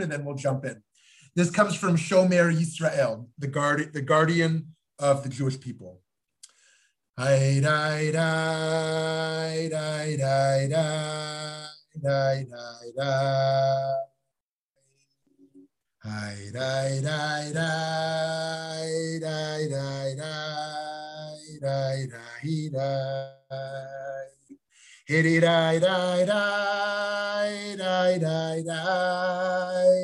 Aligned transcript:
and 0.00 0.10
then 0.10 0.24
we'll 0.24 0.36
jump 0.36 0.64
in. 0.64 0.82
This 1.34 1.50
comes 1.50 1.74
from 1.74 1.96
Shomer 1.96 2.54
Yisrael, 2.54 3.26
the, 3.38 3.46
guard, 3.46 3.92
the 3.92 4.02
guardian 4.02 4.74
of 4.98 5.22
the 5.22 5.28
Jewish 5.28 5.60
people. 5.60 6.00
Hitty 25.12 25.40
die 25.40 25.78
die 25.78 26.24
die 26.24 26.24
die 27.76 28.16
die 28.16 28.64
die 28.64 28.96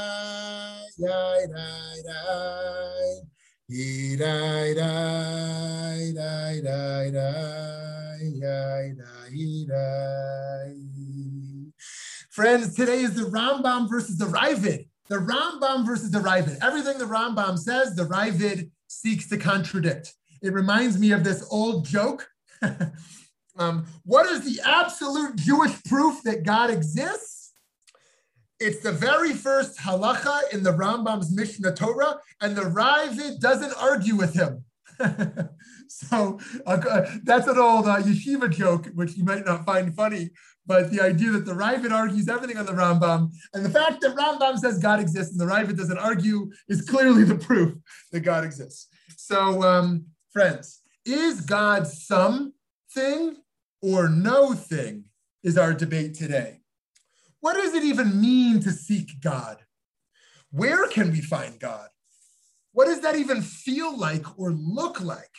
die 0.98 1.52
die 1.52 2.08
die. 2.08 2.24
He 3.68 4.16
die 4.16 4.72
die 4.72 4.80
die 4.80 6.16
die 6.16 6.62
die 6.62 7.26
die 8.32 8.96
die 9.36 9.66
die. 9.68 9.88
Friends, 12.32 12.76
today 12.76 13.02
is 13.02 13.16
the 13.16 13.24
Rambam 13.24 13.90
versus 13.90 14.18
the 14.18 14.26
Raavad 14.26 14.87
the 15.10 15.18
Rambam 15.18 15.86
versus 15.86 16.12
the 16.12 16.20
Raavad. 16.20 16.58
Everything 16.62 16.98
the 16.98 17.06
Rambam 17.06 17.58
says, 17.58 17.96
the 17.96 18.04
Raavad 18.04 18.70
seeks 18.88 19.28
to 19.30 19.38
contradict. 19.38 20.14
It 20.42 20.54
reminds 20.54 21.00
me 21.00 21.12
of 21.12 21.24
this 21.24 21.48
old 21.50 21.86
joke. 21.86 22.28
um, 23.58 23.86
what 24.04 24.26
is 24.28 24.42
the 24.44 24.62
absolute 24.64 25.36
Jewish 25.36 25.84
proof 25.84 26.22
that 26.24 26.44
God 26.44 26.70
exists? 26.70 27.54
It's 28.60 28.82
the 28.82 28.92
very 28.92 29.34
first 29.34 29.78
halacha 29.78 30.52
in 30.52 30.64
the 30.64 30.74
Rambam's 30.74 31.32
Mishnah 31.32 31.76
Torah, 31.76 32.20
and 32.42 32.56
the 32.56 32.64
Raavad 32.64 33.40
doesn't 33.40 33.74
argue 33.80 34.16
with 34.16 34.34
him. 34.34 34.66
so 35.88 36.40
uh, 36.66 37.06
that's 37.24 37.48
an 37.48 37.60
old 37.60 37.88
uh, 37.88 38.02
yeshiva 38.02 38.50
joke, 38.50 38.88
which 38.96 39.16
you 39.16 39.24
might 39.24 39.46
not 39.46 39.66
find 39.66 39.96
funny, 39.96 40.32
but 40.68 40.92
the 40.92 41.02
idea 41.02 41.32
that 41.32 41.46
the 41.46 41.54
Raavad 41.54 41.92
argues 41.92 42.28
everything 42.28 42.58
on 42.58 42.66
the 42.66 42.74
Rambam, 42.74 43.32
and 43.54 43.66
the 43.66 43.70
fact 43.70 44.02
that 44.02 44.16
Rambam 44.16 44.58
says 44.58 44.78
God 44.78 45.00
exists 45.00 45.32
and 45.32 45.40
the 45.40 45.52
Raavad 45.52 45.78
doesn't 45.78 45.98
argue 45.98 46.52
is 46.68 46.82
clearly 46.82 47.24
the 47.24 47.36
proof 47.36 47.74
that 48.12 48.20
God 48.20 48.44
exists. 48.44 48.88
So, 49.16 49.64
um, 49.64 50.06
friends, 50.32 50.82
is 51.06 51.42
God 51.42 51.88
something 51.88 53.38
or 53.82 54.10
no 54.10 54.54
thing 54.54 55.06
is 55.44 55.58
our 55.58 55.74
debate 55.74 56.14
today. 56.14 56.62
What 57.40 57.54
does 57.54 57.74
it 57.74 57.84
even 57.84 58.20
mean 58.20 58.60
to 58.62 58.72
seek 58.72 59.22
God? 59.22 59.58
Where 60.52 60.88
can 60.88 61.12
we 61.12 61.22
find 61.22 61.60
God? 61.60 61.88
What 62.74 62.86
does 62.86 63.02
that 63.02 63.16
even 63.16 63.42
feel 63.42 63.98
like 63.98 64.38
or 64.38 64.52
look 64.52 65.00
like? 65.00 65.32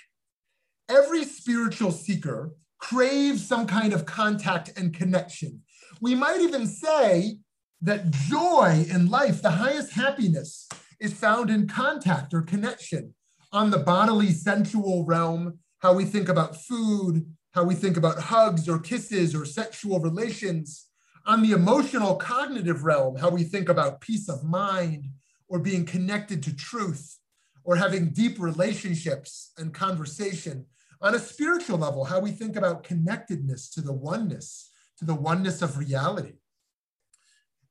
Every 0.89 1.25
spiritual 1.25 1.93
seeker 1.93 2.55
craves 2.79 3.47
some 3.47 3.67
kind 3.67 3.93
of 3.93 4.07
contact 4.07 4.73
and 4.77 4.95
connection. 4.95 5.63
We 6.01 6.15
might 6.15 6.41
even 6.41 6.67
say 6.67 7.39
that 7.83 8.11
joy 8.11 8.87
in 8.89 9.09
life, 9.09 9.43
the 9.43 9.51
highest 9.51 9.93
happiness, 9.93 10.69
is 11.01 11.13
found 11.13 11.51
in 11.51 11.69
contact 11.69 12.35
or 12.35 12.43
connection. 12.43 13.15
On 13.53 13.71
the 13.71 13.79
bodily 13.79 14.31
sensual 14.31 15.05
realm, 15.05 15.59
how 15.79 15.95
we 15.95 16.05
think 16.05 16.29
about 16.29 16.57
food, 16.57 17.25
how 17.53 17.65
we 17.65 17.75
think 17.75 17.97
about 17.97 18.19
hugs 18.19 18.69
or 18.69 18.79
kisses 18.79 19.35
or 19.35 19.45
sexual 19.45 20.01
relations, 20.01 20.89
on 21.27 21.43
the 21.43 21.53
emotional 21.53 22.17
cognitive 22.17 22.85
realm, 22.85 23.17
how 23.17 23.29
we 23.29 23.45
think 23.45 23.69
about 23.69 24.01
peace 24.01 24.29
of 24.29 24.45
mind 24.45 25.09
or 25.49 25.59
being 25.59 25.85
connected 25.85 26.43
to 26.43 26.55
truth 26.55 27.19
or 27.65 27.77
having 27.77 28.11
deep 28.11 28.39
relationships 28.39 29.53
and 29.59 29.75
conversation 29.75 30.65
on 31.01 31.15
a 31.15 31.19
spiritual 31.19 31.79
level, 31.79 32.05
how 32.05 32.21
we 32.21 32.31
think 32.31 32.57
about 32.57 32.85
connectedness 32.85 33.71
to 33.71 33.81
the 33.81 33.93
oneness, 33.93 34.71
to 34.99 35.05
the 35.05 35.15
oneness 35.15 35.63
of 35.63 35.79
reality. 35.79 36.35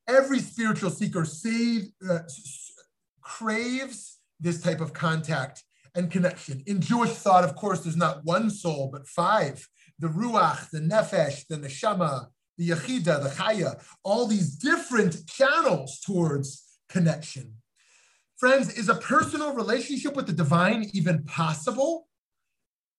Every 0.08 0.40
spiritual 0.40 0.90
seeker 0.90 1.26
save, 1.26 1.90
uh, 2.10 2.20
craves 3.22 4.20
this 4.40 4.62
type 4.62 4.80
of 4.80 4.94
contact 4.94 5.64
and 5.96 6.10
connection. 6.10 6.64
In 6.66 6.80
Jewish 6.80 7.12
thought, 7.12 7.44
of 7.44 7.56
course, 7.56 7.82
there's 7.82 7.98
not 7.98 8.24
one 8.24 8.50
soul, 8.50 8.90
but 8.92 9.08
five 9.08 9.68
the 10.00 10.08
Ruach, 10.08 10.70
the 10.70 10.80
Nefesh, 10.80 11.48
the 11.48 11.58
Neshama, 11.58 12.28
the 12.58 12.70
Yechida, 12.70 13.24
the 13.24 13.30
Chaya, 13.30 13.82
all 14.04 14.28
these 14.28 14.56
different 14.56 15.26
channels 15.28 16.00
towards 16.00 16.64
connection. 16.88 17.54
Friends, 18.38 18.78
is 18.78 18.90
a 18.90 18.96
personal 18.96 19.56
relationship 19.56 20.16
with 20.16 20.28
the 20.28 20.34
divine 20.34 20.88
even 20.94 21.24
possible? 21.24 22.07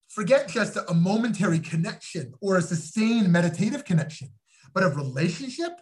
Forget 0.08 0.48
just 0.48 0.76
a 0.76 0.94
momentary 0.94 1.58
connection 1.58 2.32
or 2.40 2.56
a 2.56 2.62
sustained 2.62 3.30
meditative 3.30 3.84
connection, 3.84 4.30
but 4.72 4.82
a 4.82 4.88
relationship? 4.88 5.80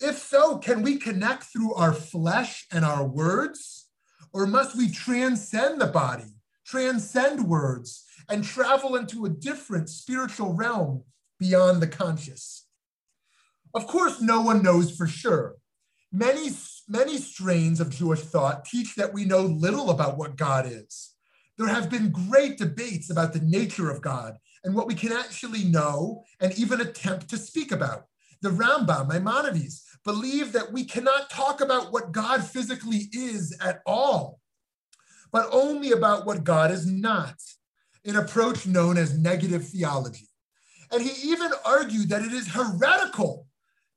If 0.00 0.18
so, 0.18 0.58
can 0.58 0.82
we 0.82 0.96
connect 0.96 1.44
through 1.44 1.74
our 1.74 1.92
flesh 1.92 2.66
and 2.72 2.84
our 2.84 3.06
words? 3.06 3.88
Or 4.32 4.46
must 4.46 4.76
we 4.76 4.90
transcend 4.90 5.80
the 5.80 5.86
body, 5.86 6.34
transcend 6.66 7.46
words, 7.46 8.04
and 8.28 8.42
travel 8.42 8.96
into 8.96 9.24
a 9.24 9.30
different 9.30 9.88
spiritual 9.88 10.52
realm 10.54 11.04
beyond 11.38 11.80
the 11.80 11.88
conscious? 11.88 12.66
Of 13.72 13.86
course, 13.86 14.20
no 14.20 14.40
one 14.40 14.62
knows 14.62 14.96
for 14.96 15.06
sure. 15.06 15.56
Many, 16.12 16.50
many 16.88 17.18
strains 17.18 17.78
of 17.78 17.90
Jewish 17.90 18.20
thought 18.20 18.64
teach 18.64 18.96
that 18.96 19.14
we 19.14 19.24
know 19.24 19.42
little 19.42 19.90
about 19.90 20.16
what 20.16 20.36
God 20.36 20.66
is 20.66 21.14
there 21.60 21.68
have 21.68 21.90
been 21.90 22.10
great 22.10 22.56
debates 22.56 23.10
about 23.10 23.34
the 23.34 23.40
nature 23.40 23.90
of 23.90 24.00
God 24.00 24.38
and 24.64 24.74
what 24.74 24.86
we 24.86 24.94
can 24.94 25.12
actually 25.12 25.62
know 25.64 26.24
and 26.40 26.58
even 26.58 26.80
attempt 26.80 27.28
to 27.28 27.36
speak 27.36 27.70
about. 27.70 28.06
The 28.40 28.48
Rambam, 28.48 29.08
Maimonides, 29.08 29.84
believe 30.02 30.52
that 30.52 30.72
we 30.72 30.84
cannot 30.84 31.28
talk 31.28 31.60
about 31.60 31.92
what 31.92 32.12
God 32.12 32.42
physically 32.42 33.10
is 33.12 33.54
at 33.60 33.82
all, 33.84 34.40
but 35.30 35.50
only 35.52 35.92
about 35.92 36.24
what 36.24 36.44
God 36.44 36.70
is 36.70 36.86
not, 36.86 37.34
an 38.06 38.16
approach 38.16 38.66
known 38.66 38.96
as 38.96 39.18
negative 39.18 39.68
theology. 39.68 40.30
And 40.90 41.02
he 41.02 41.30
even 41.30 41.50
argued 41.66 42.08
that 42.08 42.22
it 42.22 42.32
is 42.32 42.54
heretical 42.54 43.46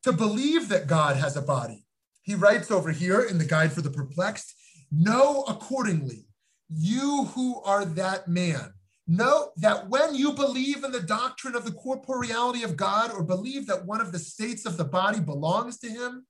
to 0.03 0.11
believe 0.11 0.67
that 0.67 0.87
God 0.87 1.15
has 1.15 1.37
a 1.37 1.41
body. 1.41 1.85
He 2.23 2.35
writes 2.35 2.71
over 2.71 2.91
here 2.91 3.21
in 3.21 3.37
the 3.37 3.45
Guide 3.45 3.71
for 3.71 3.81
the 3.81 3.89
Perplexed, 3.89 4.53
know 4.91 5.45
accordingly 5.47 6.27
you 6.69 7.25
who 7.33 7.61
are 7.63 7.85
that 7.85 8.27
man. 8.27 8.73
Know 9.05 9.51
that 9.57 9.89
when 9.89 10.15
you 10.15 10.31
believe 10.31 10.83
in 10.83 10.91
the 10.91 11.01
doctrine 11.01 11.55
of 11.55 11.65
the 11.65 11.71
corporeality 11.71 12.63
of 12.63 12.77
God 12.77 13.11
or 13.11 13.21
believe 13.21 13.67
that 13.67 13.85
one 13.85 13.99
of 13.99 14.11
the 14.13 14.19
states 14.19 14.65
of 14.65 14.77
the 14.77 14.85
body 14.85 15.19
belongs 15.19 15.77
to 15.79 15.89
him, 15.89 16.25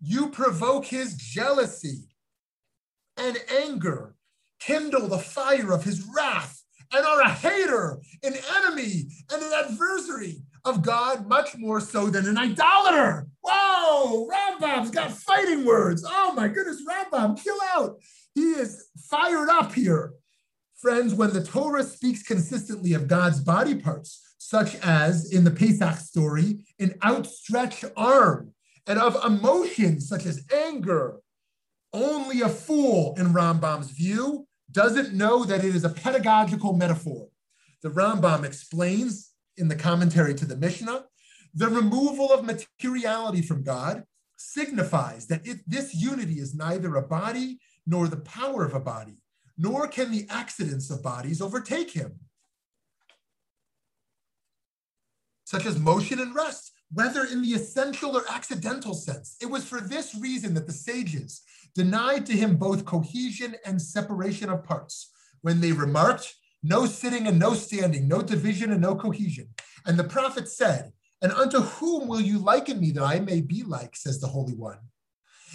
you 0.00 0.30
provoke 0.30 0.86
his 0.86 1.14
jealousy 1.14 2.08
and 3.16 3.36
anger, 3.62 4.16
kindle 4.58 5.06
the 5.06 5.18
fire 5.18 5.72
of 5.72 5.84
his 5.84 6.06
wrath, 6.14 6.62
and 6.92 7.04
are 7.04 7.20
a 7.22 7.30
hater, 7.30 8.00
an 8.22 8.34
enemy, 8.56 9.04
and 9.30 9.42
an 9.42 9.52
adversary 9.52 10.42
of 10.64 10.82
God, 10.82 11.28
much 11.28 11.56
more 11.56 11.80
so 11.80 12.08
than 12.08 12.26
an 12.26 12.38
idolater. 12.38 13.26
Whoa, 13.42 14.28
Rambam's 14.28 14.90
got 14.90 15.12
fighting 15.12 15.64
words. 15.64 16.04
Oh 16.06 16.32
my 16.34 16.48
goodness, 16.48 16.82
Rambam, 16.88 17.42
kill 17.42 17.58
out. 17.74 17.98
He 18.34 18.42
is 18.42 18.86
fired 19.10 19.48
up 19.48 19.74
here. 19.74 20.14
Friends, 20.76 21.14
when 21.14 21.32
the 21.32 21.44
Torah 21.44 21.84
speaks 21.84 22.22
consistently 22.22 22.92
of 22.92 23.08
God's 23.08 23.40
body 23.40 23.74
parts, 23.74 24.20
such 24.38 24.74
as 24.76 25.32
in 25.32 25.44
the 25.44 25.50
Pesach 25.50 25.96
story, 25.96 26.66
an 26.78 26.94
outstretched 27.02 27.84
arm, 27.96 28.52
and 28.86 28.98
of 28.98 29.16
emotions 29.24 30.08
such 30.08 30.26
as 30.26 30.44
anger, 30.54 31.20
only 31.92 32.42
a 32.42 32.48
fool, 32.48 33.14
in 33.16 33.32
Rambam's 33.32 33.90
view, 33.90 34.46
doesn't 34.70 35.14
know 35.14 35.44
that 35.44 35.64
it 35.64 35.74
is 35.74 35.84
a 35.84 35.88
pedagogical 35.88 36.74
metaphor. 36.74 37.28
The 37.82 37.90
Rambam 37.90 38.44
explains 38.44 39.30
in 39.56 39.68
the 39.68 39.76
commentary 39.76 40.34
to 40.34 40.44
the 40.44 40.56
Mishnah 40.56 41.04
the 41.54 41.68
removal 41.68 42.32
of 42.32 42.44
materiality 42.44 43.40
from 43.40 43.62
God 43.62 44.04
signifies 44.36 45.26
that 45.28 45.46
it, 45.46 45.60
this 45.66 45.94
unity 45.94 46.40
is 46.40 46.54
neither 46.54 46.96
a 46.96 47.02
body 47.02 47.60
nor 47.86 48.08
the 48.08 48.16
power 48.16 48.64
of 48.64 48.74
a 48.74 48.80
body, 48.80 49.18
nor 49.56 49.86
can 49.86 50.10
the 50.10 50.26
accidents 50.30 50.90
of 50.90 51.02
bodies 51.02 51.40
overtake 51.40 51.90
him, 51.90 52.20
such 55.44 55.66
as 55.66 55.78
motion 55.78 56.18
and 56.20 56.34
rest, 56.34 56.72
whether 56.92 57.24
in 57.24 57.42
the 57.42 57.48
essential 57.48 58.16
or 58.16 58.22
accidental 58.30 58.94
sense. 58.94 59.36
It 59.40 59.46
was 59.46 59.64
for 59.64 59.80
this 59.80 60.14
reason 60.14 60.54
that 60.54 60.66
the 60.66 60.72
sages 60.72 61.42
denied 61.74 62.24
to 62.26 62.32
him 62.32 62.56
both 62.56 62.84
cohesion 62.84 63.56
and 63.64 63.80
separation 63.80 64.48
of 64.48 64.64
parts 64.64 65.10
when 65.42 65.60
they 65.60 65.72
remarked 65.72 66.34
no 66.62 66.86
sitting 66.86 67.26
and 67.26 67.38
no 67.38 67.52
standing, 67.52 68.08
no 68.08 68.22
division 68.22 68.72
and 68.72 68.80
no 68.80 68.94
cohesion. 68.94 69.48
And 69.84 69.98
the 69.98 70.04
prophet 70.04 70.48
said, 70.48 70.92
And 71.20 71.30
unto 71.32 71.58
whom 71.60 72.08
will 72.08 72.22
you 72.22 72.38
liken 72.38 72.80
me 72.80 72.90
that 72.92 73.02
I 73.02 73.20
may 73.20 73.42
be 73.42 73.62
like, 73.62 73.94
says 73.94 74.20
the 74.20 74.28
Holy 74.28 74.54
One? 74.54 74.78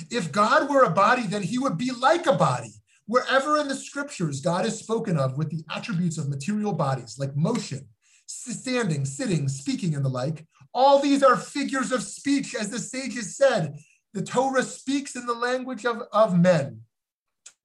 If 0.10 0.32
God 0.32 0.70
were 0.70 0.84
a 0.84 0.90
body, 0.90 1.24
then 1.28 1.44
he 1.44 1.58
would 1.58 1.78
be 1.78 1.92
like 1.92 2.26
a 2.28 2.34
body. 2.34 2.74
Wherever 3.06 3.58
in 3.58 3.68
the 3.68 3.76
scriptures 3.76 4.40
God 4.40 4.66
is 4.66 4.78
spoken 4.78 5.18
of 5.18 5.38
with 5.38 5.50
the 5.50 5.64
attributes 5.70 6.18
of 6.18 6.30
material 6.30 6.74
bodies, 6.74 7.18
like 7.18 7.36
motion, 7.36 7.88
standing, 8.28 9.06
sitting, 9.06 9.48
speaking, 9.50 9.96
and 9.96 10.06
the 10.06 10.10
like, 10.10 10.46
all 10.74 11.00
these 11.00 11.24
are 11.24 11.36
figures 11.36 11.92
of 11.92 12.04
speech, 12.04 12.54
as 12.54 12.70
the 12.70 12.80
sages 12.80 13.36
said. 13.36 13.80
The 14.14 14.22
Torah 14.22 14.64
speaks 14.64 15.16
in 15.16 15.26
the 15.26 15.34
language 15.34 15.86
of, 15.86 16.04
of 16.12 16.38
men. 16.38 16.82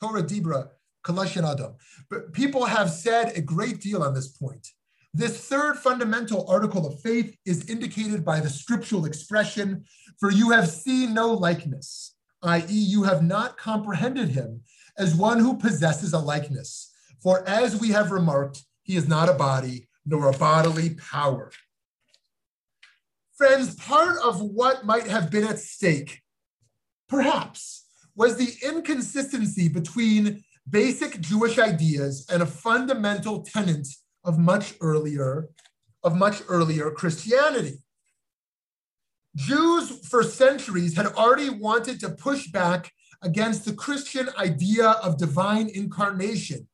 Torah 0.00 0.22
Dibra, 0.22 0.69
Kalashan 1.04 1.50
Adam. 1.50 1.75
But 2.10 2.32
people 2.32 2.64
have 2.64 2.90
said 2.90 3.36
a 3.36 3.42
great 3.42 3.81
deal 3.81 4.02
on 4.02 4.14
this 4.14 4.28
point. 4.28 4.69
This 5.12 5.46
third 5.46 5.76
fundamental 5.76 6.48
article 6.48 6.86
of 6.86 7.00
faith 7.00 7.36
is 7.46 7.69
indicated 7.70 8.25
by 8.25 8.40
the 8.40 8.50
scriptural 8.50 9.04
expression, 9.04 9.84
for 10.19 10.31
you 10.31 10.50
have 10.50 10.69
seen 10.69 11.14
no 11.14 11.32
likeness, 11.32 12.13
i.e., 12.44 12.64
you 12.69 13.02
have 13.02 13.23
not 13.23 13.56
comprehended 13.56 14.29
him 14.29 14.61
as 14.96 15.14
one 15.14 15.38
who 15.38 15.56
possesses 15.56 16.12
a 16.12 16.19
likeness. 16.19 16.93
For 17.23 17.46
as 17.49 17.81
we 17.81 17.88
have 17.91 18.12
remarked, 18.12 18.62
he 18.82 18.96
is 18.96 19.08
not 19.08 19.29
a 19.29 19.35
body, 19.35 19.88
nor 20.06 20.29
a 20.29 20.37
bodily 20.37 20.91
power. 20.94 21.50
Friends, 23.37 23.75
part 23.75 24.17
of 24.23 24.41
what 24.41 24.85
might 24.85 25.06
have 25.06 25.31
been 25.31 25.44
at 25.44 25.58
stake, 25.58 26.23
perhaps, 27.08 27.87
was 28.14 28.37
the 28.37 28.55
inconsistency 28.67 29.69
between 29.69 30.44
basic 30.69 31.20
Jewish 31.20 31.58
ideas 31.58 32.26
and 32.31 32.43
a 32.43 32.46
fundamental 32.46 33.43
tenet 33.43 33.88
of 34.25 34.38
much 34.38 34.75
earlier, 34.81 35.49
of 36.02 36.17
much 36.17 36.43
earlier 36.49 36.91
Christianity. 36.91 37.83
Jews 39.36 40.06
for 40.08 40.22
centuries 40.22 40.96
had 40.96 41.06
already 41.06 41.50
wanted 41.50 42.00
to 42.00 42.10
push 42.10 42.48
back 42.48 42.92
against 43.22 43.64
the 43.64 43.72
Christian 43.72 44.28
idea 44.38 44.90
of 45.02 45.19
divine 45.19 45.69
incarnation. 45.69 46.69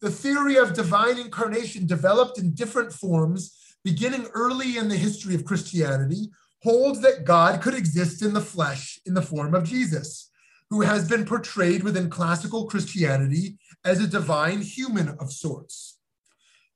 The 0.00 0.10
theory 0.10 0.56
of 0.56 0.74
divine 0.74 1.18
incarnation 1.18 1.86
developed 1.86 2.38
in 2.38 2.54
different 2.54 2.92
forms 2.92 3.56
beginning 3.84 4.26
early 4.34 4.76
in 4.76 4.88
the 4.88 4.96
history 4.96 5.34
of 5.34 5.44
Christianity, 5.44 6.30
holds 6.62 7.00
that 7.00 7.24
God 7.24 7.60
could 7.60 7.74
exist 7.74 8.22
in 8.22 8.32
the 8.32 8.40
flesh 8.40 9.00
in 9.04 9.14
the 9.14 9.22
form 9.22 9.54
of 9.54 9.64
Jesus, 9.64 10.30
who 10.70 10.82
has 10.82 11.08
been 11.08 11.24
portrayed 11.24 11.82
within 11.82 12.08
classical 12.08 12.66
Christianity 12.66 13.58
as 13.84 14.00
a 14.00 14.06
divine 14.06 14.62
human 14.62 15.08
of 15.20 15.32
sorts. 15.32 15.98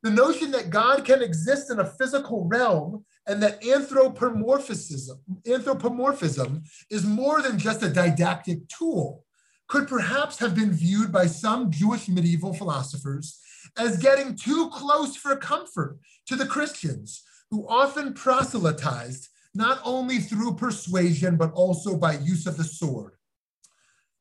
The 0.02 0.10
notion 0.10 0.50
that 0.50 0.70
God 0.70 1.04
can 1.04 1.22
exist 1.22 1.70
in 1.70 1.78
a 1.78 1.86
physical 1.86 2.46
realm 2.46 3.04
and 3.26 3.42
that 3.42 3.64
anthropomorphism, 3.64 5.18
anthropomorphism 5.46 6.62
is 6.90 7.04
more 7.04 7.42
than 7.42 7.58
just 7.58 7.82
a 7.82 7.88
didactic 7.88 8.68
tool 8.68 9.24
could 9.68 9.88
perhaps 9.88 10.38
have 10.38 10.54
been 10.54 10.72
viewed 10.72 11.10
by 11.10 11.26
some 11.26 11.70
Jewish 11.70 12.08
medieval 12.08 12.54
philosophers 12.54 13.40
as 13.76 13.98
getting 13.98 14.36
too 14.36 14.70
close 14.72 15.16
for 15.16 15.36
comfort 15.36 15.98
to 16.26 16.36
the 16.36 16.46
Christians, 16.46 17.22
who 17.50 17.66
often 17.68 18.14
proselytized 18.14 19.28
not 19.54 19.80
only 19.84 20.18
through 20.18 20.54
persuasion, 20.54 21.36
but 21.36 21.52
also 21.52 21.96
by 21.96 22.18
use 22.18 22.46
of 22.46 22.56
the 22.56 22.64
sword. 22.64 23.14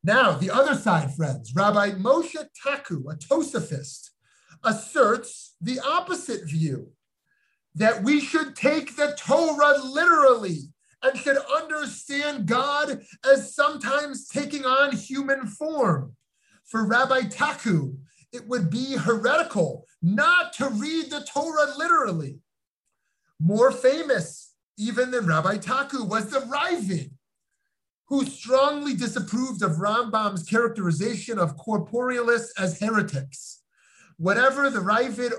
Now, 0.04 0.34
the 0.34 0.52
other 0.52 0.76
side, 0.76 1.14
friends, 1.16 1.54
Rabbi 1.56 1.92
Moshe 1.92 2.44
Taku, 2.64 3.08
a 3.10 3.16
Tosafist, 3.16 4.12
asserts 4.64 5.56
the 5.62 5.80
opposite 5.80 6.46
view 6.46 6.92
that 7.76 8.04
we 8.04 8.20
should 8.20 8.56
take 8.56 8.96
the 8.96 9.16
Torah 9.18 9.78
literally 9.84 10.62
and 11.04 11.18
should 11.18 11.38
understand 11.38 12.48
God 12.48 13.02
as 13.30 13.54
sometimes 13.54 14.28
taking 14.28 14.66
on 14.66 14.96
human 14.96 15.46
form. 15.46 16.16
For 16.66 16.86
Rabbi 16.86 17.24
Taku, 17.30 17.98
it 18.32 18.48
would 18.48 18.70
be 18.70 18.96
heretical 18.96 19.86
not 20.02 20.54
to 20.54 20.70
read 20.70 21.10
the 21.10 21.26
Torah 21.32 21.74
literally. 21.78 22.40
More 23.40 23.72
famous 23.72 24.54
even 24.78 25.12
than 25.12 25.28
Rabbi 25.28 25.58
Taku 25.58 26.04
was 26.04 26.30
the 26.30 26.40
Raavad, 26.40 27.12
who 28.08 28.26
strongly 28.26 28.96
disapproved 28.96 29.62
of 29.62 29.78
Rambam's 29.78 30.44
characterization 30.44 31.40
of 31.40 31.58
corporealists 31.58 32.50
as 32.58 32.80
heretics. 32.80 33.62
Whatever 34.18 34.70
the 34.70 34.80
Raavad, 34.80 35.34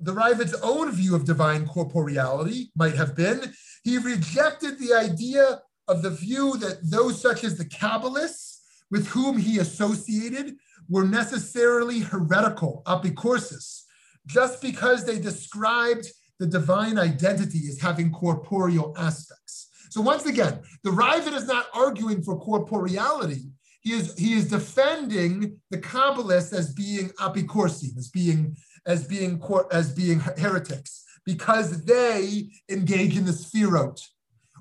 the 0.00 0.14
Raavad's 0.14 0.54
own 0.62 0.92
view 0.92 1.14
of 1.14 1.24
divine 1.24 1.66
corporeality 1.66 2.70
might 2.76 2.94
have 2.94 3.16
been, 3.16 3.52
he 3.82 3.98
rejected 3.98 4.78
the 4.78 4.94
idea 4.94 5.60
of 5.88 6.02
the 6.02 6.10
view 6.10 6.56
that 6.58 6.78
those 6.82 7.20
such 7.20 7.44
as 7.44 7.56
the 7.56 7.64
Kabbalists, 7.64 8.58
with 8.90 9.08
whom 9.08 9.38
he 9.38 9.58
associated, 9.58 10.56
were 10.88 11.04
necessarily 11.04 12.00
heretical, 12.00 12.82
apicorsis, 12.86 13.82
just 14.26 14.62
because 14.62 15.04
they 15.04 15.18
described 15.18 16.06
the 16.38 16.46
divine 16.46 16.98
identity 16.98 17.66
as 17.68 17.80
having 17.80 18.12
corporeal 18.12 18.94
aspects. 18.96 19.70
So 19.90 20.00
once 20.00 20.26
again, 20.26 20.60
the 20.84 20.90
Raavad 20.90 21.34
is 21.34 21.46
not 21.46 21.66
arguing 21.74 22.22
for 22.22 22.40
corporeality. 22.40 23.50
He 23.80 23.92
is, 23.94 24.16
he 24.18 24.34
is 24.34 24.48
defending 24.48 25.58
the 25.70 25.78
Kabbalists 25.78 26.52
as 26.52 26.72
being 26.74 27.08
apicorsim, 27.20 27.96
as 27.96 28.08
being, 28.08 28.56
as 28.88 29.06
being, 29.06 29.40
as 29.70 29.92
being 29.92 30.18
heretics, 30.18 31.04
because 31.24 31.84
they 31.84 32.48
engage 32.68 33.16
in 33.16 33.26
the 33.26 33.32
sefirot, 33.32 34.00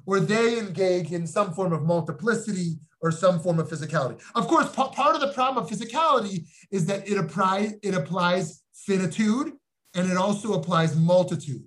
or 0.06 0.20
they 0.20 0.60
engage 0.60 1.12
in 1.12 1.26
some 1.26 1.54
form 1.54 1.74
of 1.74 1.84
multiplicity 1.84 2.78
or 3.02 3.12
some 3.12 3.40
form 3.40 3.60
of 3.60 3.70
physicality. 3.70 4.20
Of 4.36 4.48
course, 4.48 4.68
p- 4.70 4.92
part 4.94 5.16
of 5.16 5.22
the 5.22 5.34
problem 5.34 5.64
of 5.64 5.70
physicality 5.70 6.46
is 6.72 6.86
that 6.88 7.08
it, 7.08 7.18
apply, 7.18 7.74
it 7.82 7.94
applies 7.94 8.64
finitude 8.74 9.54
and 9.94 10.12
it 10.12 10.18
also 10.18 10.54
applies 10.54 10.96
multitude. 10.96 11.64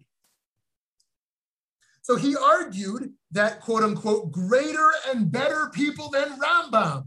So 2.03 2.17
he 2.17 2.37
argued 2.37 3.13
that, 3.31 3.61
quote 3.61 3.85
unquote, 3.85 4.33
greater 4.33 4.91
and 5.09 5.31
better 5.31 5.71
people 5.73 6.11
than 6.11 6.39
Rambam 6.39 7.07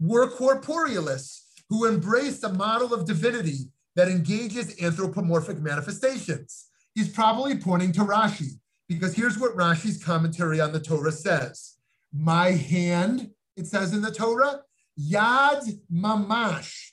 were 0.00 0.28
corporealists 0.30 1.42
who 1.68 1.86
embraced 1.86 2.42
a 2.42 2.48
model 2.48 2.92
of 2.92 3.06
divinity 3.06 3.70
that 4.00 4.08
engages 4.08 4.82
anthropomorphic 4.82 5.58
manifestations. 5.60 6.68
He's 6.94 7.10
probably 7.10 7.58
pointing 7.58 7.92
to 7.92 8.00
Rashi, 8.00 8.52
because 8.88 9.14
here's 9.14 9.38
what 9.38 9.54
Rashi's 9.54 10.02
commentary 10.02 10.58
on 10.58 10.72
the 10.72 10.80
Torah 10.80 11.12
says 11.12 11.76
My 12.10 12.52
hand 12.52 13.30
it 13.58 13.66
says 13.66 13.92
in 13.92 14.00
the 14.00 14.10
Torah, 14.10 14.62
Yad 14.98 15.80
Mamash, 15.92 16.92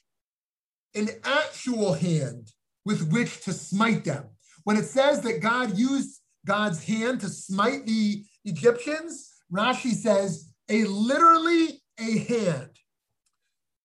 an 0.96 1.08
actual 1.24 1.94
hand 1.94 2.52
with 2.84 3.10
which 3.10 3.40
to 3.46 3.54
smite 3.54 4.04
them. 4.04 4.26
When 4.66 4.76
it 4.76 4.84
says 4.84 5.22
that 5.22 5.42
God 5.42 5.78
used 5.78 6.20
God's 6.46 6.84
hand 6.84 7.22
to 7.22 7.30
smite 7.30 7.86
the 7.86 8.26
Egyptians, 8.44 9.32
Rashi 9.50 9.94
says, 9.94 10.52
a 10.68 10.84
literally 10.84 11.82
a 11.98 12.18
hand. 12.18 12.72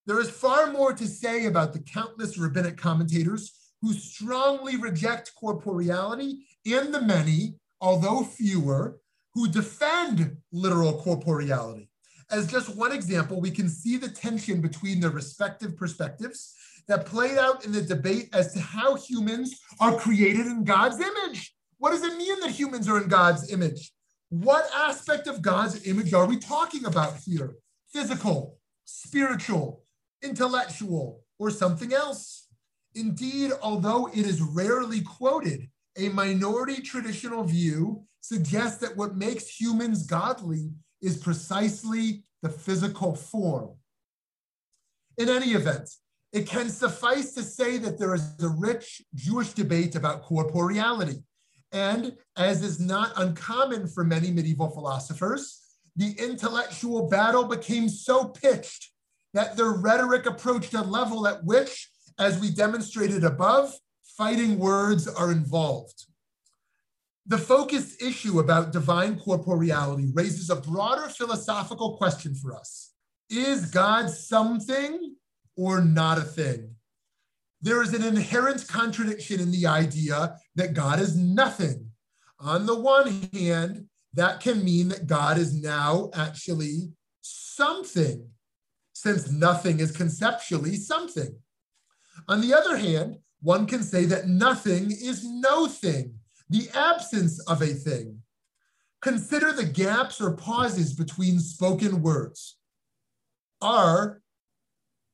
There 0.04 0.20
is 0.20 0.30
far 0.30 0.72
more 0.72 0.92
to 0.92 1.06
say 1.06 1.46
about 1.46 1.72
the 1.72 1.78
countless 1.78 2.36
rabbinic 2.36 2.76
commentators 2.76 3.52
who 3.80 3.92
strongly 3.92 4.76
reject 4.76 5.32
corporeality 5.40 6.40
and 6.66 6.92
the 6.92 7.00
many, 7.00 7.54
although 7.80 8.24
fewer, 8.24 8.98
who 9.34 9.48
defend 9.48 10.36
literal 10.50 11.00
corporeality. 11.02 11.88
As 12.30 12.50
just 12.50 12.76
one 12.76 12.92
example, 12.92 13.40
we 13.40 13.50
can 13.50 13.68
see 13.68 13.96
the 13.96 14.08
tension 14.08 14.60
between 14.60 15.00
their 15.00 15.10
respective 15.10 15.76
perspectives 15.76 16.54
that 16.88 17.06
played 17.06 17.38
out 17.38 17.64
in 17.64 17.70
the 17.70 17.82
debate 17.82 18.28
as 18.32 18.52
to 18.54 18.60
how 18.60 18.96
humans 18.96 19.60
are 19.78 19.96
created 19.96 20.46
in 20.46 20.64
God's 20.64 21.00
image. 21.00 21.54
What 21.78 21.90
does 21.90 22.02
it 22.02 22.16
mean 22.16 22.40
that 22.40 22.50
humans 22.50 22.88
are 22.88 23.00
in 23.00 23.08
God's 23.08 23.52
image? 23.52 23.92
What 24.30 24.68
aspect 24.74 25.28
of 25.28 25.42
God's 25.42 25.86
image 25.86 26.12
are 26.12 26.26
we 26.26 26.38
talking 26.38 26.86
about 26.86 27.18
here? 27.18 27.54
Physical, 27.92 28.58
spiritual, 28.84 29.84
intellectual, 30.22 31.22
or 31.38 31.50
something 31.50 31.92
else? 31.92 32.48
Indeed, 32.94 33.52
although 33.62 34.08
it 34.08 34.26
is 34.26 34.40
rarely 34.40 35.00
quoted, 35.00 35.68
a 35.96 36.08
minority 36.08 36.80
traditional 36.80 37.44
view 37.44 38.04
suggests 38.20 38.78
that 38.78 38.96
what 38.96 39.16
makes 39.16 39.60
humans 39.60 40.06
godly 40.06 40.70
is 41.00 41.16
precisely 41.16 42.22
the 42.42 42.48
physical 42.48 43.14
form. 43.14 43.70
In 45.18 45.28
any 45.28 45.52
event, 45.52 45.90
it 46.32 46.46
can 46.46 46.68
suffice 46.70 47.34
to 47.34 47.42
say 47.42 47.76
that 47.78 47.98
there 47.98 48.14
is 48.14 48.34
a 48.40 48.48
rich 48.48 49.02
Jewish 49.14 49.52
debate 49.52 49.94
about 49.96 50.24
corporeality. 50.24 51.22
And 51.72 52.16
as 52.36 52.62
is 52.62 52.80
not 52.80 53.12
uncommon 53.16 53.88
for 53.88 54.04
many 54.04 54.30
medieval 54.30 54.70
philosophers, 54.70 55.60
the 55.96 56.14
intellectual 56.18 57.08
battle 57.08 57.44
became 57.44 57.88
so 57.88 58.24
pitched 58.28 58.91
that 59.34 59.56
their 59.56 59.70
rhetoric 59.70 60.26
approached 60.26 60.74
a 60.74 60.82
level 60.82 61.26
at 61.26 61.44
which, 61.44 61.90
as 62.18 62.40
we 62.40 62.50
demonstrated 62.50 63.24
above, 63.24 63.74
fighting 64.16 64.58
words 64.58 65.08
are 65.08 65.32
involved. 65.32 66.06
The 67.26 67.38
focused 67.38 68.02
issue 68.02 68.40
about 68.40 68.72
divine 68.72 69.18
corporeality 69.18 70.10
raises 70.12 70.50
a 70.50 70.56
broader 70.56 71.08
philosophical 71.08 71.96
question 71.96 72.34
for 72.34 72.54
us. 72.54 72.92
Is 73.30 73.70
God 73.70 74.10
something 74.10 75.16
or 75.56 75.80
not 75.80 76.18
a 76.18 76.22
thing? 76.22 76.74
There 77.60 77.80
is 77.80 77.94
an 77.94 78.02
inherent 78.02 78.66
contradiction 78.66 79.40
in 79.40 79.52
the 79.52 79.66
idea 79.66 80.36
that 80.56 80.74
God 80.74 80.98
is 80.98 81.16
nothing. 81.16 81.92
On 82.40 82.66
the 82.66 82.78
one 82.78 83.28
hand, 83.32 83.86
that 84.14 84.40
can 84.40 84.64
mean 84.64 84.88
that 84.88 85.06
God 85.06 85.38
is 85.38 85.54
now 85.54 86.10
actually 86.12 86.92
something, 87.20 88.28
since 89.02 89.32
nothing 89.32 89.80
is 89.80 89.90
conceptually 89.90 90.76
something. 90.76 91.34
On 92.28 92.40
the 92.40 92.54
other 92.54 92.76
hand, 92.76 93.18
one 93.40 93.66
can 93.66 93.82
say 93.82 94.04
that 94.04 94.28
nothing 94.28 94.92
is 94.92 95.24
no 95.24 95.66
thing, 95.66 96.14
the 96.48 96.68
absence 96.72 97.40
of 97.48 97.62
a 97.62 97.74
thing. 97.74 98.22
Consider 99.00 99.52
the 99.52 99.64
gaps 99.64 100.20
or 100.20 100.36
pauses 100.36 100.92
between 100.92 101.40
spoken 101.40 102.00
words. 102.00 102.58
Are 103.60 104.22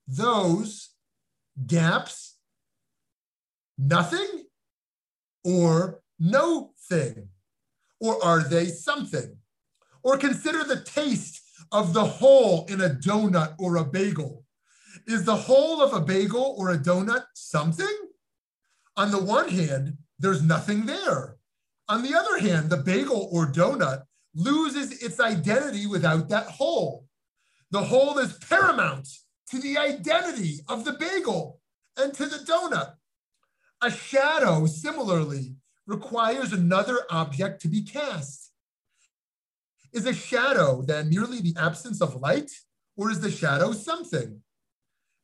those 0.07 0.91
gaps 1.67 2.37
nothing 3.79 4.45
or 5.45 6.03
no 6.19 6.73
thing? 6.91 7.29
Or 8.01 8.23
are 8.23 8.41
they 8.41 8.67
something? 8.67 9.39
Or 10.03 10.19
consider 10.19 10.63
the 10.63 10.83
taste 10.83 11.38
of 11.73 11.93
the 11.93 12.05
hole 12.05 12.67
in 12.69 12.81
a 12.81 12.91
donut 12.91 13.55
or 13.59 13.77
a 13.77 13.85
bagel. 13.85 14.45
Is 15.07 15.25
the 15.25 15.37
whole 15.37 15.83
of 15.83 15.93
a 15.93 16.01
bagel 16.01 16.55
or 16.59 16.71
a 16.71 16.79
donut 16.79 17.25
something? 17.35 17.87
On 18.97 19.11
the 19.11 19.23
one 19.23 19.49
hand, 19.49 19.97
there's 20.19 20.43
nothing 20.43 20.87
there. 20.87 21.37
On 21.89 22.03
the 22.03 22.15
other 22.15 22.39
hand, 22.39 22.69
the 22.69 22.77
bagel 22.77 23.29
or 23.33 23.47
donut 23.47 24.03
loses 24.35 25.03
its 25.03 25.21
identity 25.21 25.87
without 25.87 26.29
that 26.29 26.47
hole. 26.47 27.07
The 27.71 27.83
hole 27.83 28.19
is 28.19 28.39
paramount 28.39 29.09
to 29.51 29.61
the 29.61 29.79
identity 29.79 30.61
of 30.69 30.85
the 30.85 30.93
bagel 30.93 31.61
and 31.97 32.13
to 32.15 32.27
the 32.27 32.39
donut. 32.39 32.95
A 33.83 33.91
shadow, 33.91 34.67
similarly, 34.67 35.55
requires 35.87 36.53
another 36.53 37.01
object 37.11 37.63
to 37.63 37.69
be 37.69 37.83
cast. 37.83 38.48
Is 39.93 40.07
a 40.07 40.13
shadow 40.13 40.83
then 40.83 41.09
merely 41.09 41.41
the 41.41 41.55
absence 41.59 42.01
of 42.01 42.21
light, 42.21 42.51
or 42.97 43.11
is 43.11 43.21
the 43.21 43.31
shadow 43.31 43.73
something? 43.73 44.41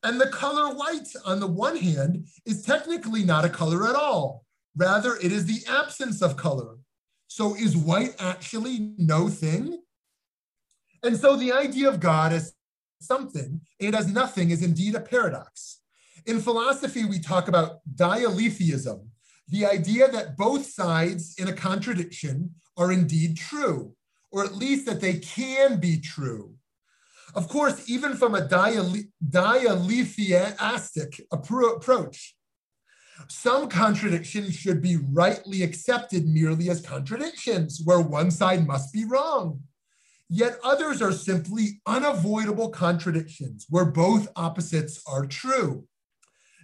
And 0.02 0.20
the 0.20 0.28
color 0.28 0.74
white, 0.74 1.08
on 1.24 1.40
the 1.40 1.46
one 1.46 1.76
hand, 1.76 2.26
is 2.44 2.62
technically 2.62 3.24
not 3.24 3.44
a 3.44 3.48
color 3.48 3.88
at 3.88 3.96
all. 3.96 4.44
Rather, 4.76 5.16
it 5.16 5.32
is 5.32 5.46
the 5.46 5.70
absence 5.70 6.20
of 6.20 6.36
color. 6.36 6.76
So 7.26 7.54
is 7.54 7.76
white 7.76 8.14
actually 8.18 8.92
no 8.98 9.28
thing? 9.28 9.80
And 11.02 11.16
so 11.16 11.36
the 11.36 11.52
idea 11.52 11.88
of 11.88 12.00
God 12.00 12.32
as 12.32 12.54
something 13.00 13.60
and 13.80 13.94
as 13.94 14.10
nothing 14.10 14.50
is 14.50 14.62
indeed 14.62 14.94
a 14.94 15.00
paradox. 15.00 15.80
In 16.26 16.40
philosophy, 16.40 17.04
we 17.04 17.18
talk 17.18 17.48
about 17.48 17.80
dialetheism, 17.94 19.10
the 19.48 19.66
idea 19.66 20.10
that 20.10 20.36
both 20.36 20.66
sides 20.66 21.34
in 21.38 21.48
a 21.48 21.52
contradiction 21.52 22.54
are 22.76 22.90
indeed 22.90 23.36
true, 23.36 23.94
or 24.34 24.44
at 24.44 24.56
least 24.56 24.84
that 24.86 25.00
they 25.00 25.14
can 25.14 25.78
be 25.78 26.00
true. 26.00 26.54
Of 27.36 27.48
course, 27.48 27.88
even 27.88 28.16
from 28.16 28.34
a 28.34 28.46
diale- 28.46 29.08
dialetheistic 29.26 31.20
approach, 31.30 32.34
some 33.28 33.68
contradictions 33.68 34.56
should 34.56 34.82
be 34.82 34.96
rightly 34.96 35.62
accepted 35.62 36.26
merely 36.26 36.68
as 36.68 36.80
contradictions, 36.80 37.80
where 37.84 38.00
one 38.00 38.32
side 38.32 38.66
must 38.66 38.92
be 38.92 39.04
wrong. 39.04 39.62
Yet 40.28 40.58
others 40.64 41.00
are 41.00 41.12
simply 41.12 41.80
unavoidable 41.86 42.70
contradictions, 42.70 43.66
where 43.70 43.84
both 43.84 44.26
opposites 44.34 45.00
are 45.06 45.26
true. 45.26 45.86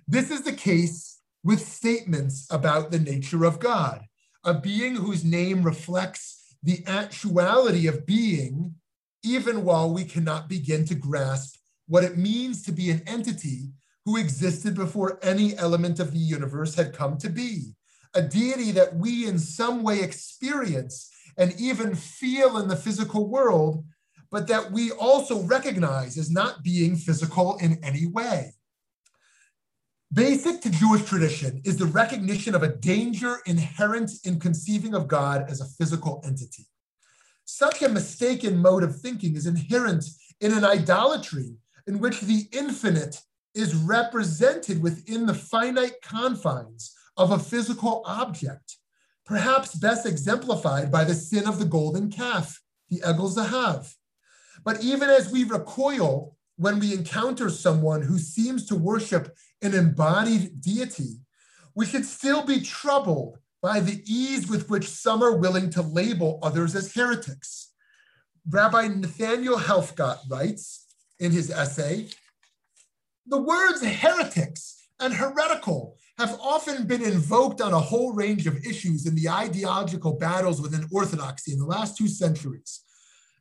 This 0.09 0.33
is 0.33 0.43
the 0.43 0.53
case 0.53 1.21
with 1.45 1.61
statements 1.61 2.49
about 2.51 2.91
the 2.91 2.99
nature 2.99 3.45
of 3.45 3.61
God, 3.61 4.07
a 4.45 4.55
being 4.55 4.97
whose 4.97 5.25
name 5.25 5.63
reflects 5.63 6.40
the 6.63 6.85
actuality 6.87 7.87
of 7.87 8.07
being, 8.07 8.75
even 9.23 9.65
while 9.65 9.93
we 9.93 10.05
cannot 10.05 10.49
begin 10.49 10.85
to 10.87 10.95
grasp 10.95 11.57
what 11.87 12.05
it 12.05 12.17
means 12.17 12.63
to 12.63 12.73
be 12.73 12.91
an 12.91 13.03
entity 13.07 13.71
who 14.05 14.17
existed 14.17 14.75
before 14.75 15.19
any 15.23 15.57
element 15.59 16.01
of 16.01 16.13
the 16.13 16.19
universe 16.19 16.75
had 16.75 16.95
come 16.95 17.19
to 17.19 17.29
be, 17.29 17.75
a 18.15 18.23
deity 18.23 18.73
that 18.73 18.95
we 18.97 19.27
in 19.27 19.39
some 19.39 19.83
way 19.83 20.01
experience 20.01 21.11
and 21.37 21.55
even 21.59 21.95
feel 21.95 22.59
in 22.59 22.69
the 22.69 22.77
physical 22.77 23.29
world, 23.29 23.85
but 24.31 24.47
that 24.47 24.71
we 24.71 24.91
also 24.93 25.43
recognize 25.43 26.17
as 26.17 26.31
not 26.31 26.63
being 26.63 26.97
physical 26.97 27.57
in 27.59 27.79
any 27.83 28.07
way. 28.07 28.53
Basic 30.13 30.61
to 30.63 30.71
Jewish 30.71 31.05
tradition 31.05 31.63
is 31.65 31.77
the 31.77 31.87
recognition 31.87 32.57
of 32.57 32.65
a 32.65 32.75
danger 32.75 33.37
inherent 33.47 34.11
in 34.25 34.41
conceiving 34.41 34.93
of 34.93 35.07
God 35.07 35.49
as 35.49 35.61
a 35.61 35.67
physical 35.67 36.21
entity. 36.27 36.67
Such 37.45 37.81
a 37.81 37.89
mistaken 37.89 38.59
mode 38.59 38.83
of 38.83 39.01
thinking 39.01 39.37
is 39.37 39.47
inherent 39.47 40.05
in 40.41 40.53
an 40.53 40.65
idolatry 40.65 41.55
in 41.87 42.01
which 42.01 42.23
the 42.23 42.49
infinite 42.51 43.21
is 43.55 43.77
represented 43.77 44.83
within 44.83 45.27
the 45.27 45.35
finite 45.35 46.03
confines 46.03 46.93
of 47.17 47.31
a 47.31 47.39
physical 47.39 48.03
object, 48.05 48.79
perhaps 49.25 49.77
best 49.77 50.07
exemplified 50.07 50.91
by 50.91 51.05
the 51.05 51.15
sin 51.15 51.47
of 51.47 51.61
the 51.61 51.65
golden 51.65 52.11
calf, 52.11 52.61
the 52.89 52.99
Egel 53.03 53.33
Zahav. 53.33 53.95
But 54.65 54.83
even 54.83 55.09
as 55.09 55.31
we 55.31 55.45
recoil 55.45 56.37
when 56.57 56.81
we 56.81 56.93
encounter 56.93 57.49
someone 57.49 58.03
who 58.03 58.19
seems 58.19 58.67
to 58.67 58.75
worship 58.75 59.35
an 59.63 59.75
embodied 59.75 60.61
deity, 60.61 61.21
we 61.75 61.87
should 61.87 62.05
still 62.05 62.45
be 62.45 62.61
troubled 62.61 63.39
by 63.63 63.81
the 63.81 64.03
ease 64.07 64.49
with 64.49 64.71
which 64.71 64.89
some 64.89 65.23
are 65.23 65.37
willing 65.37 65.71
to 65.71 65.83
label 65.83 66.39
others 66.43 66.75
as 66.75 66.95
heretics. 66.95 67.73
Rabbi 68.49 68.89
Nathaniel 68.89 69.59
Helfgot 69.59 70.19
writes 70.29 70.87
in 71.19 71.31
his 71.31 71.51
essay 71.51 72.09
The 73.27 73.41
words 73.41 73.85
heretics 73.85 74.89
and 74.99 75.13
heretical 75.13 75.97
have 76.19 76.39
often 76.41 76.87
been 76.87 77.03
invoked 77.03 77.61
on 77.61 77.73
a 77.73 77.81
whole 77.81 78.13
range 78.13 78.47
of 78.47 78.67
issues 78.67 79.07
in 79.07 79.15
the 79.15 79.29
ideological 79.29 80.15
battles 80.15 80.61
within 80.61 80.87
Orthodoxy 80.91 81.53
in 81.53 81.59
the 81.59 81.67
last 81.67 81.97
two 81.97 82.09
centuries. 82.09 82.81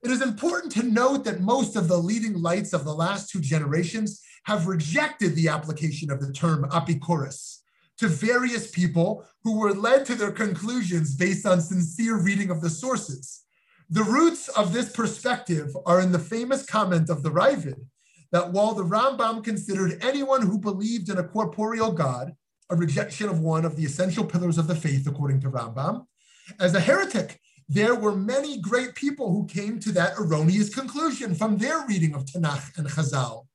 It 0.01 0.11
is 0.11 0.21
important 0.21 0.71
to 0.73 0.83
note 0.83 1.25
that 1.25 1.41
most 1.41 1.75
of 1.75 1.89
the 1.89 1.97
leading 1.97 2.41
lights 2.41 2.71
of 2.71 2.85
the 2.85 2.93
last 2.93 3.29
two 3.29 3.41
generations 3.41 4.21
have 4.45 4.67
rejected 4.67 5.35
the 5.35 5.47
application 5.47 6.11
of 6.11 6.19
the 6.19 6.31
term 6.33 6.63
apikoros 6.69 7.57
to 7.97 8.07
various 8.07 8.71
people 8.71 9.25
who 9.43 9.59
were 9.59 9.73
led 9.73 10.05
to 10.05 10.15
their 10.15 10.31
conclusions 10.31 11.15
based 11.15 11.45
on 11.45 11.61
sincere 11.61 12.17
reading 12.17 12.49
of 12.49 12.61
the 12.61 12.69
sources. 12.69 13.43
The 13.89 14.03
roots 14.03 14.47
of 14.49 14.71
this 14.71 14.91
perspective 14.91 15.75
are 15.85 15.99
in 15.99 16.11
the 16.11 16.19
famous 16.19 16.65
comment 16.65 17.09
of 17.09 17.23
the 17.23 17.31
Raavad 17.31 17.85
that 18.31 18.51
while 18.51 18.73
the 18.73 18.85
Rambam 18.85 19.43
considered 19.43 20.03
anyone 20.03 20.43
who 20.43 20.59
believed 20.59 21.09
in 21.09 21.17
a 21.17 21.23
corporeal 21.23 21.91
God 21.91 22.33
a 22.69 22.75
rejection 22.75 23.27
of 23.27 23.39
one 23.39 23.65
of 23.65 23.75
the 23.75 23.83
essential 23.83 24.23
pillars 24.23 24.59
of 24.59 24.67
the 24.67 24.75
faith, 24.75 25.07
according 25.07 25.41
to 25.41 25.49
Rambam, 25.49 26.05
as 26.59 26.75
a 26.75 26.79
heretic, 26.79 27.39
there 27.67 27.95
were 27.95 28.15
many 28.15 28.61
great 28.61 28.95
people 28.95 29.31
who 29.31 29.45
came 29.45 29.79
to 29.79 29.91
that 29.91 30.13
erroneous 30.19 30.73
conclusion 30.73 31.35
from 31.35 31.57
their 31.57 31.85
reading 31.87 32.13
of 32.13 32.25
Tanakh 32.25 32.77
and 32.77 32.87
Chazal. 32.87 33.45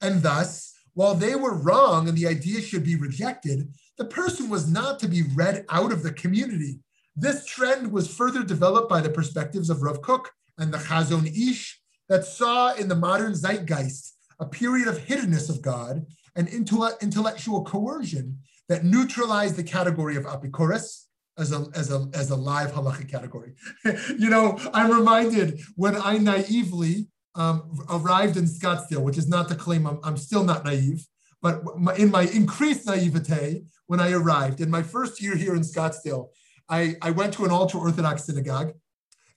And 0.00 0.22
thus, 0.22 0.72
while 0.94 1.14
they 1.14 1.34
were 1.34 1.54
wrong 1.54 2.08
and 2.08 2.16
the 2.16 2.26
idea 2.26 2.60
should 2.60 2.84
be 2.84 2.96
rejected, 2.96 3.72
the 3.98 4.04
person 4.04 4.48
was 4.48 4.70
not 4.70 4.98
to 5.00 5.08
be 5.08 5.22
read 5.22 5.64
out 5.68 5.92
of 5.92 6.02
the 6.02 6.12
community. 6.12 6.78
This 7.16 7.46
trend 7.46 7.92
was 7.92 8.12
further 8.12 8.42
developed 8.42 8.88
by 8.88 9.00
the 9.00 9.10
perspectives 9.10 9.70
of 9.70 9.82
Rav 9.82 10.02
Kook 10.02 10.30
and 10.58 10.72
the 10.72 10.78
Chazon 10.78 11.26
Ish 11.26 11.80
that 12.08 12.24
saw 12.24 12.74
in 12.74 12.88
the 12.88 12.96
modern 12.96 13.34
zeitgeist 13.34 14.12
a 14.40 14.46
period 14.46 14.88
of 14.88 14.98
hiddenness 14.98 15.48
of 15.48 15.62
God 15.62 16.06
and 16.34 16.48
intellectual 16.48 17.64
coercion 17.64 18.38
that 18.68 18.84
neutralized 18.84 19.56
the 19.56 19.62
category 19.62 20.16
of 20.16 20.24
apikoros 20.24 21.04
as 21.38 21.52
a 21.52 21.66
as 21.74 21.90
a 21.90 22.08
as 22.14 22.30
a 22.30 22.36
live 22.36 22.72
halachic 22.72 23.08
category. 23.08 23.54
you 24.18 24.30
know, 24.30 24.58
I'm 24.72 24.90
reminded 24.90 25.60
when 25.76 25.96
I 25.96 26.18
naively 26.18 27.08
um, 27.34 27.84
arrived 27.90 28.36
in 28.36 28.44
Scottsdale, 28.44 29.02
which 29.02 29.18
is 29.18 29.28
not 29.28 29.48
to 29.48 29.54
claim 29.54 29.86
I'm, 29.86 29.98
I'm 30.04 30.16
still 30.16 30.44
not 30.44 30.64
naive, 30.64 31.06
but 31.42 31.62
my, 31.78 31.94
in 31.96 32.10
my 32.10 32.22
increased 32.22 32.86
naivete 32.86 33.64
when 33.86 34.00
I 34.00 34.12
arrived 34.12 34.60
in 34.60 34.70
my 34.70 34.82
first 34.82 35.20
year 35.20 35.36
here 35.36 35.54
in 35.54 35.62
Scottsdale, 35.62 36.28
I, 36.68 36.96
I 37.02 37.10
went 37.10 37.34
to 37.34 37.44
an 37.44 37.50
ultra 37.50 37.80
orthodox 37.80 38.24
synagogue, 38.24 38.72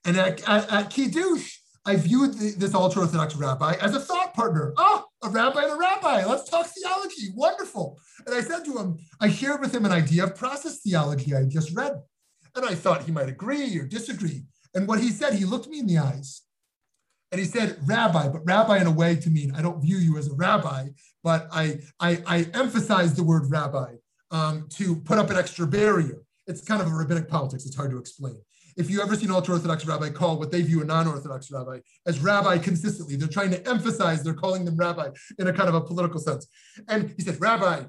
and 0.06 0.16
at, 0.18 0.48
at, 0.48 0.72
at 0.72 0.90
Kiddush, 0.90 1.58
I 1.86 1.96
viewed 1.96 2.34
the, 2.34 2.52
this 2.52 2.74
ultra 2.74 3.04
orthodox 3.04 3.36
rabbi 3.36 3.74
as 3.82 3.96
a 3.96 4.00
thought 4.00 4.34
partner. 4.34 4.74
Oh, 4.78 5.06
a 5.24 5.30
rabbi 5.30 5.64
and 5.64 5.72
a 5.72 5.78
rabbi. 5.78 6.26
Let's 6.26 6.50
talk 6.50 6.68
theology. 6.68 7.30
Wonderful. 7.34 7.98
And 8.26 8.36
I 8.36 8.42
said 8.42 8.66
to 8.66 8.78
him, 8.78 8.98
I 9.22 9.30
shared 9.30 9.62
with 9.62 9.74
him 9.74 9.86
an 9.86 9.94
idea 9.94 10.26
of 10.26 10.36
process 10.36 10.80
theology 10.80 11.34
I 11.34 11.40
had 11.40 11.50
just 11.50 11.76
read. 11.76 11.94
And 12.56 12.66
I 12.66 12.76
thought 12.76 13.04
he 13.04 13.12
might 13.12 13.30
agree 13.30 13.78
or 13.80 13.86
disagree. 13.86 14.44
And 14.76 14.86
what 14.86 15.00
he 15.00 15.10
said, 15.10 15.34
he 15.34 15.46
looked 15.46 15.70
me 15.70 15.80
in 15.80 15.88
the 15.88 15.98
eyes 15.98 16.42
and 17.32 17.40
he 17.40 17.46
said, 17.46 17.78
Rabbi, 17.86 18.30
but 18.30 18.46
rabbi 18.46 18.80
in 18.80 18.88
a 18.88 18.92
way 18.92 19.16
to 19.16 19.30
mean 19.30 19.54
I 19.56 19.62
don't 19.62 19.82
view 19.82 19.98
you 19.98 20.18
as 20.18 20.28
a 20.28 20.34
rabbi, 20.34 20.90
but 21.24 21.48
I, 21.52 21.80
I, 22.00 22.22
I 22.26 22.48
emphasize 22.54 23.16
the 23.16 23.24
word 23.24 23.50
rabbi 23.50 23.96
um, 24.32 24.68
to 24.72 24.96
put 24.96 25.18
up 25.18 25.30
an 25.30 25.38
extra 25.38 25.68
barrier. 25.68 26.22
It's 26.48 26.62
kind 26.62 26.82
of 26.82 26.88
a 26.88 26.92
rabbinic 26.92 27.28
politics. 27.28 27.66
It's 27.66 27.76
hard 27.76 27.92
to 27.92 27.98
explain. 27.98 28.38
If 28.78 28.92
you 28.92 29.02
ever 29.02 29.16
see 29.16 29.26
an 29.26 29.32
ultra-Orthodox 29.32 29.86
rabbi 29.86 30.10
call 30.12 30.38
what 30.38 30.52
they 30.52 30.62
view 30.62 30.82
a 30.82 30.86
non-Orthodox 30.86 31.52
rabbi 31.52 31.80
as 32.06 32.20
rabbi 32.20 32.60
consistently, 32.60 33.16
they're 33.16 33.28
trying 33.28 33.50
to 33.52 33.68
emphasize 33.68 34.24
they're 34.24 34.36
calling 34.36 34.66
them 34.66 34.78
rabbi 34.78 35.10
in 35.40 35.48
a 35.48 35.54
kind 35.54 35.68
of 35.68 35.76
a 35.76 35.82
political 35.82 36.20
sense. 36.20 36.48
And 36.88 37.14
he 37.18 37.24
said, 37.24 37.42
Rabbi, 37.42 37.86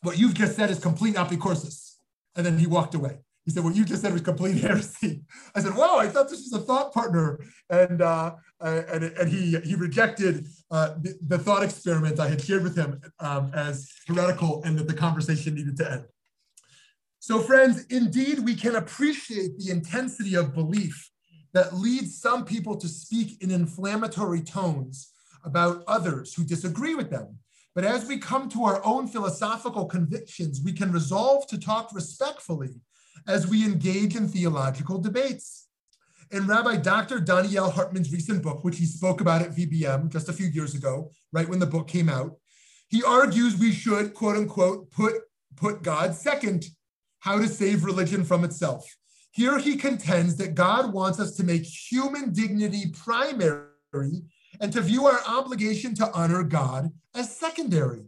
what 0.00 0.18
you've 0.18 0.34
just 0.34 0.56
said 0.56 0.70
is 0.70 0.78
complete 0.78 1.16
apicorsis. 1.16 1.96
And 2.34 2.44
then 2.44 2.58
he 2.58 2.66
walked 2.66 2.94
away. 2.94 3.18
He 3.44 3.50
said, 3.50 3.62
what 3.62 3.76
you 3.76 3.84
just 3.84 4.02
said 4.02 4.12
was 4.12 4.22
complete 4.22 4.56
heresy. 4.62 5.22
I 5.54 5.60
said, 5.60 5.74
wow, 5.74 5.98
I 5.98 6.08
thought 6.08 6.30
this 6.30 6.48
was 6.50 6.52
a 6.52 6.64
thought 6.64 6.92
partner. 6.92 7.40
And, 7.68 8.00
uh, 8.00 8.34
and, 8.60 9.04
and 9.04 9.28
he, 9.28 9.58
he 9.60 9.74
rejected 9.74 10.46
uh, 10.70 10.94
the, 11.00 11.18
the, 11.26 11.38
thought 11.38 11.62
experiment 11.62 12.18
I 12.20 12.28
had 12.28 12.40
shared 12.40 12.62
with 12.62 12.76
him 12.76 13.00
um, 13.20 13.50
as 13.54 13.90
heretical 14.06 14.62
and 14.64 14.78
that 14.78 14.88
the 14.88 14.94
conversation 14.94 15.54
needed 15.54 15.76
to 15.78 15.92
end. 15.92 16.04
So 17.18 17.40
friends, 17.40 17.84
indeed, 17.90 18.40
we 18.40 18.54
can 18.54 18.76
appreciate 18.76 19.58
the 19.58 19.70
intensity 19.70 20.34
of 20.34 20.54
belief 20.54 21.10
that 21.52 21.74
leads 21.74 22.20
some 22.20 22.44
people 22.44 22.76
to 22.76 22.88
speak 22.88 23.42
in 23.42 23.50
inflammatory 23.50 24.42
tones 24.42 25.12
about 25.44 25.84
others 25.86 26.34
who 26.34 26.44
disagree 26.44 26.94
with 26.94 27.10
them. 27.10 27.38
But 27.74 27.84
as 27.84 28.06
we 28.06 28.18
come 28.18 28.48
to 28.50 28.64
our 28.64 28.84
own 28.84 29.08
philosophical 29.08 29.86
convictions, 29.86 30.60
we 30.64 30.72
can 30.72 30.92
resolve 30.92 31.46
to 31.48 31.58
talk 31.58 31.90
respectfully 31.92 32.80
as 33.26 33.46
we 33.46 33.64
engage 33.64 34.16
in 34.16 34.28
theological 34.28 34.98
debates. 34.98 35.68
In 36.30 36.46
Rabbi 36.46 36.76
Dr. 36.76 37.20
Donniel 37.20 37.72
Hartman's 37.72 38.12
recent 38.12 38.42
book, 38.42 38.64
which 38.64 38.78
he 38.78 38.86
spoke 38.86 39.20
about 39.20 39.42
at 39.42 39.54
VBM 39.54 40.10
just 40.10 40.28
a 40.28 40.32
few 40.32 40.46
years 40.46 40.74
ago, 40.74 41.10
right 41.32 41.48
when 41.48 41.58
the 41.58 41.66
book 41.66 41.86
came 41.86 42.08
out, 42.08 42.36
he 42.88 43.02
argues 43.02 43.58
we 43.58 43.72
should, 43.72 44.14
quote 44.14 44.36
unquote, 44.36 44.90
put, 44.90 45.14
put 45.56 45.82
God 45.82 46.14
second, 46.14 46.66
how 47.20 47.38
to 47.38 47.48
save 47.48 47.84
religion 47.84 48.24
from 48.24 48.44
itself. 48.44 48.86
Here 49.32 49.58
he 49.58 49.76
contends 49.76 50.36
that 50.36 50.54
God 50.54 50.92
wants 50.92 51.18
us 51.18 51.36
to 51.36 51.44
make 51.44 51.64
human 51.64 52.32
dignity 52.32 52.92
primary 52.92 54.22
and 54.60 54.72
to 54.72 54.80
view 54.80 55.06
our 55.06 55.20
obligation 55.26 55.94
to 55.96 56.10
honor 56.12 56.42
God 56.42 56.92
as 57.14 57.36
secondary. 57.36 58.04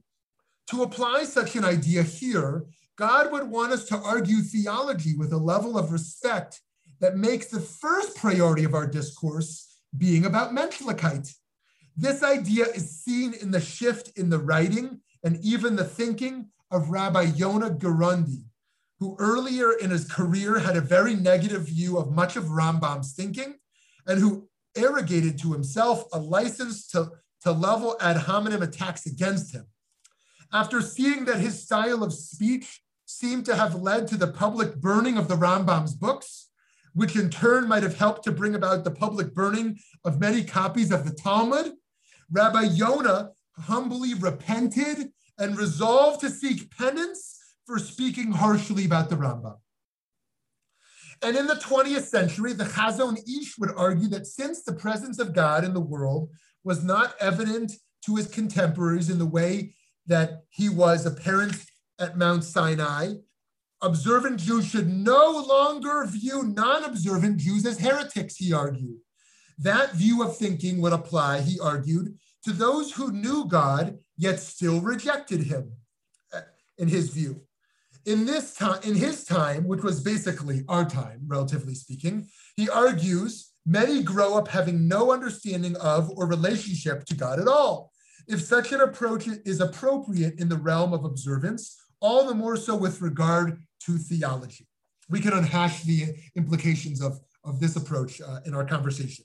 To 0.68 0.82
apply 0.82 1.24
such 1.24 1.56
an 1.56 1.64
idea 1.64 2.02
here 2.02 2.64
God 2.96 3.30
would 3.30 3.48
want 3.48 3.72
us 3.72 3.84
to 3.86 3.96
argue 3.98 4.38
theology 4.38 5.14
with 5.16 5.32
a 5.32 5.36
level 5.36 5.76
of 5.76 5.92
respect 5.92 6.62
that 7.00 7.16
makes 7.16 7.46
the 7.46 7.60
first 7.60 8.16
priority 8.16 8.64
of 8.64 8.74
our 8.74 8.86
discourse 8.86 9.78
being 9.96 10.24
about 10.24 10.52
Menschlichkeit. 10.52 11.34
This 11.94 12.22
idea 12.22 12.64
is 12.66 13.02
seen 13.02 13.34
in 13.34 13.50
the 13.50 13.60
shift 13.60 14.16
in 14.18 14.30
the 14.30 14.38
writing 14.38 15.00
and 15.22 15.38
even 15.42 15.76
the 15.76 15.84
thinking 15.84 16.48
of 16.70 16.90
Rabbi 16.90 17.22
Yonah 17.22 17.70
Gerondi, 17.70 18.44
who 18.98 19.16
earlier 19.18 19.72
in 19.72 19.90
his 19.90 20.10
career 20.10 20.58
had 20.58 20.76
a 20.76 20.80
very 20.80 21.14
negative 21.14 21.66
view 21.66 21.98
of 21.98 22.12
much 22.12 22.36
of 22.36 22.44
Rambam's 22.44 23.12
thinking 23.12 23.56
and 24.06 24.20
who 24.20 24.48
arrogated 24.74 25.38
to 25.40 25.52
himself 25.52 26.04
a 26.12 26.18
license 26.18 26.86
to, 26.88 27.10
to 27.42 27.52
level 27.52 27.96
ad 28.00 28.16
hominem 28.16 28.62
attacks 28.62 29.04
against 29.06 29.54
him. 29.54 29.66
After 30.52 30.80
seeing 30.80 31.24
that 31.26 31.40
his 31.40 31.62
style 31.62 32.02
of 32.02 32.12
speech 32.12 32.80
seem 33.06 33.42
to 33.44 33.54
have 33.54 33.80
led 33.80 34.08
to 34.08 34.16
the 34.16 34.26
public 34.26 34.76
burning 34.76 35.16
of 35.16 35.28
the 35.28 35.36
Rambam's 35.36 35.94
books, 35.94 36.50
which 36.92 37.16
in 37.16 37.30
turn 37.30 37.68
might 37.68 37.82
have 37.82 37.98
helped 37.98 38.24
to 38.24 38.32
bring 38.32 38.54
about 38.54 38.84
the 38.84 38.90
public 38.90 39.32
burning 39.34 39.78
of 40.04 40.20
many 40.20 40.42
copies 40.42 40.90
of 40.90 41.04
the 41.04 41.14
Talmud, 41.14 41.72
Rabbi 42.30 42.62
Yonah 42.62 43.30
humbly 43.58 44.14
repented 44.14 45.12
and 45.38 45.56
resolved 45.56 46.20
to 46.20 46.30
seek 46.30 46.76
penance 46.76 47.38
for 47.66 47.78
speaking 47.78 48.32
harshly 48.32 48.84
about 48.84 49.08
the 49.08 49.16
Rambam. 49.16 49.56
And 51.22 51.36
in 51.36 51.46
the 51.46 51.54
20th 51.54 52.04
century, 52.04 52.52
the 52.52 52.64
Chazon 52.64 53.18
Ish 53.26 53.58
would 53.58 53.72
argue 53.76 54.08
that 54.08 54.26
since 54.26 54.62
the 54.62 54.74
presence 54.74 55.18
of 55.18 55.32
God 55.32 55.64
in 55.64 55.72
the 55.72 55.80
world 55.80 56.30
was 56.64 56.84
not 56.84 57.14
evident 57.20 57.72
to 58.04 58.16
his 58.16 58.28
contemporaries 58.28 59.08
in 59.08 59.18
the 59.18 59.26
way 59.26 59.74
that 60.06 60.42
he 60.50 60.68
was 60.68 61.06
apparent 61.06 61.56
at 61.98 62.16
Mount 62.16 62.44
Sinai, 62.44 63.14
observant 63.82 64.40
Jews 64.40 64.66
should 64.66 64.88
no 64.88 65.44
longer 65.46 66.06
view 66.06 66.42
non 66.42 66.84
observant 66.84 67.38
Jews 67.38 67.64
as 67.66 67.78
heretics, 67.78 68.36
he 68.36 68.52
argued. 68.52 68.98
That 69.58 69.94
view 69.94 70.22
of 70.22 70.36
thinking 70.36 70.80
would 70.82 70.92
apply, 70.92 71.40
he 71.40 71.58
argued, 71.58 72.18
to 72.44 72.52
those 72.52 72.92
who 72.92 73.12
knew 73.12 73.46
God 73.46 73.98
yet 74.16 74.40
still 74.40 74.80
rejected 74.80 75.44
him, 75.44 75.72
uh, 76.32 76.42
in 76.78 76.88
his 76.88 77.10
view. 77.10 77.42
In 78.04 78.24
this 78.24 78.54
time, 78.54 78.80
in 78.84 78.94
his 78.94 79.24
time, 79.24 79.66
which 79.66 79.82
was 79.82 80.00
basically 80.00 80.62
our 80.68 80.84
time, 80.84 81.22
relatively 81.26 81.74
speaking, 81.74 82.28
he 82.54 82.68
argues 82.68 83.50
many 83.66 84.02
grow 84.02 84.38
up 84.38 84.46
having 84.46 84.86
no 84.86 85.10
understanding 85.10 85.76
of 85.76 86.10
or 86.10 86.26
relationship 86.26 87.04
to 87.06 87.16
God 87.16 87.40
at 87.40 87.48
all. 87.48 87.90
If 88.28 88.42
such 88.42 88.72
an 88.72 88.80
approach 88.80 89.26
is 89.44 89.60
appropriate 89.60 90.38
in 90.38 90.48
the 90.48 90.56
realm 90.56 90.92
of 90.92 91.04
observance, 91.04 91.76
all 92.06 92.24
the 92.24 92.34
more 92.34 92.56
so 92.56 92.76
with 92.76 93.02
regard 93.02 93.60
to 93.80 93.98
theology. 93.98 94.68
We 95.08 95.18
can 95.20 95.32
unhash 95.32 95.82
the 95.82 96.14
implications 96.36 97.02
of, 97.02 97.18
of 97.44 97.58
this 97.58 97.74
approach 97.74 98.20
uh, 98.20 98.38
in 98.46 98.54
our 98.54 98.64
conversation. 98.64 99.24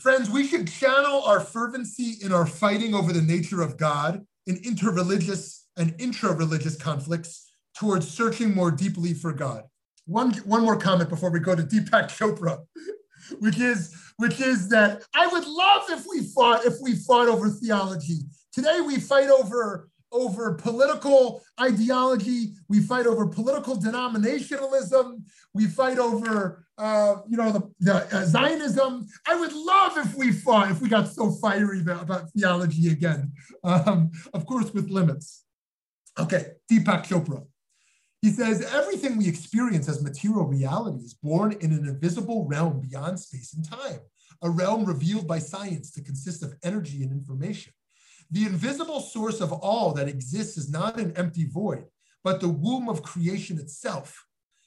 Friends, 0.00 0.28
we 0.28 0.48
should 0.48 0.66
channel 0.66 1.22
our 1.22 1.38
fervency 1.38 2.16
in 2.24 2.32
our 2.32 2.44
fighting 2.44 2.92
over 2.92 3.12
the 3.12 3.22
nature 3.22 3.62
of 3.62 3.76
God 3.76 4.26
in 4.48 4.56
interreligious 4.56 5.60
and 5.76 5.94
intra-religious 6.00 6.76
conflicts 6.76 7.52
towards 7.76 8.10
searching 8.10 8.52
more 8.52 8.72
deeply 8.72 9.14
for 9.14 9.32
God. 9.32 9.62
One, 10.06 10.32
one 10.38 10.62
more 10.62 10.76
comment 10.76 11.08
before 11.08 11.30
we 11.30 11.38
go 11.38 11.54
to 11.54 11.62
Deepak 11.62 12.08
Chopra, 12.08 12.64
which 13.38 13.60
is, 13.60 13.94
which 14.16 14.40
is 14.40 14.68
that 14.70 15.04
I 15.14 15.28
would 15.28 15.46
love 15.46 15.82
if 15.90 16.04
we 16.10 16.26
fought 16.34 16.64
if 16.64 16.74
we 16.82 16.96
fought 16.96 17.28
over 17.28 17.48
theology. 17.48 18.22
Today 18.52 18.80
we 18.80 18.98
fight 18.98 19.30
over 19.30 19.89
over 20.12 20.54
political 20.54 21.42
ideology. 21.60 22.54
We 22.68 22.80
fight 22.80 23.06
over 23.06 23.26
political 23.26 23.76
denominationalism. 23.76 25.22
We 25.54 25.66
fight 25.66 25.98
over, 25.98 26.66
uh, 26.78 27.16
you 27.28 27.36
know, 27.36 27.52
the, 27.52 27.70
the 27.80 27.94
uh, 28.16 28.24
Zionism. 28.24 29.06
I 29.26 29.38
would 29.38 29.52
love 29.52 29.98
if 29.98 30.14
we 30.16 30.32
fought, 30.32 30.70
if 30.70 30.80
we 30.80 30.88
got 30.88 31.08
so 31.08 31.30
fiery 31.30 31.80
about, 31.80 32.02
about 32.02 32.30
theology 32.30 32.88
again, 32.88 33.32
um, 33.64 34.10
of 34.32 34.46
course, 34.46 34.72
with 34.72 34.90
limits. 34.90 35.44
Okay, 36.18 36.52
Deepak 36.70 37.06
Chopra. 37.06 37.44
He 38.22 38.30
says, 38.30 38.60
everything 38.74 39.16
we 39.16 39.28
experience 39.28 39.88
as 39.88 40.02
material 40.02 40.44
reality 40.44 41.02
is 41.04 41.14
born 41.14 41.52
in 41.52 41.72
an 41.72 41.88
invisible 41.88 42.46
realm 42.46 42.80
beyond 42.80 43.18
space 43.18 43.54
and 43.54 43.64
time, 43.64 44.00
a 44.42 44.50
realm 44.50 44.84
revealed 44.84 45.26
by 45.26 45.38
science 45.38 45.90
to 45.92 46.02
consist 46.02 46.42
of 46.42 46.54
energy 46.62 47.02
and 47.02 47.12
information. 47.12 47.72
The 48.30 48.46
invisible 48.46 49.00
source 49.00 49.40
of 49.40 49.52
all 49.52 49.92
that 49.94 50.08
exists 50.08 50.56
is 50.56 50.70
not 50.70 51.00
an 51.00 51.12
empty 51.16 51.46
void, 51.46 51.86
but 52.22 52.40
the 52.40 52.48
womb 52.48 52.88
of 52.88 53.02
creation 53.02 53.58
itself. 53.58 54.24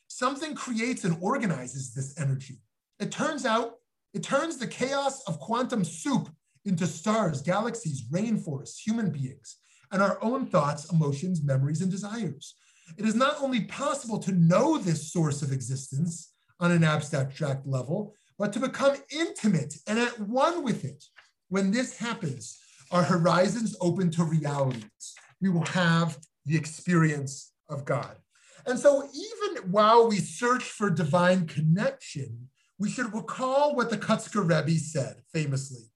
Something 0.08 0.54
creates 0.54 1.06
and 1.06 1.18
organizes 1.22 1.94
this 1.94 2.20
energy. 2.20 2.60
It 3.00 3.12
turns 3.12 3.46
out, 3.46 3.76
it 4.14 4.22
turns 4.22 4.58
the 4.58 4.68
chaos 4.68 5.24
of 5.28 5.40
quantum 5.40 5.84
soup 5.86 6.30
into 6.66 6.86
stars, 6.86 7.42
galaxies, 7.42 8.04
rainforests, 8.12 8.80
human 8.86 9.12
beings, 9.12 9.58
and 9.92 10.02
our 10.02 10.22
own 10.22 10.46
thoughts, 10.46 10.92
emotions, 10.92 11.44
memories, 11.44 11.82
and 11.82 11.90
desires. 11.90 12.56
It 12.98 13.06
is 13.06 13.16
not 13.16 13.42
only 13.42 13.62
possible 13.62 14.20
to 14.20 14.32
know 14.34 14.78
this 14.78 15.12
source 15.12 15.42
of 15.42 15.52
existence 15.52 16.34
on 16.60 16.72
an 16.72 16.84
abstract 16.84 17.66
level, 17.66 18.14
but 18.38 18.52
to 18.54 18.60
become 18.60 18.98
intimate 19.10 19.76
and 19.88 20.00
at 20.00 20.20
one 20.20 20.64
with 20.64 20.84
it. 20.84 21.04
When 21.50 21.72
this 21.72 21.98
happens, 21.98 22.58
our 22.94 23.04
horizons 23.04 23.76
open 23.82 24.12
to 24.12 24.24
realities. 24.24 25.16
We 25.42 25.50
will 25.50 25.66
have 25.66 26.18
the 26.46 26.56
experience 26.56 27.52
of 27.68 27.84
God. 27.84 28.16
And 28.66 28.80
so, 28.80 29.10
even 29.14 29.72
while 29.72 30.08
we 30.08 30.18
search 30.18 30.64
for 30.64 30.90
divine 30.90 31.48
connection, 31.48 32.50
we 32.78 32.90
should 32.90 33.14
recall 33.14 33.76
what 33.76 33.90
the 33.90 33.98
Kotzker 33.98 34.42
Rebbe 34.42 34.78
said 34.80 35.18
famously 35.34 35.90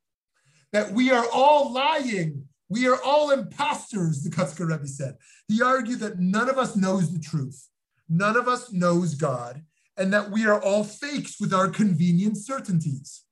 that 0.74 0.92
we 0.92 1.12
are 1.12 1.26
all 1.32 1.72
lying. 1.72 2.46
We 2.68 2.88
are 2.88 3.02
all 3.02 3.32
imposters, 3.32 4.24
the 4.24 4.30
Kotzker 4.30 4.68
Rebbe 4.68 4.88
said. 4.88 5.16
He 5.48 5.62
argued 5.62 6.00
that 6.00 6.20
none 6.20 6.50
of 6.50 6.58
us 6.58 6.76
knows 6.76 7.14
the 7.14 7.20
truth, 7.20 7.70
none 8.10 8.36
of 8.36 8.48
us 8.48 8.74
knows 8.74 9.16
God, 9.16 9.62
and 9.96 10.12
that 10.12 10.32
we 10.32 10.46
are 10.46 10.62
all 10.62 10.84
fakes 10.84 11.40
with 11.40 11.54
our 11.54 11.70
convenient 11.70 12.38
certainties. 12.38 13.24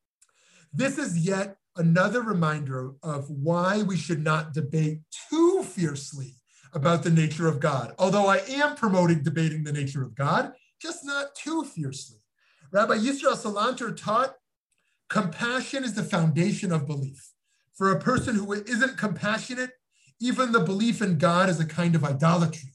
This 0.71 0.97
is 0.97 1.17
yet 1.17 1.58
another 1.78 2.22
reminder 2.22 2.94
of 3.04 3.30
why 3.30 3.82
we 3.82 3.98
should 3.98 4.24
not 4.24 4.54
debate 4.54 5.00
too 5.30 5.64
fiercely 5.64 6.36
about 6.74 7.04
the 7.04 7.10
nature 7.10 7.48
of 7.48 7.60
God. 7.60 7.94
Although 7.98 8.28
I 8.28 8.38
am 8.50 8.76
promoting 8.76 9.24
debating 9.24 9.64
the 9.64 9.72
nature 9.72 10.04
of 10.04 10.16
God, 10.16 10.54
just 10.82 11.06
not 11.06 11.36
too 11.36 11.64
fiercely. 11.64 12.18
Rabbi 12.72 12.96
Yisrael 12.96 13.38
Salanter 13.38 13.96
taught 13.96 14.36
compassion 15.10 15.84
is 15.84 15.94
the 15.94 16.04
foundation 16.04 16.72
of 16.72 16.88
belief. 16.88 17.32
For 17.74 17.92
a 17.92 18.00
person 18.00 18.36
who 18.36 18.54
isn't 18.54 18.98
compassionate, 18.98 19.72
even 20.20 20.52
the 20.52 20.62
belief 20.62 21.02
in 21.02 21.18
God 21.18 21.50
is 21.50 21.60
a 21.60 21.66
kind 21.66 21.96
of 21.96 22.04
idolatry, 22.04 22.74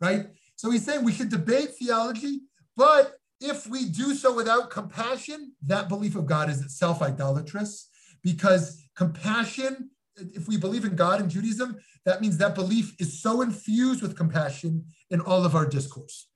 right? 0.00 0.26
So 0.56 0.70
he's 0.70 0.84
saying 0.84 1.04
we 1.04 1.12
should 1.12 1.30
debate 1.30 1.70
theology, 1.74 2.40
but 2.76 3.16
if 3.40 3.66
we 3.66 3.86
do 3.86 4.14
so 4.14 4.34
without 4.34 4.70
compassion, 4.70 5.52
that 5.66 5.88
belief 5.88 6.14
of 6.14 6.26
God 6.26 6.50
is 6.50 6.60
itself 6.60 7.02
idolatrous 7.02 7.89
because 8.22 8.82
compassion, 8.96 9.90
if 10.16 10.48
we 10.48 10.56
believe 10.56 10.84
in 10.84 10.96
God 10.96 11.20
in 11.20 11.28
Judaism, 11.28 11.76
that 12.04 12.20
means 12.20 12.38
that 12.38 12.54
belief 12.54 12.94
is 12.98 13.20
so 13.20 13.42
infused 13.42 14.02
with 14.02 14.16
compassion 14.16 14.86
in 15.10 15.20
all 15.20 15.44
of 15.44 15.54
our 15.54 15.66
discourse. 15.66 16.28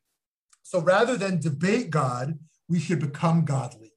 So 0.63 0.81
rather 0.81 1.17
than 1.17 1.41
debate 1.41 1.91
God, 1.91 2.39
we 2.69 2.81
should 2.81 3.01
become 3.01 3.45
godly. 3.45 3.93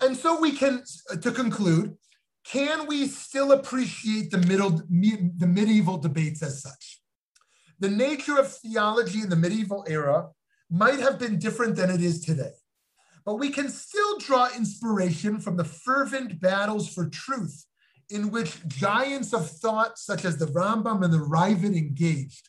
And 0.00 0.16
so 0.16 0.40
we 0.40 0.52
can, 0.52 0.82
to 1.20 1.30
conclude, 1.30 1.96
can 2.44 2.86
we 2.86 3.06
still 3.06 3.52
appreciate 3.52 4.30
the, 4.30 4.38
middle, 4.38 4.70
the 4.70 5.46
medieval 5.46 5.98
debates 5.98 6.42
as 6.42 6.62
such? 6.62 7.00
The 7.78 7.90
nature 7.90 8.38
of 8.38 8.52
theology 8.52 9.20
in 9.20 9.28
the 9.28 9.36
medieval 9.36 9.84
era 9.88 10.28
might 10.70 11.00
have 11.00 11.18
been 11.18 11.38
different 11.38 11.76
than 11.76 11.90
it 11.90 12.00
is 12.00 12.24
today, 12.24 12.52
but 13.30 13.38
we 13.38 13.50
can 13.50 13.68
still 13.68 14.18
draw 14.18 14.48
inspiration 14.56 15.38
from 15.38 15.56
the 15.56 15.62
fervent 15.62 16.40
battles 16.40 16.92
for 16.92 17.08
truth 17.08 17.64
in 18.08 18.32
which 18.32 18.66
giants 18.66 19.32
of 19.32 19.48
thought, 19.48 20.00
such 20.00 20.24
as 20.24 20.36
the 20.36 20.46
Rambam 20.46 21.04
and 21.04 21.14
the 21.14 21.18
Raavad, 21.18 21.76
engaged. 21.76 22.48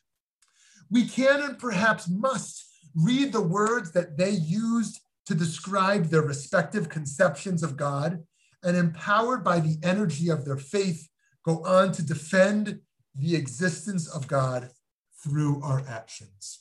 We 0.89 1.07
can 1.07 1.39
and 1.39 1.59
perhaps 1.59 2.09
must 2.09 2.65
read 2.95 3.31
the 3.31 3.43
words 3.43 3.91
that 3.91 4.17
they 4.17 4.31
used 4.31 4.99
to 5.27 5.35
describe 5.35 6.05
their 6.05 6.23
respective 6.23 6.89
conceptions 6.89 7.61
of 7.61 7.77
God, 7.77 8.23
and 8.63 8.75
empowered 8.75 9.43
by 9.43 9.59
the 9.59 9.77
energy 9.83 10.29
of 10.29 10.45
their 10.45 10.57
faith, 10.57 11.07
go 11.45 11.63
on 11.63 11.91
to 11.91 12.01
defend 12.01 12.79
the 13.13 13.35
existence 13.35 14.07
of 14.07 14.27
God 14.27 14.71
through 15.23 15.61
our 15.61 15.83
actions. 15.87 16.60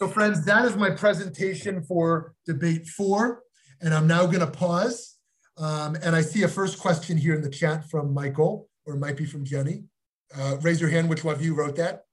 So, 0.00 0.08
friends, 0.08 0.46
that 0.46 0.64
is 0.64 0.76
my 0.76 0.88
presentation 0.88 1.82
for 1.82 2.32
debate 2.46 2.86
four. 2.86 3.42
And 3.82 3.92
I'm 3.92 4.06
now 4.06 4.24
going 4.24 4.40
to 4.40 4.46
pause. 4.46 5.18
Um, 5.58 5.94
and 5.96 6.16
I 6.16 6.22
see 6.22 6.42
a 6.42 6.48
first 6.48 6.78
question 6.78 7.18
here 7.18 7.34
in 7.34 7.42
the 7.42 7.50
chat 7.50 7.90
from 7.90 8.14
Michael, 8.14 8.70
or 8.86 8.94
it 8.94 8.98
might 8.98 9.18
be 9.18 9.26
from 9.26 9.44
Jenny. 9.44 9.84
Uh, 10.34 10.56
raise 10.62 10.80
your 10.80 10.88
hand, 10.88 11.10
which 11.10 11.22
one 11.22 11.34
of 11.34 11.42
you 11.44 11.54
wrote 11.54 11.76
that? 11.76 12.04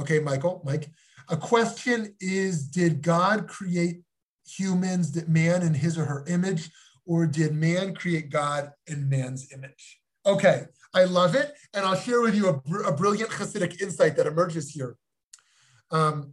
Okay, 0.00 0.20
Michael, 0.20 0.62
Mike. 0.64 0.88
A 1.28 1.36
question 1.36 2.14
is 2.18 2.66
Did 2.66 3.02
God 3.02 3.46
create 3.46 4.00
humans, 4.46 5.12
that 5.12 5.28
man 5.28 5.60
in 5.60 5.74
his 5.74 5.98
or 5.98 6.06
her 6.06 6.24
image, 6.28 6.70
or 7.04 7.26
did 7.26 7.54
man 7.54 7.94
create 7.94 8.30
God 8.30 8.72
in 8.86 9.06
man's 9.06 9.52
image? 9.52 10.00
Okay, 10.24 10.62
I 10.94 11.04
love 11.04 11.34
it. 11.34 11.52
And 11.74 11.84
I'll 11.84 11.94
share 11.94 12.22
with 12.22 12.34
you 12.34 12.48
a, 12.48 12.54
br 12.54 12.84
a 12.84 12.96
brilliant 12.96 13.32
Hasidic 13.32 13.82
insight 13.82 14.16
that 14.16 14.26
emerges 14.26 14.70
here. 14.70 14.96
Um, 15.90 16.32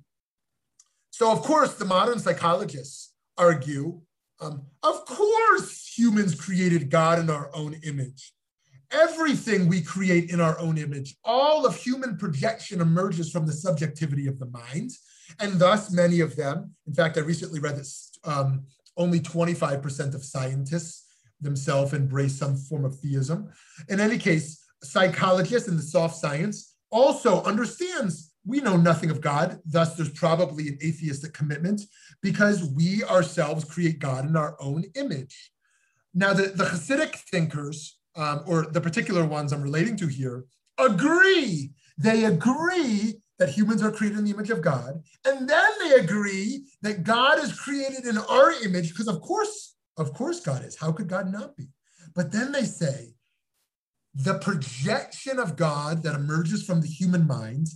so, 1.13 1.32
of 1.32 1.43
course, 1.43 1.76
the 1.76 1.86
modern 1.86 2.17
psychologists 2.17 3.13
argue 3.38 4.02
um, 4.41 4.63
of 4.82 5.06
course, 5.06 5.93
humans 5.95 6.34
created 6.34 6.89
God 6.89 7.19
in 7.19 7.30
our 7.30 7.52
own 7.54 7.80
image. 7.84 8.34
Everything 8.89 9.67
we 9.67 9.80
create 9.80 10.32
in 10.32 10.41
our 10.41 10.60
own 10.60 10.80
image, 10.80 11.15
all 11.23 11.67
of 11.67 11.76
human 11.76 12.17
projection 12.17 12.82
emerges 12.82 13.32
from 13.32 13.45
the 13.45 13.54
subjectivity 13.54 14.26
of 14.26 14.39
the 14.39 14.47
mind. 14.47 14.89
And 15.39 15.60
thus, 15.60 15.91
many 15.91 16.19
of 16.19 16.36
them, 16.36 16.71
in 16.88 16.95
fact, 16.95 17.15
I 17.17 17.21
recently 17.21 17.60
read 17.60 17.78
that 17.78 17.88
um, 18.23 18.65
only 18.97 19.19
25% 19.19 20.15
of 20.15 20.26
scientists 20.26 21.06
themselves 21.39 21.93
embrace 21.93 22.36
some 22.36 22.58
form 22.58 22.86
of 22.86 22.99
theism. 22.99 23.49
In 23.88 23.99
any 23.99 24.17
case, 24.17 24.63
psychologists 24.82 25.69
in 25.69 25.78
the 25.78 25.84
soft 25.84 26.15
science 26.15 26.73
also 26.89 27.43
understands 27.43 28.33
we 28.45 28.60
know 28.60 28.77
nothing 28.77 29.10
of 29.10 29.21
God, 29.21 29.60
thus 29.65 29.95
there's 29.95 30.10
probably 30.10 30.67
an 30.67 30.77
atheistic 30.84 31.34
commitment 31.34 31.82
because 32.21 32.63
we 32.63 33.03
ourselves 33.03 33.63
create 33.63 33.99
God 33.99 34.25
in 34.25 34.36
our 34.36 34.56
own 34.60 34.84
image. 34.95 35.51
Now, 36.13 36.34
the, 36.34 36.43
the 36.43 36.65
Hasidic 36.65 37.15
thinkers, 37.32 37.97
um, 38.15 38.43
or 38.45 38.67
the 38.67 38.82
particular 38.82 39.25
ones 39.25 39.51
I'm 39.51 39.63
relating 39.63 39.95
to 39.97 40.08
here, 40.08 40.45
agree. 40.77 41.71
They 41.97 42.25
agree 42.25 43.15
that 43.39 43.49
humans 43.49 43.82
are 43.82 43.91
created 43.91 44.19
in 44.19 44.25
the 44.25 44.32
image 44.32 44.51
of 44.51 44.62
God. 44.62 45.01
And 45.25 45.49
then 45.49 45.69
they 45.82 45.95
agree 45.95 46.65
that 46.82 47.03
God 47.03 47.39
is 47.39 47.60
created 47.60 48.06
in 48.06 48.17
our 48.17 48.51
image, 48.63 48.89
because 48.89 49.08
of 49.08 49.21
course, 49.21 49.75
of 49.97 50.13
course, 50.13 50.39
God 50.39 50.63
is. 50.65 50.77
How 50.77 50.91
could 50.91 51.08
God 51.08 51.32
not 51.32 51.56
be? 51.56 51.67
But 52.13 52.32
then 52.32 52.51
they 52.51 52.63
say 52.63 53.15
the 54.13 54.38
projection 54.39 55.39
of 55.39 55.56
God 55.56 56.03
that 56.03 56.15
emerges 56.15 56.63
from 56.65 56.82
the 56.82 56.88
human 56.88 57.25
mind 57.25 57.67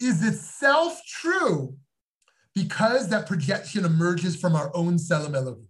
is 0.00 0.22
itself 0.22 1.00
true 1.06 1.76
because 2.54 3.08
that 3.08 3.26
projection 3.26 3.84
emerges 3.84 4.36
from 4.36 4.56
our 4.56 4.70
own 4.74 4.94
Tzelem 4.94 5.34
Elohim. 5.34 5.68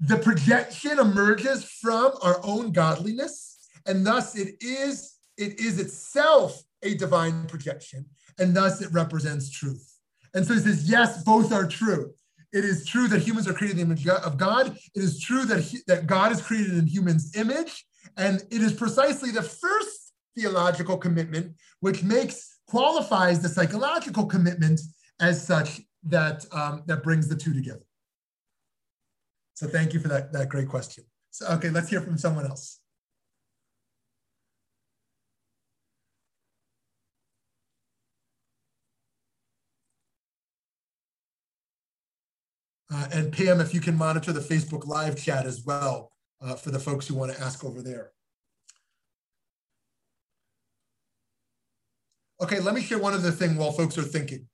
The 0.00 0.18
projection 0.18 0.98
emerges 0.98 1.64
from 1.64 2.12
our 2.22 2.38
own 2.44 2.72
godliness, 2.72 3.68
and 3.86 4.06
thus 4.06 4.36
it 4.36 4.56
is 4.60 5.14
it 5.38 5.58
is 5.60 5.78
itself 5.78 6.62
a 6.82 6.94
divine 6.94 7.46
projection, 7.46 8.06
and 8.38 8.54
thus 8.54 8.80
it 8.82 8.92
represents 8.92 9.50
truth. 9.50 9.96
And 10.34 10.46
so 10.46 10.54
he 10.54 10.60
says, 10.60 10.88
yes, 10.88 11.22
both 11.24 11.52
are 11.52 11.66
true. 11.66 12.12
It 12.52 12.64
is 12.64 12.86
true 12.86 13.08
that 13.08 13.22
humans 13.22 13.48
are 13.48 13.52
created 13.52 13.78
in 13.78 13.88
the 13.88 13.94
image 13.94 14.08
of 14.08 14.36
God. 14.36 14.76
It 14.94 15.02
is 15.02 15.20
true 15.20 15.44
that, 15.46 15.60
he, 15.60 15.78
that 15.86 16.06
God 16.06 16.32
is 16.32 16.40
created 16.40 16.74
in 16.74 16.86
humans' 16.86 17.34
image. 17.36 17.86
And 18.16 18.42
it 18.50 18.62
is 18.62 18.72
precisely 18.72 19.30
the 19.30 19.42
first 19.42 20.12
theological 20.34 20.96
commitment 20.96 21.54
which 21.80 22.02
makes 22.02 22.55
qualifies 22.68 23.40
the 23.40 23.48
psychological 23.48 24.26
commitment 24.26 24.80
as 25.20 25.44
such 25.44 25.80
that, 26.04 26.44
um, 26.52 26.82
that 26.86 27.02
brings 27.02 27.28
the 27.28 27.36
two 27.36 27.54
together. 27.54 27.84
So 29.54 29.66
thank 29.66 29.94
you 29.94 30.00
for 30.00 30.08
that, 30.08 30.32
that 30.32 30.48
great 30.48 30.68
question. 30.68 31.04
So, 31.30 31.46
okay, 31.48 31.70
let's 31.70 31.88
hear 31.88 32.00
from 32.00 32.18
someone 32.18 32.46
else. 32.46 32.80
Uh, 42.92 43.08
and 43.12 43.32
Pam, 43.32 43.60
if 43.60 43.74
you 43.74 43.80
can 43.80 43.96
monitor 43.96 44.32
the 44.32 44.40
Facebook 44.40 44.86
live 44.86 45.16
chat 45.20 45.44
as 45.44 45.64
well 45.64 46.12
uh, 46.40 46.54
for 46.54 46.70
the 46.70 46.78
folks 46.78 47.06
who 47.06 47.14
want 47.14 47.32
to 47.32 47.40
ask 47.42 47.64
over 47.64 47.82
there. 47.82 48.12
Okay, 52.40 52.60
let 52.60 52.74
me 52.74 52.82
share 52.82 52.98
one 52.98 53.14
other 53.14 53.30
thing 53.30 53.56
while 53.56 53.72
folks 53.72 53.96
are 53.96 54.02
thinking. 54.02 54.46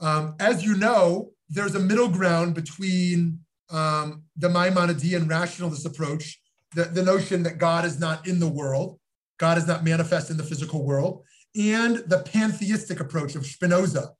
Um, 0.00 0.34
as 0.40 0.64
you 0.64 0.76
know, 0.76 1.30
there's 1.48 1.74
a 1.74 1.80
middle 1.80 2.08
ground 2.08 2.54
between 2.54 3.40
um, 3.70 4.24
the 4.36 4.48
Maimonidean 4.48 5.28
rationalist 5.28 5.86
approach, 5.86 6.40
the, 6.74 6.84
the 6.84 7.02
notion 7.02 7.44
that 7.44 7.58
God 7.58 7.84
is 7.84 8.00
not 8.00 8.26
in 8.26 8.40
the 8.40 8.48
world, 8.48 8.98
God 9.38 9.56
is 9.56 9.66
not 9.66 9.84
manifest 9.84 10.30
in 10.30 10.36
the 10.36 10.42
physical 10.42 10.84
world, 10.84 11.22
and 11.56 11.98
the 12.06 12.24
pantheistic 12.32 12.98
approach 12.98 13.36
of 13.36 13.46
Spinoza 13.46 14.10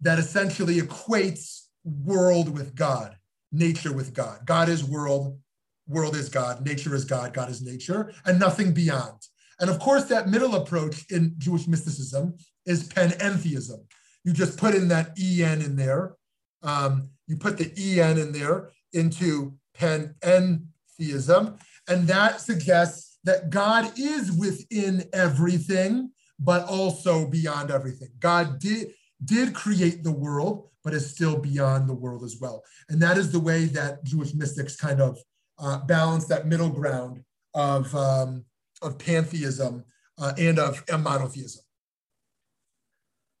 that 0.00 0.18
essentially 0.18 0.80
equates 0.80 1.66
world 1.84 2.48
with 2.48 2.74
God, 2.74 3.16
nature 3.52 3.92
with 3.92 4.14
God. 4.14 4.40
God 4.46 4.68
is 4.68 4.82
world, 4.82 5.38
world 5.86 6.16
is 6.16 6.28
God, 6.28 6.64
nature 6.64 6.94
is 6.94 7.04
God, 7.04 7.34
God 7.34 7.50
is 7.50 7.62
nature, 7.62 8.12
and 8.24 8.38
nothing 8.38 8.72
beyond. 8.72 9.26
And 9.60 9.70
of 9.70 9.78
course, 9.78 10.04
that 10.04 10.28
middle 10.28 10.54
approach 10.54 11.10
in 11.10 11.34
Jewish 11.38 11.66
mysticism 11.66 12.34
is 12.66 12.88
panentheism. 12.88 13.80
You 14.24 14.32
just 14.32 14.58
put 14.58 14.74
in 14.74 14.88
that 14.88 15.18
en 15.18 15.62
in 15.62 15.76
there. 15.76 16.16
Um, 16.62 17.10
you 17.26 17.36
put 17.36 17.58
the 17.58 17.72
en 18.00 18.18
in 18.18 18.32
there 18.32 18.70
into 18.92 19.54
panentheism, 19.78 21.58
and 21.88 22.08
that 22.08 22.40
suggests 22.40 23.18
that 23.24 23.50
God 23.50 23.92
is 23.98 24.32
within 24.32 25.04
everything, 25.12 26.10
but 26.38 26.66
also 26.66 27.26
beyond 27.26 27.70
everything. 27.70 28.08
God 28.18 28.58
did 28.58 28.92
did 29.24 29.54
create 29.54 30.04
the 30.04 30.12
world, 30.12 30.68
but 30.84 30.94
is 30.94 31.10
still 31.10 31.36
beyond 31.36 31.88
the 31.88 31.94
world 31.94 32.22
as 32.22 32.36
well. 32.40 32.62
And 32.88 33.02
that 33.02 33.18
is 33.18 33.32
the 33.32 33.40
way 33.40 33.64
that 33.66 34.04
Jewish 34.04 34.32
mystics 34.34 34.76
kind 34.76 35.00
of 35.00 35.18
uh, 35.58 35.78
balance 35.78 36.26
that 36.26 36.46
middle 36.46 36.70
ground 36.70 37.24
of 37.54 37.92
um, 37.94 38.44
of 38.82 38.98
pantheism 38.98 39.84
uh, 40.18 40.32
and 40.38 40.58
of 40.58 40.84
monotheism. 40.88 41.62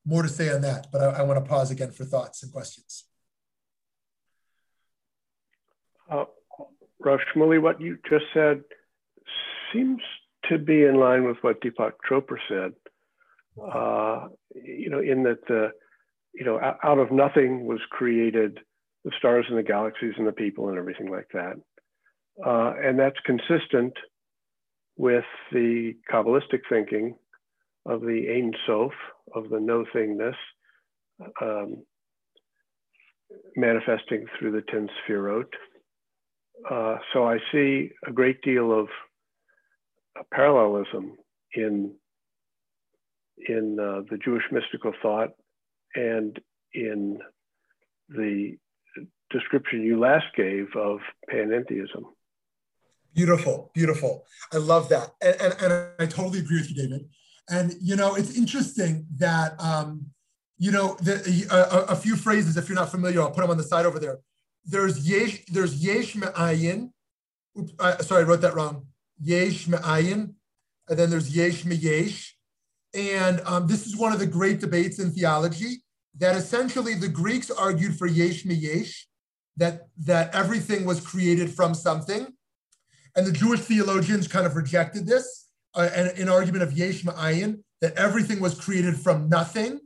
More 0.04 0.22
to 0.22 0.28
say 0.28 0.50
on 0.50 0.62
that, 0.62 0.86
but 0.90 1.02
I, 1.02 1.20
I 1.20 1.22
want 1.22 1.42
to 1.44 1.48
pause 1.48 1.70
again 1.70 1.90
for 1.90 2.04
thoughts 2.04 2.42
and 2.42 2.52
questions. 2.52 3.04
Uh, 6.10 6.24
Rosh 6.98 7.20
Shmuley, 7.34 7.60
what 7.60 7.80
you 7.80 7.98
just 8.08 8.24
said 8.32 8.62
seems 9.72 10.00
to 10.48 10.58
be 10.58 10.84
in 10.84 10.94
line 10.94 11.24
with 11.24 11.36
what 11.42 11.60
Deepak 11.60 11.92
Chopra 12.08 12.38
said. 12.48 12.72
Uh, 13.60 14.28
you 14.54 14.88
know, 14.88 15.00
in 15.00 15.24
that 15.24 15.46
the, 15.46 15.72
you 16.32 16.44
know, 16.44 16.58
out 16.60 16.98
of 16.98 17.10
nothing 17.10 17.66
was 17.66 17.80
created 17.90 18.60
the 19.04 19.12
stars 19.18 19.46
and 19.48 19.58
the 19.58 19.62
galaxies 19.62 20.14
and 20.16 20.26
the 20.26 20.32
people 20.32 20.68
and 20.68 20.78
everything 20.78 21.10
like 21.10 21.28
that. 21.32 21.56
Uh, 22.44 22.72
and 22.82 22.98
that's 22.98 23.18
consistent 23.26 23.94
with 24.98 25.24
the 25.52 25.94
Kabbalistic 26.12 26.60
thinking 26.68 27.14
of 27.86 28.02
the 28.02 28.26
Ein 28.30 28.52
Sof, 28.66 28.92
of 29.34 29.48
the 29.48 29.60
no 29.60 29.84
thingness, 29.94 30.34
um, 31.40 31.84
manifesting 33.56 34.26
through 34.38 34.52
the 34.52 34.62
ten 34.70 34.88
sefirot. 35.08 35.46
Uh, 36.68 36.96
so 37.12 37.24
I 37.24 37.38
see 37.52 37.90
a 38.06 38.12
great 38.12 38.42
deal 38.42 38.78
of 38.78 38.88
parallelism 40.32 41.16
in 41.54 41.94
in 43.46 43.78
uh, 43.80 44.02
the 44.10 44.18
Jewish 44.18 44.42
mystical 44.50 44.92
thought 45.00 45.30
and 45.94 46.40
in 46.74 47.18
the 48.08 48.56
description 49.30 49.82
you 49.82 49.98
last 49.98 50.26
gave 50.36 50.66
of 50.76 50.98
panentheism. 51.32 52.04
Beautiful, 53.14 53.70
beautiful. 53.74 54.24
I 54.52 54.58
love 54.58 54.88
that. 54.90 55.10
And, 55.20 55.36
and, 55.40 55.54
and 55.60 55.72
I 55.98 56.06
totally 56.06 56.38
agree 56.40 56.60
with 56.60 56.70
you, 56.70 56.76
David. 56.76 57.08
And, 57.50 57.74
you 57.80 57.96
know, 57.96 58.14
it's 58.14 58.36
interesting 58.36 59.06
that, 59.16 59.60
um, 59.60 60.06
you 60.58 60.70
know, 60.70 60.96
the, 61.00 61.46
a, 61.50 61.92
a, 61.92 61.96
few 61.96 62.16
phrases, 62.16 62.56
if 62.56 62.68
you're 62.68 62.76
not 62.76 62.90
familiar, 62.90 63.20
I'll 63.20 63.30
put 63.30 63.40
them 63.40 63.50
on 63.50 63.56
the 63.56 63.62
side 63.62 63.86
over 63.86 63.98
there. 63.98 64.18
There's 64.64 65.08
yesh, 65.08 65.44
there's 65.46 65.82
yesh 65.82 66.14
me'ayin. 66.14 66.90
Oops, 67.58 67.72
uh, 67.78 67.98
sorry, 67.98 68.24
I 68.24 68.26
wrote 68.26 68.42
that 68.42 68.54
wrong. 68.54 68.86
Yesh 69.20 69.66
me'ayin. 69.66 70.34
And 70.88 70.98
then 70.98 71.10
there's 71.10 71.34
yesh 71.34 71.64
me'yesh. 71.64 72.32
And 72.92 73.40
um, 73.46 73.66
this 73.66 73.86
is 73.86 73.96
one 73.96 74.12
of 74.12 74.18
the 74.18 74.26
great 74.26 74.60
debates 74.60 74.98
in 74.98 75.10
theology 75.12 75.82
that 76.18 76.36
essentially 76.36 76.94
the 76.94 77.08
Greeks 77.08 77.50
argued 77.50 77.96
for 77.96 78.06
yesh 78.06 78.44
me'yesh, 78.44 79.06
that, 79.56 79.88
that 79.98 80.34
everything 80.34 80.84
was 80.84 81.00
created 81.00 81.50
from 81.50 81.74
something. 81.74 82.26
And 83.18 83.26
the 83.26 83.32
Jewish 83.32 83.60
theologians 83.60 84.28
kind 84.28 84.46
of 84.46 84.54
rejected 84.54 85.04
this 85.04 85.48
uh, 85.74 85.90
and 85.92 86.16
an 86.16 86.28
argument 86.28 86.62
of 86.62 86.72
yesh 86.72 87.04
me'ayin, 87.04 87.64
that 87.80 87.94
everything 87.94 88.38
was 88.38 88.54
created 88.54 88.96
from 88.96 89.28
nothing. 89.28 89.80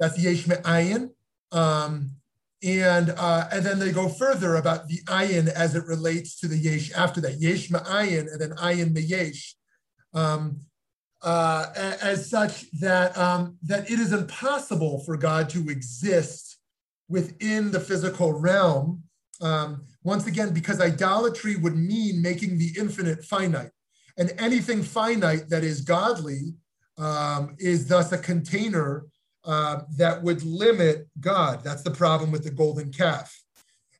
That's 0.00 0.18
yesh 0.18 0.48
me'ayin. 0.48 1.10
Um, 1.52 2.16
and 2.64 3.10
uh, 3.16 3.48
and 3.52 3.64
then 3.64 3.78
they 3.78 3.92
go 3.92 4.08
further 4.08 4.56
about 4.56 4.88
the 4.88 4.98
ayin 5.06 5.46
as 5.46 5.76
it 5.76 5.86
relates 5.86 6.40
to 6.40 6.48
the 6.48 6.56
yesh 6.56 6.90
after 6.92 7.20
that 7.20 7.40
yesh 7.40 7.68
ma'ayin 7.68 8.32
and 8.32 8.40
then 8.40 8.50
ayin 8.56 8.92
meyesh, 8.92 9.52
um, 10.12 10.58
uh, 11.22 11.66
as 12.02 12.28
such 12.28 12.68
that 12.80 13.16
um, 13.16 13.56
that 13.62 13.88
it 13.88 14.00
is 14.00 14.12
impossible 14.12 15.04
for 15.04 15.16
God 15.16 15.48
to 15.50 15.70
exist 15.70 16.58
within 17.08 17.70
the 17.70 17.80
physical 17.80 18.32
realm. 18.32 19.04
Um, 19.40 19.84
once 20.02 20.26
again, 20.26 20.52
because 20.52 20.80
idolatry 20.80 21.56
would 21.56 21.76
mean 21.76 22.20
making 22.20 22.58
the 22.58 22.74
infinite 22.76 23.24
finite, 23.24 23.70
and 24.16 24.32
anything 24.38 24.82
finite 24.82 25.48
that 25.48 25.62
is 25.62 25.80
godly 25.80 26.54
um, 26.96 27.54
is 27.58 27.86
thus 27.86 28.10
a 28.12 28.18
container 28.18 29.06
uh, 29.44 29.82
that 29.96 30.22
would 30.22 30.42
limit 30.42 31.08
God. 31.20 31.62
That's 31.62 31.82
the 31.82 31.90
problem 31.90 32.32
with 32.32 32.44
the 32.44 32.50
golden 32.50 32.92
calf. 32.92 33.40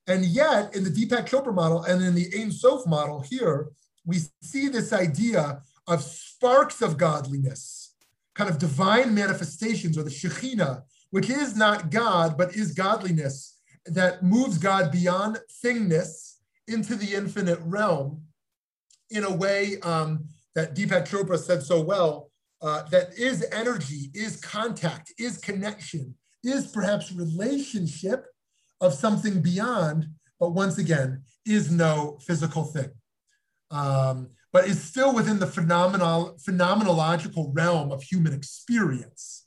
And 0.07 0.24
yet, 0.24 0.74
in 0.74 0.85
the 0.85 0.90
Deepak 0.90 1.29
Chopra 1.29 1.55
model 1.55 1.85
and 1.85 2.03
in 2.03 2.14
the 2.14 2.29
Ein 2.37 2.51
Sof 2.51 2.87
model 2.87 3.20
here, 3.20 3.68
we 4.05 4.20
see 4.42 4.68
this 4.68 4.92
idea 4.92 5.61
of 5.87 6.03
sparks 6.03 6.83
of 6.83 6.96
godliness, 6.96 7.94
kind 8.35 8.51
of 8.51 8.59
divine 8.59 9.14
manifestations 9.14 9.98
or 9.98 10.03
the 10.03 10.11
Shekhinah, 10.11 10.83
which 11.11 11.31
is 11.31 11.57
not 11.57 11.90
God, 11.90 12.37
but 12.37 12.55
is 12.55 12.72
godliness 12.72 13.58
that 13.92 14.22
moves 14.22 14.59
God 14.59 14.92
beyond 14.92 15.38
thingness 15.64 16.37
into 16.66 16.94
the 16.94 17.14
infinite 17.14 17.59
realm 17.62 18.22
in 19.11 19.24
a 19.24 19.35
way 19.35 19.81
um, 19.83 20.24
that 20.55 20.74
Deepak 20.74 21.09
Chopra 21.09 21.38
said 21.38 21.62
so 21.62 21.81
well 21.81 22.31
uh, 22.61 22.83
that 22.90 23.16
is 23.16 23.46
energy, 23.53 24.11
is 24.14 24.40
contact, 24.40 25.12
is 25.18 25.38
connection, 25.38 26.14
is 26.42 26.66
perhaps 26.66 27.12
relationship 27.12 28.27
of 28.81 28.92
something 28.92 29.40
beyond, 29.40 30.07
but 30.38 30.51
once 30.51 30.79
again, 30.79 31.22
is 31.46 31.70
no 31.70 32.18
physical 32.20 32.64
thing. 32.64 32.90
Um, 33.70 34.31
but 34.53 34.66
is 34.66 34.83
still 34.83 35.14
within 35.14 35.38
the 35.38 35.46
phenomenal, 35.46 36.37
phenomenological 36.46 37.51
realm 37.55 37.92
of 37.92 38.03
human 38.03 38.33
experience. 38.33 39.46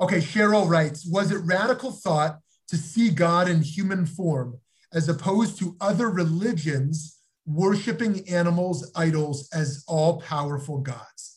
Okay, 0.00 0.18
Cheryl 0.18 0.68
writes 0.68 1.06
Was 1.06 1.30
it 1.30 1.38
radical 1.44 1.92
thought 1.92 2.40
to 2.68 2.76
see 2.76 3.10
God 3.10 3.48
in 3.48 3.62
human 3.62 4.06
form 4.06 4.58
as 4.92 5.08
opposed 5.08 5.58
to 5.58 5.76
other 5.80 6.08
religions 6.08 7.18
worshiping 7.46 8.26
animals, 8.28 8.90
idols 8.96 9.48
as 9.52 9.84
all 9.86 10.20
powerful 10.20 10.78
gods? 10.78 11.36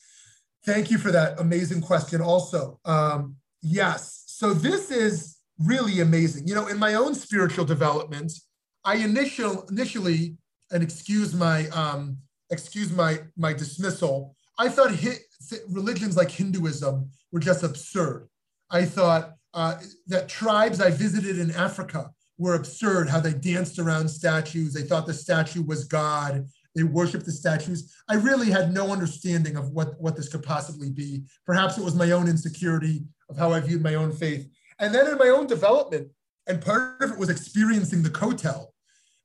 Thank 0.65 0.91
you 0.91 0.97
for 0.97 1.11
that 1.11 1.39
amazing 1.39 1.81
question, 1.81 2.21
also. 2.21 2.79
Um, 2.85 3.37
yes, 3.61 4.23
so 4.27 4.53
this 4.53 4.91
is 4.91 5.37
really 5.59 6.01
amazing. 6.01 6.47
You 6.47 6.55
know, 6.55 6.67
in 6.67 6.77
my 6.77 6.95
own 6.95 7.15
spiritual 7.15 7.65
development, 7.65 8.33
I 8.83 8.95
initial, 8.95 9.65
initially, 9.69 10.37
and 10.71 10.83
excuse 10.83 11.33
my 11.33 11.67
um, 11.69 12.17
excuse 12.49 12.91
my 12.91 13.19
my 13.35 13.53
dismissal, 13.53 14.35
I 14.57 14.69
thought 14.69 14.91
religions 15.69 16.17
like 16.17 16.31
Hinduism 16.31 17.09
were 17.31 17.39
just 17.39 17.63
absurd. 17.63 18.27
I 18.69 18.85
thought 18.85 19.33
uh, 19.53 19.75
that 20.07 20.29
tribes 20.29 20.81
I 20.81 20.91
visited 20.91 21.39
in 21.39 21.51
Africa 21.51 22.12
were 22.38 22.55
absurd, 22.55 23.10
how 23.10 23.19
they 23.19 23.33
danced 23.33 23.79
around 23.79 24.07
statues. 24.07 24.73
They 24.73 24.83
thought 24.83 25.07
the 25.07 25.13
statue 25.13 25.63
was 25.63 25.86
God. 25.86 26.47
They 26.75 26.83
worshiped 26.83 27.25
the 27.25 27.31
statues. 27.31 27.95
I 28.07 28.15
really 28.15 28.51
had 28.51 28.71
no 28.71 28.91
understanding 28.91 29.55
of 29.57 29.71
what, 29.71 29.99
what 29.99 30.15
this 30.15 30.29
could 30.29 30.43
possibly 30.43 30.91
be. 30.91 31.23
Perhaps 31.45 31.77
it 31.77 31.83
was 31.83 31.95
my 31.95 32.12
own 32.12 32.27
insecurity 32.27 33.03
of 33.29 33.38
how 33.38 33.51
I 33.51 33.60
viewed 33.60 33.81
my 33.81 33.95
own 33.95 34.12
faith. 34.12 34.47
And 34.77 34.93
then 34.93 35.07
in 35.07 35.17
my 35.17 35.29
own 35.29 35.47
development, 35.47 36.10
and 36.47 36.62
part 36.62 37.01
of 37.01 37.12
it 37.12 37.17
was 37.17 37.29
experiencing 37.29 38.03
the 38.03 38.10
kotel, 38.10 38.67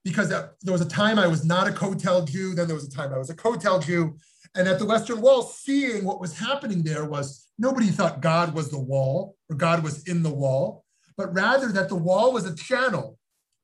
because 0.02 0.30
there 0.30 0.72
was 0.72 0.80
a 0.80 0.88
time 0.88 1.18
I 1.18 1.26
was 1.26 1.44
not 1.44 1.68
a 1.68 1.72
kotel 1.72 2.26
Jew, 2.26 2.54
then 2.54 2.66
there 2.66 2.74
was 2.74 2.88
a 2.88 2.90
time 2.90 3.12
I 3.12 3.18
was 3.18 3.30
a 3.30 3.36
kotel 3.36 3.84
Jew. 3.84 4.16
And 4.54 4.66
at 4.66 4.78
the 4.78 4.86
Western 4.86 5.20
Wall, 5.20 5.42
seeing 5.42 6.04
what 6.04 6.20
was 6.20 6.38
happening 6.38 6.82
there 6.82 7.04
was 7.04 7.41
nobody 7.58 7.88
thought 7.88 8.20
God 8.20 8.54
was 8.54 8.70
the 8.70 8.78
wall 8.78 9.36
or 9.50 9.56
God 9.56 9.82
was 9.82 10.02
in 10.04 10.22
the 10.22 10.32
wall, 10.32 10.84
but 11.16 11.34
rather 11.34 11.68
that 11.68 11.88
the 11.88 11.96
wall 11.96 12.32
was 12.32 12.46
a 12.46 12.56
channel. 12.56 13.18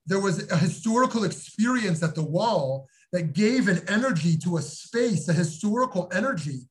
There 0.07 0.20
was 0.20 0.51
a 0.51 0.57
historical 0.57 1.24
experience 1.24 2.03
at 2.03 2.14
the 2.14 2.24
wall 2.24 2.88
that 3.12 3.33
gave 3.33 3.68
an 3.68 3.83
energy 3.88 4.37
to 4.38 4.57
a 4.57 4.62
space, 4.62 5.29
a 5.29 5.33
historical 5.33 6.09
energy 6.12 6.68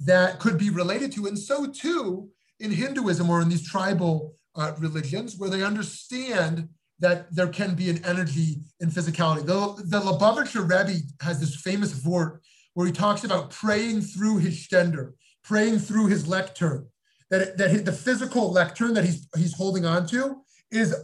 that 0.00 0.38
could 0.38 0.58
be 0.58 0.70
related 0.70 1.12
to. 1.12 1.26
And 1.26 1.38
so 1.38 1.66
too 1.66 2.30
in 2.60 2.70
Hinduism 2.70 3.28
or 3.28 3.40
in 3.40 3.48
these 3.48 3.66
tribal 3.66 4.34
uh, 4.54 4.72
religions 4.78 5.36
where 5.36 5.50
they 5.50 5.62
understand 5.62 6.68
that 7.00 7.32
there 7.34 7.48
can 7.48 7.74
be 7.74 7.88
an 7.90 8.04
energy 8.04 8.58
in 8.80 8.90
physicality. 8.90 9.46
The, 9.46 9.82
the 9.84 10.00
Lubavitcher 10.00 10.62
Rebbe 10.62 11.00
has 11.20 11.40
this 11.40 11.54
famous 11.56 11.92
vort 11.92 12.42
where 12.74 12.86
he 12.86 12.92
talks 12.92 13.24
about 13.24 13.50
praying 13.50 14.02
through 14.02 14.38
his 14.38 14.66
stender, 14.66 15.12
praying 15.48 15.78
through 15.78 16.06
his 16.08 16.28
lectern, 16.28 16.86
that, 17.30 17.56
that 17.56 17.84
the 17.86 17.92
physical 17.92 18.52
lectern 18.52 18.92
that 18.92 19.04
he's, 19.04 19.26
he's 19.34 19.54
holding 19.54 19.86
on 19.86 20.06
to 20.06 20.36
is 20.70 20.94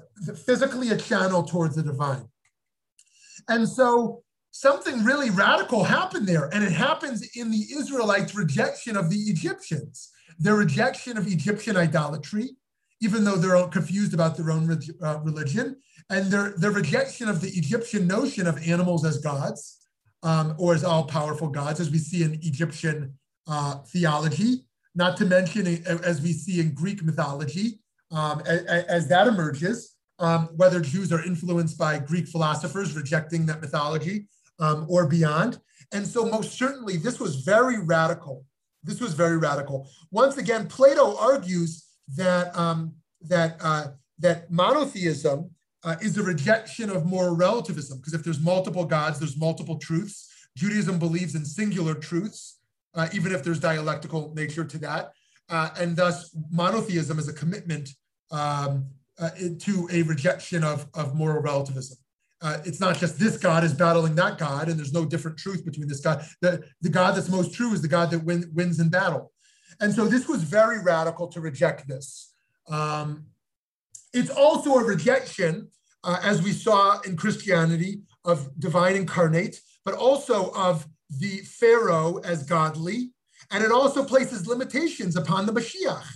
physically 0.44 0.90
a 0.90 0.96
channel 0.96 1.42
towards 1.42 1.76
the 1.76 1.82
divine. 1.82 2.28
And 3.48 3.66
so 3.66 4.22
something 4.50 5.02
really 5.02 5.30
radical 5.30 5.82
happened 5.84 6.26
there. 6.26 6.54
And 6.54 6.62
it 6.62 6.72
happens 6.72 7.26
in 7.34 7.50
the 7.50 7.64
Israelites' 7.74 8.34
rejection 8.34 8.98
of 8.98 9.08
the 9.08 9.16
Egyptians, 9.16 10.10
their 10.38 10.56
rejection 10.56 11.16
of 11.16 11.26
Egyptian 11.26 11.76
idolatry, 11.78 12.50
even 13.00 13.24
though 13.24 13.36
they're 13.36 13.66
confused 13.68 14.12
about 14.12 14.36
their 14.36 14.50
own 14.50 14.78
uh, 15.02 15.20
religion, 15.22 15.76
and 16.10 16.30
their, 16.30 16.50
their 16.58 16.70
rejection 16.70 17.30
of 17.30 17.40
the 17.40 17.48
Egyptian 17.48 18.06
notion 18.06 18.46
of 18.46 18.62
animals 18.68 19.06
as 19.06 19.18
gods 19.18 19.88
um, 20.22 20.54
or 20.58 20.74
as 20.74 20.84
all 20.84 21.04
powerful 21.04 21.48
gods, 21.48 21.80
as 21.80 21.90
we 21.90 21.98
see 21.98 22.22
in 22.22 22.34
Egyptian 22.42 23.14
uh, 23.46 23.76
theology, 23.86 24.64
not 24.94 25.16
to 25.18 25.24
mention 25.24 25.66
as 25.86 26.20
we 26.20 26.32
see 26.32 26.60
in 26.60 26.72
Greek 26.74 27.02
mythology, 27.02 27.80
um, 28.10 28.40
as, 28.46 28.62
as, 28.64 29.08
that 29.08 29.26
emerges, 29.26 29.96
um, 30.18 30.48
whether 30.56 30.80
Jews 30.80 31.12
are 31.12 31.24
influenced 31.24 31.76
by 31.76 31.98
Greek 31.98 32.28
philosophers 32.28 32.94
rejecting 32.94 33.46
that 33.46 33.60
mythology, 33.60 34.28
um, 34.60 34.86
or 34.88 35.06
beyond. 35.06 35.58
And 35.92 36.06
so, 36.06 36.24
most 36.24 36.56
certainly, 36.56 36.96
this 36.96 37.18
was 37.18 37.36
very 37.36 37.82
radical. 37.82 38.44
This 38.82 39.00
was 39.00 39.14
very 39.14 39.38
radical. 39.38 39.88
Once 40.10 40.36
again, 40.36 40.68
Plato 40.68 41.16
argues 41.16 41.86
that 42.16 42.56
um, 42.56 42.94
that 43.22 43.56
uh, 43.60 43.88
that 44.18 44.50
monotheism 44.50 45.50
uh, 45.82 45.96
is 46.00 46.16
a 46.18 46.22
rejection 46.22 46.90
of 46.90 47.04
moral 47.04 47.36
relativism 47.36 47.98
because 47.98 48.14
if 48.14 48.22
there's 48.22 48.40
multiple 48.40 48.84
gods, 48.84 49.18
there's 49.18 49.36
multiple 49.36 49.78
truths. 49.78 50.30
Judaism 50.56 50.98
believes 50.98 51.34
in 51.34 51.44
singular 51.44 51.94
truths, 51.94 52.60
uh, 52.94 53.08
even 53.12 53.32
if 53.32 53.42
there's 53.42 53.60
dialectical 53.60 54.32
nature 54.34 54.64
to 54.64 54.78
that. 54.78 55.12
Uh, 55.48 55.70
and 55.78 55.96
thus, 55.96 56.34
monotheism 56.50 57.18
is 57.18 57.28
a 57.28 57.32
commitment 57.32 57.90
um, 58.30 58.86
uh, 59.18 59.30
to 59.58 59.88
a 59.92 60.02
rejection 60.02 60.64
of, 60.64 60.86
of 60.94 61.14
moral 61.14 61.42
relativism. 61.42 61.98
Uh, 62.40 62.58
it's 62.64 62.80
not 62.80 62.98
just 62.98 63.18
this 63.18 63.38
God 63.38 63.64
is 63.64 63.72
battling 63.72 64.14
that 64.16 64.38
God, 64.38 64.68
and 64.68 64.78
there's 64.78 64.92
no 64.92 65.04
different 65.04 65.38
truth 65.38 65.64
between 65.64 65.88
this 65.88 66.00
God. 66.00 66.26
The, 66.40 66.62
the 66.82 66.90
God 66.90 67.16
that's 67.16 67.30
most 67.30 67.54
true 67.54 67.72
is 67.72 67.80
the 67.80 67.88
God 67.88 68.10
that 68.10 68.24
win, 68.24 68.50
wins 68.52 68.80
in 68.80 68.90
battle. 68.90 69.32
And 69.80 69.92
so 69.92 70.06
this 70.06 70.28
was 70.28 70.42
very 70.42 70.82
radical 70.82 71.26
to 71.28 71.40
reject 71.40 71.88
this. 71.88 72.34
Um, 72.68 73.26
it's 74.12 74.30
also 74.30 74.74
a 74.74 74.84
rejection, 74.84 75.68
uh, 76.04 76.20
as 76.22 76.42
we 76.42 76.52
saw 76.52 77.00
in 77.00 77.16
Christianity, 77.16 78.02
of 78.24 78.48
divine 78.58 78.96
incarnate, 78.96 79.60
but 79.84 79.94
also 79.94 80.50
of 80.52 80.86
the 81.10 81.38
Pharaoh 81.38 82.18
as 82.18 82.44
godly. 82.44 83.10
And 83.50 83.62
it 83.62 83.70
also 83.70 84.04
places 84.04 84.46
limitations 84.46 85.16
upon 85.16 85.46
the 85.46 85.52
Mashiach, 85.52 86.06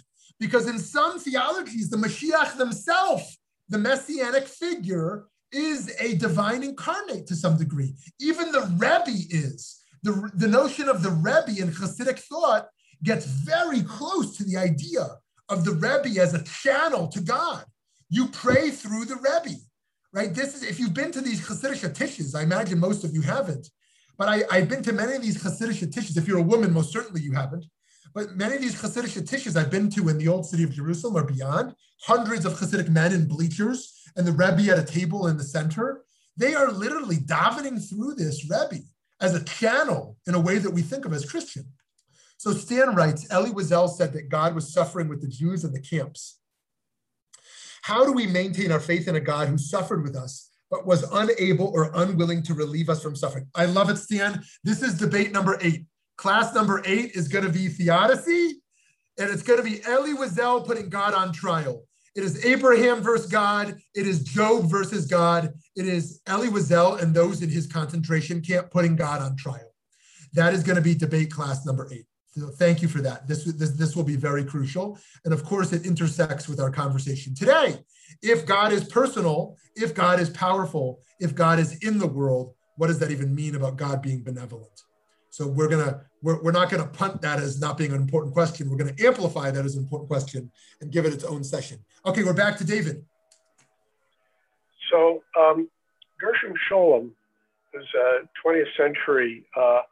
because 0.40 0.66
in 0.66 0.78
some 0.78 1.18
theologies, 1.18 1.90
the 1.90 1.96
Mashiach 1.96 2.56
themselves, 2.56 3.38
the 3.68 3.78
messianic 3.78 4.46
figure, 4.46 5.26
is 5.52 5.94
a 6.00 6.16
divine 6.16 6.62
incarnate 6.62 7.26
to 7.26 7.36
some 7.36 7.56
degree. 7.56 7.94
Even 8.20 8.52
the 8.52 8.62
Rebbe 8.78 9.18
is. 9.30 9.80
The, 10.02 10.30
the 10.34 10.48
notion 10.48 10.88
of 10.88 11.02
the 11.02 11.10
Rebbe 11.10 11.60
in 11.60 11.70
Hasidic 11.70 12.20
thought 12.20 12.68
gets 13.02 13.26
very 13.26 13.82
close 13.82 14.36
to 14.36 14.44
the 14.44 14.56
idea 14.56 15.06
of 15.48 15.64
the 15.64 15.72
Rebbe 15.72 16.20
as 16.20 16.34
a 16.34 16.44
channel 16.44 17.08
to 17.08 17.20
God. 17.20 17.64
You 18.10 18.28
pray 18.28 18.70
through 18.70 19.06
the 19.06 19.16
Rebbe, 19.16 19.56
right? 20.12 20.34
This 20.34 20.54
is, 20.54 20.62
if 20.62 20.78
you've 20.78 20.94
been 20.94 21.12
to 21.12 21.20
these 21.20 21.46
Hasidic 21.46 21.94
tishes, 21.94 22.34
I 22.34 22.42
imagine 22.42 22.78
most 22.78 23.04
of 23.04 23.12
you 23.12 23.22
haven't, 23.22 23.68
but 24.18 24.28
I, 24.28 24.42
I've 24.50 24.68
been 24.68 24.82
to 24.82 24.92
many 24.92 25.14
of 25.14 25.22
these 25.22 25.42
Hasidic 25.42 25.92
tishes. 25.92 26.16
If 26.16 26.26
you're 26.26 26.38
a 26.38 26.42
woman, 26.42 26.72
most 26.72 26.92
certainly 26.92 27.22
you 27.22 27.32
haven't. 27.32 27.64
But 28.14 28.36
many 28.36 28.56
of 28.56 28.60
these 28.60 28.74
Hasidic 28.74 29.14
tishes 29.26 29.56
I've 29.56 29.70
been 29.70 29.88
to 29.90 30.08
in 30.08 30.18
the 30.18 30.28
old 30.28 30.44
city 30.44 30.64
of 30.64 30.72
Jerusalem 30.72 31.16
or 31.16 31.24
beyond, 31.24 31.74
hundreds 32.02 32.44
of 32.44 32.54
Hasidic 32.54 32.88
men 32.88 33.12
in 33.12 33.28
bleachers 33.28 33.94
and 34.16 34.26
the 34.26 34.32
Rebbe 34.32 34.70
at 34.72 34.78
a 34.78 34.84
table 34.84 35.28
in 35.28 35.36
the 35.36 35.44
center, 35.44 36.02
they 36.36 36.54
are 36.54 36.72
literally 36.72 37.16
davening 37.16 37.88
through 37.88 38.14
this 38.14 38.44
Rebbe 38.44 38.84
as 39.20 39.34
a 39.34 39.44
channel 39.44 40.16
in 40.26 40.34
a 40.34 40.40
way 40.40 40.58
that 40.58 40.72
we 40.72 40.82
think 40.82 41.04
of 41.04 41.12
as 41.12 41.28
Christian. 41.28 41.66
So 42.38 42.52
Stan 42.52 42.94
writes, 42.94 43.26
Elie 43.30 43.50
Wiesel 43.50 43.88
said 43.88 44.12
that 44.12 44.28
God 44.28 44.54
was 44.54 44.72
suffering 44.72 45.08
with 45.08 45.20
the 45.20 45.28
Jews 45.28 45.64
in 45.64 45.72
the 45.72 45.80
camps. 45.80 46.38
How 47.82 48.04
do 48.04 48.12
we 48.12 48.26
maintain 48.26 48.70
our 48.70 48.80
faith 48.80 49.08
in 49.08 49.16
a 49.16 49.20
God 49.20 49.48
who 49.48 49.58
suffered 49.58 50.02
with 50.02 50.14
us, 50.14 50.50
but 50.70 50.86
was 50.86 51.04
unable 51.12 51.66
or 51.68 51.90
unwilling 51.94 52.42
to 52.44 52.54
relieve 52.54 52.88
us 52.88 53.02
from 53.02 53.16
suffering? 53.16 53.46
I 53.54 53.66
love 53.66 53.90
it, 53.90 53.96
Stan. 53.96 54.42
This 54.64 54.82
is 54.82 54.94
debate 54.94 55.32
number 55.32 55.58
eight. 55.60 55.86
Class 56.16 56.54
number 56.54 56.82
eight 56.84 57.12
is 57.14 57.28
going 57.28 57.44
to 57.44 57.52
be 57.52 57.68
theodicy, 57.68 58.60
and 59.18 59.30
it's 59.30 59.42
going 59.42 59.58
to 59.58 59.64
be 59.64 59.82
Elie 59.84 60.14
Wiesel 60.14 60.66
putting 60.66 60.88
God 60.88 61.14
on 61.14 61.32
trial. 61.32 61.84
It 62.16 62.24
is 62.24 62.44
Abraham 62.44 63.00
versus 63.00 63.30
God. 63.30 63.76
It 63.94 64.06
is 64.06 64.24
Job 64.24 64.68
versus 64.68 65.06
God. 65.06 65.52
It 65.76 65.86
is 65.86 66.20
Elie 66.26 66.48
Wiesel 66.48 67.00
and 67.00 67.14
those 67.14 67.42
in 67.42 67.48
his 67.48 67.68
concentration 67.68 68.40
camp 68.40 68.72
putting 68.72 68.96
God 68.96 69.22
on 69.22 69.36
trial. 69.36 69.72
That 70.32 70.52
is 70.52 70.64
going 70.64 70.76
to 70.76 70.82
be 70.82 70.96
debate 70.96 71.30
class 71.30 71.64
number 71.64 71.88
eight. 71.92 72.06
So 72.36 72.48
thank 72.48 72.82
you 72.82 72.88
for 72.88 73.00
that. 73.00 73.26
This, 73.26 73.44
this, 73.44 73.70
this 73.70 73.96
will 73.96 74.04
be 74.04 74.16
very 74.16 74.44
crucial. 74.44 74.98
And 75.24 75.32
of 75.32 75.44
course, 75.44 75.72
it 75.72 75.86
intersects 75.86 76.48
with 76.48 76.60
our 76.60 76.70
conversation 76.70 77.34
today. 77.34 77.78
If 78.22 78.46
God 78.46 78.72
is 78.72 78.84
personal, 78.84 79.56
if 79.74 79.94
God 79.94 80.20
is 80.20 80.30
powerful, 80.30 81.00
if 81.20 81.34
God 81.34 81.58
is 81.58 81.78
in 81.82 81.98
the 81.98 82.06
world, 82.06 82.54
what 82.76 82.88
does 82.88 82.98
that 83.00 83.10
even 83.10 83.34
mean 83.34 83.54
about 83.54 83.76
God 83.76 84.02
being 84.02 84.22
benevolent? 84.22 84.82
So 85.30 85.46
we're 85.46 85.68
gonna 85.68 86.00
we're, 86.22 86.42
we're 86.42 86.52
not 86.52 86.70
gonna 86.70 86.86
punt 86.86 87.22
that 87.22 87.38
as 87.38 87.60
not 87.60 87.76
being 87.76 87.92
an 87.92 88.00
important 88.00 88.32
question. 88.32 88.70
We're 88.70 88.76
gonna 88.76 88.94
amplify 88.98 89.50
that 89.50 89.64
as 89.64 89.76
an 89.76 89.82
important 89.82 90.08
question 90.08 90.50
and 90.80 90.90
give 90.90 91.04
it 91.04 91.12
its 91.12 91.24
own 91.24 91.44
session. 91.44 91.84
Okay, 92.06 92.24
we're 92.24 92.32
back 92.32 92.56
to 92.58 92.64
David. 92.64 93.04
So 94.90 95.22
um, 95.38 95.68
Gershom 96.18 96.54
Scholem 96.70 97.10
was 97.74 97.84
a 97.94 98.46
20th 98.46 98.76
century 98.76 99.44
uh, 99.56 99.82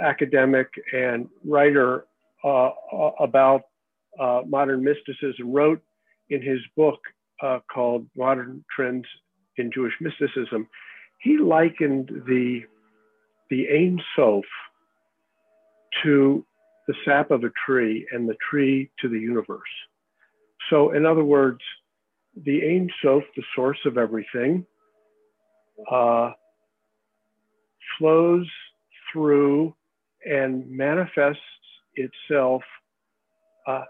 academic 0.00 0.68
and 0.92 1.28
writer 1.44 2.06
uh, 2.44 2.70
about 3.20 3.62
uh, 4.18 4.42
modern 4.46 4.82
mysticism. 4.82 5.52
Wrote 5.52 5.82
in 6.30 6.42
his 6.42 6.60
book 6.76 7.00
uh, 7.42 7.58
called 7.72 8.06
Modern 8.16 8.64
Trends 8.74 9.06
in 9.56 9.70
Jewish 9.72 9.94
Mysticism. 10.00 10.68
He 11.20 11.38
likened 11.38 12.10
the 12.26 12.62
the 13.50 13.66
Ein 13.68 14.00
Sof 14.16 14.44
to 16.02 16.44
the 16.88 16.94
sap 17.04 17.30
of 17.30 17.44
a 17.44 17.50
tree 17.66 18.06
and 18.10 18.28
the 18.28 18.36
tree 18.50 18.90
to 19.00 19.08
the 19.08 19.18
universe. 19.18 19.60
So, 20.70 20.92
in 20.92 21.06
other 21.06 21.24
words, 21.24 21.60
the 22.36 22.62
Ein 22.62 22.90
Sof, 23.02 23.22
the 23.36 23.42
source 23.54 23.78
of 23.84 23.96
everything, 23.96 24.66
uh, 25.90 26.32
flows 27.98 28.48
through 29.14 29.74
and 30.26 30.68
manifests 30.70 31.40
itself. 31.94 32.62
Uh, 33.66 33.84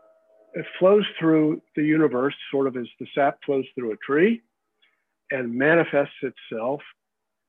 it 0.55 0.67
flows 0.79 1.05
through 1.19 1.61
the 1.75 1.83
universe, 1.83 2.35
sort 2.53 2.69
of 2.69 2.77
as 2.77 2.87
the 3.01 3.07
sap 3.15 3.39
flows 3.45 3.65
through 3.75 3.93
a 3.93 3.97
tree, 3.97 4.41
and 5.33 5.53
manifests 5.53 6.15
itself 6.23 6.81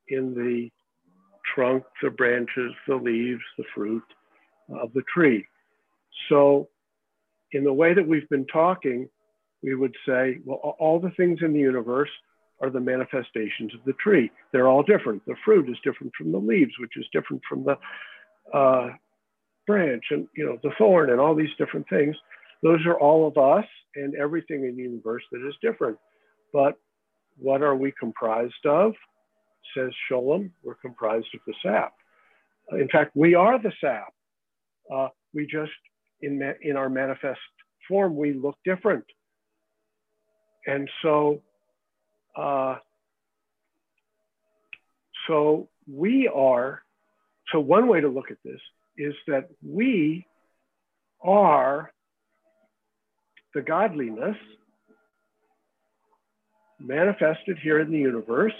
in 0.07 0.33
the 0.33 0.69
trunk, 1.53 1.83
the 2.01 2.09
branches, 2.09 2.71
the 2.87 2.95
leaves, 2.95 3.43
the 3.57 3.63
fruit, 3.75 4.03
of 4.69 4.91
the 4.93 5.03
tree. 5.13 5.45
So, 6.29 6.69
in 7.51 7.63
the 7.63 7.73
way 7.73 7.93
that 7.93 8.07
we've 8.07 8.27
been 8.29 8.47
talking, 8.47 9.07
we 9.61 9.75
would 9.75 9.95
say, 10.07 10.39
well, 10.43 10.75
all 10.79 10.99
the 10.99 11.11
things 11.11 11.39
in 11.41 11.53
the 11.53 11.59
universe 11.59 12.09
are 12.61 12.69
the 12.69 12.79
manifestations 12.79 13.73
of 13.73 13.81
the 13.85 13.93
tree. 13.93 14.31
They're 14.51 14.67
all 14.67 14.83
different. 14.83 15.25
The 15.25 15.35
fruit 15.43 15.69
is 15.69 15.77
different 15.83 16.13
from 16.17 16.31
the 16.31 16.37
leaves, 16.37 16.71
which 16.79 16.97
is 16.97 17.05
different 17.11 17.41
from 17.47 17.65
the 17.65 17.77
uh, 18.57 18.91
branch, 19.67 20.03
and 20.11 20.27
you 20.35 20.45
know 20.45 20.57
the 20.63 20.71
thorn, 20.77 21.09
and 21.09 21.19
all 21.19 21.35
these 21.35 21.55
different 21.57 21.87
things. 21.89 22.15
Those 22.63 22.85
are 22.85 22.99
all 22.99 23.27
of 23.27 23.37
us 23.37 23.65
and 23.95 24.15
everything 24.15 24.65
in 24.65 24.75
the 24.75 24.83
universe 24.83 25.23
that 25.31 25.45
is 25.47 25.55
different. 25.61 25.97
But 26.53 26.75
what 27.37 27.61
are 27.61 27.75
we 27.75 27.93
comprised 27.99 28.65
of? 28.65 28.93
Says 29.75 29.91
Scholem, 30.09 30.51
we're 30.63 30.75
comprised 30.75 31.27
of 31.33 31.41
the 31.45 31.53
sap. 31.63 31.93
In 32.71 32.87
fact, 32.89 33.11
we 33.15 33.35
are 33.35 33.61
the 33.61 33.71
sap. 33.81 34.13
Uh, 34.93 35.09
we 35.33 35.45
just, 35.45 35.71
in, 36.21 36.41
in 36.61 36.77
our 36.77 36.89
manifest 36.89 37.39
form, 37.87 38.15
we 38.15 38.33
look 38.33 38.57
different. 38.63 39.03
And 40.65 40.89
so, 41.01 41.41
uh, 42.35 42.75
so 45.27 45.69
we 45.91 46.27
are, 46.27 46.81
so 47.51 47.59
one 47.59 47.87
way 47.87 48.01
to 48.01 48.07
look 48.09 48.31
at 48.31 48.37
this 48.43 48.59
is 48.97 49.13
that 49.27 49.49
we 49.63 50.25
are 51.21 51.91
the 53.53 53.61
godliness 53.61 54.37
manifested 56.79 57.57
here 57.61 57.79
in 57.79 57.91
the 57.91 57.97
universe, 57.97 58.53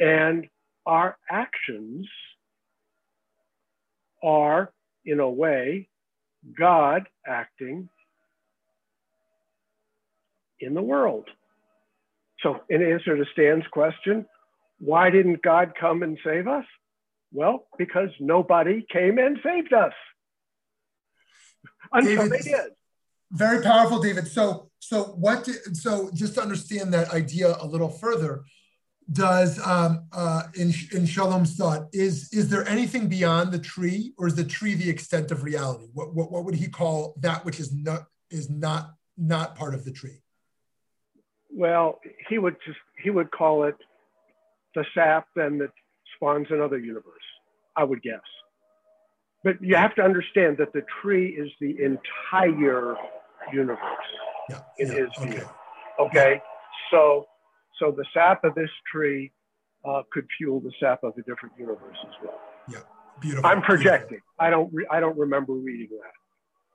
and 0.00 0.48
our 0.86 1.16
actions 1.30 2.06
are, 4.22 4.72
in 5.04 5.20
a 5.20 5.28
way, 5.28 5.88
God 6.58 7.06
acting 7.26 7.88
in 10.60 10.74
the 10.74 10.82
world. 10.82 11.28
So, 12.42 12.60
in 12.68 12.82
answer 12.82 13.16
to 13.16 13.24
Stan's 13.32 13.64
question, 13.72 14.26
why 14.78 15.10
didn't 15.10 15.42
God 15.42 15.72
come 15.78 16.02
and 16.02 16.18
save 16.24 16.46
us? 16.46 16.64
Well, 17.32 17.66
because 17.78 18.10
nobody 18.20 18.84
came 18.92 19.18
and 19.18 19.38
saved 19.42 19.72
us 19.72 19.92
until 21.92 22.28
David, 22.28 22.32
they 22.32 22.50
did. 22.50 22.70
Very 23.32 23.62
powerful, 23.62 24.00
David. 24.00 24.28
So, 24.28 24.70
so 24.78 25.04
what? 25.04 25.44
Did, 25.44 25.76
so, 25.76 26.10
just 26.14 26.34
to 26.34 26.42
understand 26.42 26.92
that 26.94 27.10
idea 27.10 27.56
a 27.60 27.66
little 27.66 27.88
further, 27.88 28.44
does 29.10 29.64
um, 29.66 30.06
uh, 30.12 30.44
in 30.54 30.72
in 30.92 31.06
Scholem's 31.06 31.56
thought 31.56 31.88
is 31.92 32.32
is 32.32 32.48
there 32.48 32.66
anything 32.68 33.08
beyond 33.08 33.52
the 33.52 33.58
tree, 33.58 34.12
or 34.18 34.26
is 34.26 34.34
the 34.34 34.44
tree 34.44 34.74
the 34.74 34.88
extent 34.88 35.30
of 35.30 35.42
reality? 35.42 35.86
What 35.92 36.14
what, 36.14 36.30
what 36.30 36.44
would 36.44 36.54
he 36.54 36.68
call 36.68 37.14
that 37.20 37.44
which 37.44 37.60
is 37.60 37.72
not 37.72 38.04
is 38.30 38.50
not 38.50 38.92
not 39.16 39.56
part 39.56 39.74
of 39.74 39.84
the 39.84 39.92
tree? 39.92 40.20
Well, 41.56 42.00
he 42.28 42.36
would 42.38 42.56
just 42.66 42.78
he 43.02 43.08
would 43.08 43.30
call 43.30 43.64
it 43.64 43.76
the 44.74 44.84
sap 44.94 45.26
then 45.34 45.56
that 45.58 45.70
spawns 46.14 46.48
another 46.50 46.78
universe. 46.78 47.14
I 47.74 47.84
would 47.84 48.02
guess, 48.02 48.20
but 49.42 49.62
you 49.62 49.74
have 49.76 49.94
to 49.94 50.02
understand 50.02 50.58
that 50.58 50.74
the 50.74 50.82
tree 51.00 51.28
is 51.28 51.50
the 51.60 51.76
entire 51.82 52.96
universe 53.52 53.78
yeah, 54.50 54.60
in 54.78 54.88
yeah, 54.88 54.94
his 54.94 55.08
okay. 55.18 55.30
view. 55.30 55.48
Okay, 55.98 56.42
so 56.90 57.24
so 57.78 57.90
the 57.90 58.04
sap 58.12 58.44
of 58.44 58.54
this 58.54 58.70
tree 58.92 59.32
uh, 59.88 60.02
could 60.12 60.26
fuel 60.36 60.60
the 60.60 60.72
sap 60.78 61.04
of 61.04 61.14
a 61.16 61.22
different 61.22 61.54
universe 61.58 61.96
as 62.06 62.14
well. 62.22 62.38
Yeah, 62.68 62.80
beautiful. 63.18 63.48
I'm 63.48 63.62
projecting. 63.62 64.20
Beautiful. 64.20 64.34
I 64.40 64.50
don't. 64.50 64.74
Re- 64.74 64.86
I 64.90 65.00
don't 65.00 65.18
remember 65.18 65.54
reading 65.54 65.88
that. 66.02 66.12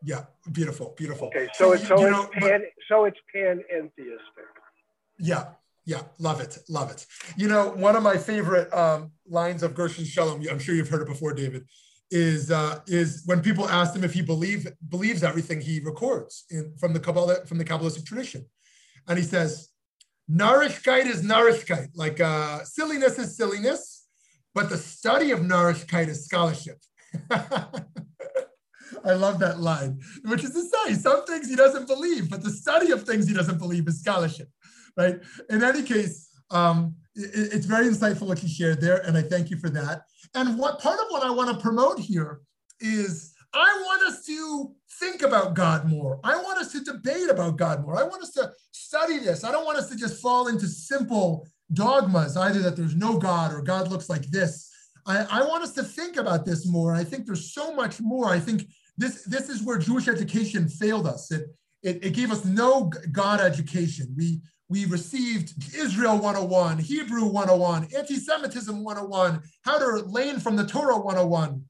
Yeah, 0.04 0.26
beautiful, 0.52 0.96
beautiful. 0.98 1.28
Okay, 1.28 1.48
so 1.54 1.74
it's 1.74 1.88
so 1.88 2.00
you 2.00 2.08
it's 2.08 2.34
know, 2.34 2.50
pan, 2.50 2.62
so 2.90 3.06
it's 3.06 3.20
panentheistic. 3.36 4.50
Yeah, 5.22 5.46
yeah, 5.86 6.02
love 6.20 6.42
it, 6.42 6.58
love 6.68 6.92
it. 6.92 7.06
You 7.38 7.48
know, 7.48 7.70
one 7.70 7.96
of 7.96 8.04
my 8.04 8.18
favorite 8.18 8.74
um, 8.74 9.12
lines 9.28 9.64
of 9.64 9.76
Gershom 9.76 10.04
Scholem, 10.04 10.50
I'm 10.52 10.60
sure 10.60 10.76
you've 10.76 10.90
heard 10.90 11.02
it 11.02 11.08
before, 11.08 11.34
David, 11.34 11.66
is 12.10 12.52
uh, 12.52 12.80
is 12.88 13.24
when 13.26 13.42
people 13.42 13.68
ask 13.70 13.96
him 13.96 14.04
if 14.04 14.14
he 14.14 14.22
believe 14.22 14.68
believes 14.90 15.24
everything 15.24 15.62
he 15.62 15.80
records 15.80 16.46
in, 16.50 16.74
from 16.78 16.94
the 16.94 17.00
Kabbalah 17.00 17.46
from 17.46 17.58
the 17.58 17.66
Kabbalistic 17.66 18.06
tradition, 18.06 18.46
and 19.08 19.18
he 19.18 19.24
says, 19.24 19.70
"Narishkeit 20.30 21.06
is 21.06 21.24
narishkeit, 21.24 21.90
like 21.96 22.20
uh, 22.20 22.64
silliness 22.64 23.18
is 23.18 23.38
silliness, 23.38 24.06
but 24.54 24.70
the 24.70 24.78
study 24.78 25.32
of 25.32 25.40
narishkeit 25.40 26.10
is 26.10 26.26
scholarship." 26.26 26.80
I 29.04 29.14
love 29.14 29.40
that 29.40 29.60
line, 29.60 30.00
which 30.26 30.44
is 30.44 30.52
to 30.52 30.62
say, 30.62 30.94
some 30.94 31.26
things 31.26 31.50
he 31.50 31.56
doesn't 31.56 31.88
believe, 31.88 32.30
but 32.30 32.44
the 32.44 32.50
study 32.50 32.92
of 32.92 33.04
things 33.04 33.28
he 33.28 33.34
doesn't 33.34 33.58
believe 33.58 33.88
is 33.88 34.00
scholarship, 34.00 34.50
right? 34.98 35.20
In 35.50 35.64
any 35.64 35.84
case, 35.84 36.30
um, 36.50 36.96
it, 37.16 37.54
it's 37.54 37.66
very 37.66 37.88
insightful 37.88 38.28
what 38.28 38.42
you 38.44 38.50
shared 38.50 38.82
there, 38.82 38.98
and 39.06 39.18
I 39.18 39.22
thank 39.22 39.50
you 39.50 39.58
for 39.58 39.70
that. 39.70 40.04
And 40.34 40.58
what 40.58 40.80
part 40.80 41.00
of 41.00 41.06
what 41.10 41.24
I 41.24 41.30
want 41.30 41.50
to 41.50 41.62
promote 41.62 42.00
here 42.00 42.42
is 42.80 43.34
I 43.54 43.84
want 43.86 44.04
us 44.04 44.26
to 44.26 44.74
think 45.00 45.24
about 45.24 45.56
God 45.56 45.90
more. 45.90 46.20
I 46.24 46.36
want 46.38 46.60
us 46.60 46.72
to 46.72 46.82
debate 46.82 47.30
about 47.30 47.58
God 47.58 47.84
more. 47.84 47.98
I 47.98 48.04
want 48.04 48.24
us 48.24 48.32
to 48.32 48.52
study 48.72 49.20
this. 49.20 49.44
I 49.44 49.52
don't 49.52 49.66
want 49.66 49.78
us 49.78 49.90
to 49.90 49.96
just 49.96 50.22
fall 50.22 50.48
into 50.48 50.68
simple 50.68 51.48
dogmas, 51.74 52.38
either 52.38 52.60
that 52.60 52.76
there's 52.76 52.96
no 52.96 53.18
God 53.18 53.54
or 53.54 53.62
God 53.62 53.90
looks 53.90 54.10
like 54.10 54.24
this. 54.28 54.70
I, 55.06 55.26
I 55.30 55.48
want 55.48 55.64
us 55.64 55.74
to 55.74 55.84
think 55.84 56.18
about 56.18 56.46
this 56.46 56.66
more. 56.66 56.94
I 56.94 57.04
think 57.04 57.26
there's 57.26 57.54
so 57.54 57.74
much 57.74 58.00
more. 58.00 58.28
I 58.30 58.40
think 58.40 58.68
this 58.98 59.24
this 59.24 59.50
is 59.50 59.64
where 59.64 59.78
Jewish 59.78 60.08
education 60.08 60.68
failed 60.68 61.08
us. 61.08 61.32
It 61.32 61.50
it, 61.82 62.06
it 62.06 62.14
gave 62.14 62.32
us 62.32 62.46
no 62.46 62.92
God 63.12 63.42
education. 63.42 64.14
We 64.16 64.42
we 64.72 64.86
received 64.86 65.76
Israel 65.76 66.18
101, 66.18 66.78
Hebrew 66.78 67.26
101, 67.26 67.90
anti-Semitism 67.94 68.82
101, 68.82 69.42
how 69.64 69.78
to 69.78 70.06
lane 70.08 70.40
from 70.40 70.56
the 70.56 70.66
Torah 70.66 70.98
101. 70.98 71.62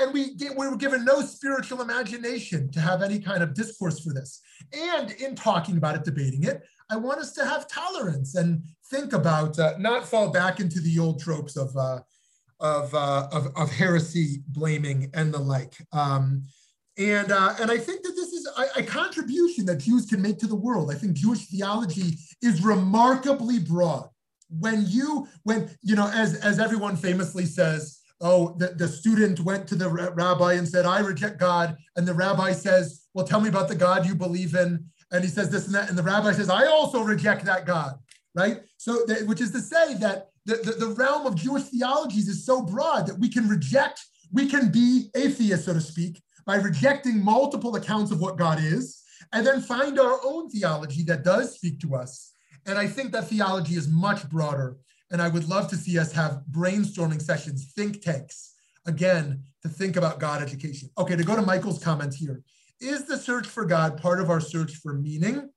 And 0.00 0.12
we, 0.12 0.34
get, 0.34 0.56
we 0.56 0.66
were 0.66 0.76
given 0.76 1.04
no 1.04 1.20
spiritual 1.20 1.82
imagination 1.82 2.68
to 2.72 2.80
have 2.80 3.00
any 3.00 3.20
kind 3.20 3.44
of 3.44 3.54
discourse 3.54 4.00
for 4.00 4.12
this. 4.12 4.40
And 4.72 5.12
in 5.12 5.36
talking 5.36 5.76
about 5.76 5.94
it, 5.94 6.02
debating 6.02 6.42
it, 6.42 6.64
I 6.90 6.96
want 6.96 7.20
us 7.20 7.32
to 7.34 7.44
have 7.44 7.68
tolerance 7.68 8.34
and 8.34 8.64
think 8.90 9.12
about, 9.12 9.56
uh, 9.60 9.74
not 9.78 10.04
fall 10.04 10.30
back 10.30 10.58
into 10.58 10.80
the 10.80 10.98
old 10.98 11.20
tropes 11.20 11.56
of, 11.56 11.76
uh, 11.76 12.00
of, 12.58 12.92
uh, 12.92 13.28
of, 13.30 13.52
of, 13.54 13.70
heresy 13.70 14.42
blaming 14.48 15.12
and 15.14 15.32
the 15.32 15.38
like. 15.38 15.74
Um, 15.92 16.42
and, 16.96 17.32
uh, 17.32 17.54
and 17.60 17.70
I 17.70 17.78
think 17.78 18.02
that 18.02 18.12
this 18.14 18.32
is 18.32 18.48
a, 18.56 18.80
a, 18.80 18.82
contribution 18.84 19.66
that 19.66 19.78
Jews 19.78 20.06
can 20.06 20.22
make 20.22 20.38
to 20.38 20.46
the 20.46 20.54
world. 20.54 20.92
I 20.92 20.94
think 20.94 21.14
Jewish 21.14 21.46
theology 21.46 22.18
is 22.40 22.62
remarkably 22.62 23.58
broad. 23.58 24.08
When 24.48 24.84
you, 24.86 25.26
when, 25.42 25.70
you 25.82 25.96
know, 25.96 26.08
as, 26.14 26.36
as 26.36 26.60
everyone 26.60 26.96
famously 26.96 27.46
says, 27.46 27.98
oh, 28.20 28.54
the, 28.58 28.68
the 28.68 28.86
student 28.86 29.40
went 29.40 29.66
to 29.68 29.74
the 29.74 29.88
rabbi 29.88 30.52
and 30.52 30.68
said, 30.68 30.86
I 30.86 31.00
reject 31.00 31.40
God. 31.40 31.76
And 31.96 32.06
the 32.06 32.14
rabbi 32.14 32.52
says, 32.52 33.06
well, 33.12 33.26
tell 33.26 33.40
me 33.40 33.48
about 33.48 33.68
the 33.68 33.74
God 33.74 34.06
you 34.06 34.14
believe 34.14 34.54
in. 34.54 34.84
And 35.10 35.24
he 35.24 35.30
says 35.30 35.50
this 35.50 35.66
and 35.66 35.74
that. 35.74 35.88
And 35.88 35.98
the 35.98 36.02
rabbi 36.02 36.32
says, 36.32 36.48
I 36.48 36.66
also 36.66 37.02
reject 37.02 37.44
that 37.46 37.66
God, 37.66 37.94
right? 38.36 38.60
So, 38.76 39.04
which 39.26 39.40
is 39.40 39.50
to 39.52 39.60
say 39.60 39.94
that 39.94 40.28
the, 40.46 40.56
the, 40.56 40.86
the 40.86 40.94
realm 40.94 41.26
of 41.26 41.34
Jewish 41.34 41.64
theologies 41.64 42.28
is 42.28 42.46
so 42.46 42.62
broad 42.62 43.06
that 43.08 43.18
we 43.18 43.28
can 43.28 43.48
reject, 43.48 44.00
we 44.32 44.48
can 44.48 44.70
be 44.70 45.10
atheists, 45.16 45.66
so 45.66 45.74
to 45.74 45.80
speak, 45.80 46.20
by 46.46 46.56
rejecting 46.56 47.24
multiple 47.24 47.76
accounts 47.76 48.10
of 48.10 48.20
what 48.20 48.36
God 48.36 48.58
is, 48.62 49.02
and 49.32 49.46
then 49.46 49.60
find 49.60 49.98
our 49.98 50.18
own 50.24 50.48
theology 50.50 51.02
that 51.04 51.24
does 51.24 51.54
speak 51.54 51.80
to 51.80 51.94
us. 51.94 52.32
And 52.66 52.78
I 52.78 52.86
think 52.86 53.12
that 53.12 53.28
theology 53.28 53.74
is 53.74 53.88
much 53.88 54.28
broader. 54.28 54.76
And 55.10 55.20
I 55.20 55.28
would 55.28 55.48
love 55.48 55.68
to 55.68 55.76
see 55.76 55.98
us 55.98 56.12
have 56.12 56.42
brainstorming 56.50 57.20
sessions, 57.20 57.72
think 57.72 58.02
tanks, 58.02 58.54
again, 58.86 59.42
to 59.62 59.68
think 59.68 59.96
about 59.96 60.18
God 60.18 60.42
education. 60.42 60.90
Okay, 60.98 61.16
to 61.16 61.24
go 61.24 61.36
to 61.36 61.42
Michael's 61.42 61.82
comment 61.82 62.14
here. 62.14 62.42
Is 62.80 63.04
the 63.04 63.16
search 63.16 63.46
for 63.46 63.64
God 63.64 64.00
part 64.00 64.20
of 64.20 64.30
our 64.30 64.40
search 64.40 64.76
for 64.76 64.94
meaning 64.94 65.50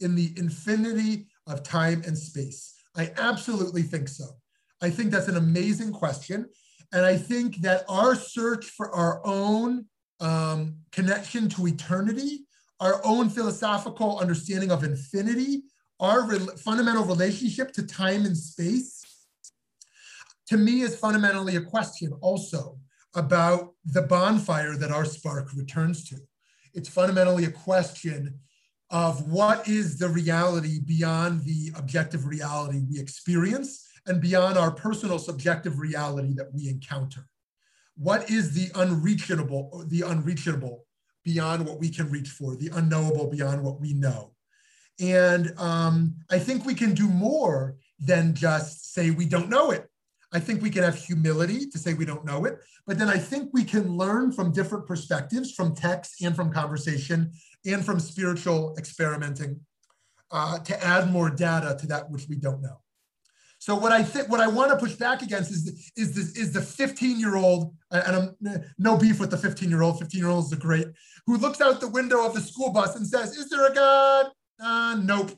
in 0.00 0.14
the 0.14 0.32
infinity 0.36 1.26
of 1.46 1.62
time 1.62 2.02
and 2.06 2.16
space? 2.16 2.74
I 2.96 3.12
absolutely 3.16 3.82
think 3.82 4.08
so. 4.08 4.24
I 4.80 4.90
think 4.90 5.10
that's 5.10 5.28
an 5.28 5.36
amazing 5.36 5.92
question. 5.92 6.46
And 6.92 7.04
I 7.04 7.16
think 7.16 7.56
that 7.58 7.84
our 7.88 8.14
search 8.14 8.66
for 8.66 8.94
our 8.94 9.20
own 9.26 9.86
um, 10.24 10.76
connection 10.90 11.48
to 11.50 11.66
eternity, 11.66 12.46
our 12.80 13.00
own 13.04 13.28
philosophical 13.28 14.18
understanding 14.18 14.72
of 14.72 14.82
infinity, 14.82 15.64
our 16.00 16.26
re 16.26 16.38
fundamental 16.56 17.04
relationship 17.04 17.72
to 17.72 17.86
time 17.86 18.24
and 18.24 18.36
space, 18.36 19.04
to 20.48 20.56
me 20.56 20.80
is 20.80 20.96
fundamentally 20.96 21.56
a 21.56 21.60
question 21.60 22.12
also 22.20 22.78
about 23.14 23.74
the 23.84 24.02
bonfire 24.02 24.76
that 24.76 24.90
our 24.90 25.04
spark 25.04 25.48
returns 25.54 26.08
to. 26.08 26.16
It's 26.72 26.88
fundamentally 26.88 27.44
a 27.44 27.50
question 27.50 28.40
of 28.90 29.30
what 29.30 29.68
is 29.68 29.98
the 29.98 30.08
reality 30.08 30.80
beyond 30.80 31.44
the 31.44 31.72
objective 31.76 32.26
reality 32.26 32.82
we 32.90 32.98
experience 32.98 33.86
and 34.06 34.20
beyond 34.20 34.58
our 34.58 34.70
personal 34.70 35.18
subjective 35.18 35.78
reality 35.78 36.34
that 36.34 36.52
we 36.52 36.68
encounter. 36.68 37.26
What 37.96 38.30
is 38.30 38.52
the 38.52 38.70
unreachable, 38.74 39.84
the 39.88 40.02
unreachable 40.02 40.84
beyond 41.24 41.66
what 41.66 41.78
we 41.78 41.90
can 41.90 42.10
reach 42.10 42.28
for, 42.28 42.56
the 42.56 42.70
unknowable 42.74 43.30
beyond 43.30 43.62
what 43.62 43.80
we 43.80 43.94
know? 43.94 44.32
And 45.00 45.52
um, 45.58 46.16
I 46.30 46.38
think 46.38 46.64
we 46.64 46.74
can 46.74 46.94
do 46.94 47.08
more 47.08 47.76
than 47.98 48.34
just 48.34 48.92
say 48.92 49.10
we 49.10 49.26
don't 49.26 49.48
know 49.48 49.70
it. 49.70 49.88
I 50.32 50.40
think 50.40 50.62
we 50.62 50.70
can 50.70 50.82
have 50.82 50.96
humility 50.96 51.66
to 51.70 51.78
say 51.78 51.94
we 51.94 52.04
don't 52.04 52.24
know 52.24 52.44
it, 52.44 52.58
but 52.86 52.98
then 52.98 53.08
I 53.08 53.18
think 53.18 53.50
we 53.52 53.62
can 53.64 53.96
learn 53.96 54.32
from 54.32 54.52
different 54.52 54.84
perspectives, 54.84 55.52
from 55.52 55.76
text 55.76 56.22
and 56.22 56.34
from 56.34 56.52
conversation 56.52 57.30
and 57.64 57.84
from 57.84 58.00
spiritual 58.00 58.74
experimenting 58.76 59.60
uh, 60.32 60.58
to 60.58 60.84
add 60.84 61.10
more 61.12 61.30
data 61.30 61.76
to 61.78 61.86
that 61.86 62.10
which 62.10 62.28
we 62.28 62.34
don't 62.34 62.60
know. 62.60 62.80
So 63.64 63.74
what 63.74 63.92
I 63.92 64.02
think, 64.02 64.28
what 64.28 64.40
I 64.40 64.46
want 64.46 64.72
to 64.72 64.76
push 64.76 64.92
back 64.92 65.22
against 65.22 65.50
is 65.50 65.64
the, 65.64 65.72
is 65.96 66.14
the, 66.14 66.38
is 66.38 66.52
the 66.52 66.60
15 66.60 67.18
year 67.18 67.36
old, 67.36 67.74
and 67.90 68.36
I'm 68.42 68.66
no 68.76 68.98
beef 68.98 69.18
with 69.18 69.30
the 69.30 69.38
15 69.38 69.70
year 69.70 69.80
old. 69.80 69.98
15 69.98 70.20
year 70.20 70.28
olds 70.28 70.52
are 70.52 70.56
great, 70.56 70.86
who 71.26 71.38
looks 71.38 71.62
out 71.62 71.80
the 71.80 71.88
window 71.88 72.26
of 72.26 72.34
the 72.34 72.42
school 72.42 72.70
bus 72.70 72.94
and 72.94 73.06
says, 73.06 73.34
"Is 73.34 73.48
there 73.48 73.66
a 73.66 73.74
God? 73.74 74.26
Uh, 74.62 75.00
nope." 75.02 75.30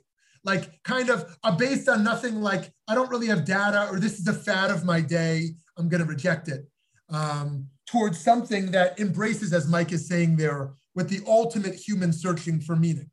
Like 0.43 0.83
kind 0.83 1.09
of 1.09 1.39
uh, 1.45 1.55
based 1.55 1.89
on 1.89 2.03
nothing. 2.03 2.43
Like 2.43 2.73
I 2.89 2.97
don't 2.97 3.09
really 3.11 3.29
have 3.29 3.45
data, 3.45 3.87
or 3.93 4.01
this 4.01 4.19
is 4.19 4.25
the 4.25 4.33
fad 4.33 4.73
of 4.73 4.85
my 4.85 5.01
day. 5.01 5.51
I'm 5.79 5.89
going 5.89 6.03
to 6.03 6.09
reject 6.09 6.49
it. 6.49 6.67
Um, 7.09 7.69
towards 7.87 8.19
something 8.19 8.73
that 8.73 8.99
embraces, 8.99 9.53
as 9.53 9.69
Mike 9.69 9.93
is 9.93 10.09
saying 10.09 10.35
there, 10.35 10.73
with 10.97 11.09
the 11.09 11.21
ultimate 11.29 11.77
human 11.77 12.13
searching 12.13 12.59
for 12.59 12.75
meaning. 12.75 13.09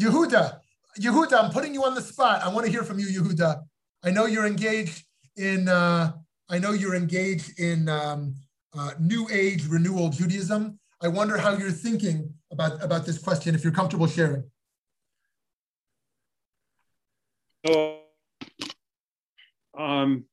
Yehuda, 0.00 0.58
Yehuda, 1.00 1.44
I'm 1.44 1.50
putting 1.50 1.72
you 1.74 1.84
on 1.84 1.94
the 1.94 2.02
spot. 2.02 2.42
I 2.42 2.48
want 2.48 2.66
to 2.66 2.72
hear 2.72 2.82
from 2.82 2.98
you, 2.98 3.06
Yehuda. 3.06 3.62
I 4.04 4.10
know 4.10 4.26
you're 4.26 4.46
engaged 4.46 5.04
in. 5.36 5.68
Uh, 5.68 6.12
I 6.50 6.58
know 6.58 6.72
you're 6.72 6.94
engaged 6.94 7.58
in 7.58 7.88
um, 7.88 8.34
uh, 8.76 8.92
New 9.00 9.26
Age 9.30 9.66
renewal 9.66 10.10
Judaism. 10.10 10.78
I 11.02 11.08
wonder 11.08 11.38
how 11.38 11.56
you're 11.56 11.70
thinking 11.70 12.32
about 12.50 12.82
about 12.82 13.06
this 13.06 13.18
question. 13.18 13.54
If 13.54 13.64
you're 13.64 13.72
comfortable 13.72 14.06
sharing. 14.06 14.44
So, 17.66 18.00
um, 19.78 20.24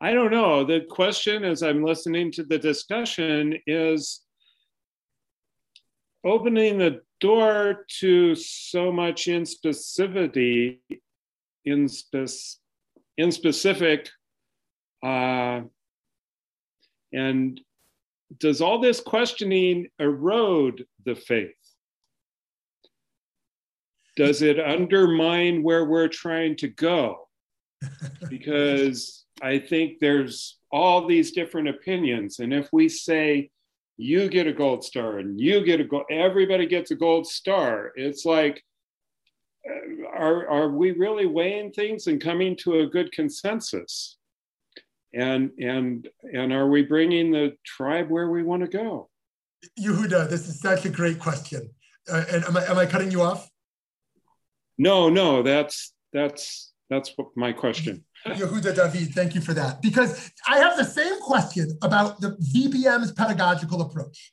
I 0.00 0.12
don't 0.12 0.30
know. 0.30 0.62
The 0.62 0.82
question, 0.88 1.44
as 1.44 1.62
I'm 1.62 1.82
listening 1.82 2.30
to 2.32 2.44
the 2.44 2.58
discussion, 2.58 3.58
is 3.66 4.20
opening 6.24 6.78
the 6.78 7.00
door 7.20 7.84
to 8.00 8.34
so 8.34 8.92
much 8.92 9.26
inspecificity, 9.26 10.78
in, 11.64 11.88
spe- 11.88 12.58
in 13.16 13.32
specific, 13.32 14.08
uh, 15.04 15.60
and 17.12 17.60
does 18.38 18.60
all 18.60 18.78
this 18.80 19.00
questioning 19.00 19.88
erode 19.98 20.84
the 21.04 21.14
faith? 21.14 21.54
Does 24.16 24.42
it 24.42 24.58
undermine 24.58 25.62
where 25.62 25.84
we're 25.84 26.08
trying 26.08 26.56
to 26.56 26.68
go? 26.68 27.28
Because 28.28 29.24
I 29.40 29.58
think 29.58 30.00
there's 30.00 30.58
all 30.72 31.06
these 31.06 31.32
different 31.32 31.68
opinions. 31.68 32.40
And 32.40 32.52
if 32.52 32.68
we 32.72 32.88
say, 32.88 33.50
you 33.98 34.28
get 34.28 34.46
a 34.46 34.52
gold 34.52 34.84
star 34.84 35.18
and 35.18 35.38
you 35.38 35.64
get 35.64 35.80
a 35.80 35.84
gold, 35.84 36.04
everybody 36.08 36.66
gets 36.66 36.92
a 36.92 36.94
gold 36.94 37.26
star, 37.26 37.92
it's 37.96 38.24
like, 38.24 38.64
are, 40.14 40.48
are 40.48 40.70
we 40.70 40.92
really 40.92 41.26
weighing 41.26 41.72
things 41.72 42.06
and 42.06 42.22
coming 42.22 42.56
to 42.56 42.80
a 42.80 42.86
good 42.86 43.12
consensus? 43.12 44.16
And, 45.12 45.50
and, 45.58 46.08
and 46.32 46.52
are 46.52 46.68
we 46.68 46.82
bringing 46.82 47.32
the 47.32 47.56
tribe 47.66 48.08
where 48.08 48.30
we 48.30 48.42
want 48.42 48.62
to 48.62 48.68
go? 48.68 49.10
Yehuda, 49.78 50.30
this 50.30 50.48
is 50.48 50.60
such 50.60 50.84
a 50.84 50.90
great 50.90 51.18
question. 51.18 51.70
Uh, 52.10 52.24
and 52.30 52.44
am 52.44 52.56
I, 52.56 52.64
am 52.66 52.78
I 52.78 52.86
cutting 52.86 53.10
you 53.10 53.22
off? 53.22 53.50
No, 54.78 55.08
no, 55.08 55.42
that's, 55.42 55.92
that's, 56.12 56.72
that's 56.88 57.12
my 57.34 57.52
question. 57.52 58.04
Yehuda 58.26 58.74
David, 58.74 59.14
thank 59.14 59.34
you 59.34 59.40
for 59.40 59.54
that. 59.54 59.80
Because 59.80 60.30
I 60.46 60.58
have 60.58 60.76
the 60.76 60.84
same 60.84 61.20
question 61.20 61.78
about 61.82 62.20
the 62.20 62.30
VBM's 62.54 63.12
pedagogical 63.12 63.82
approach. 63.82 64.32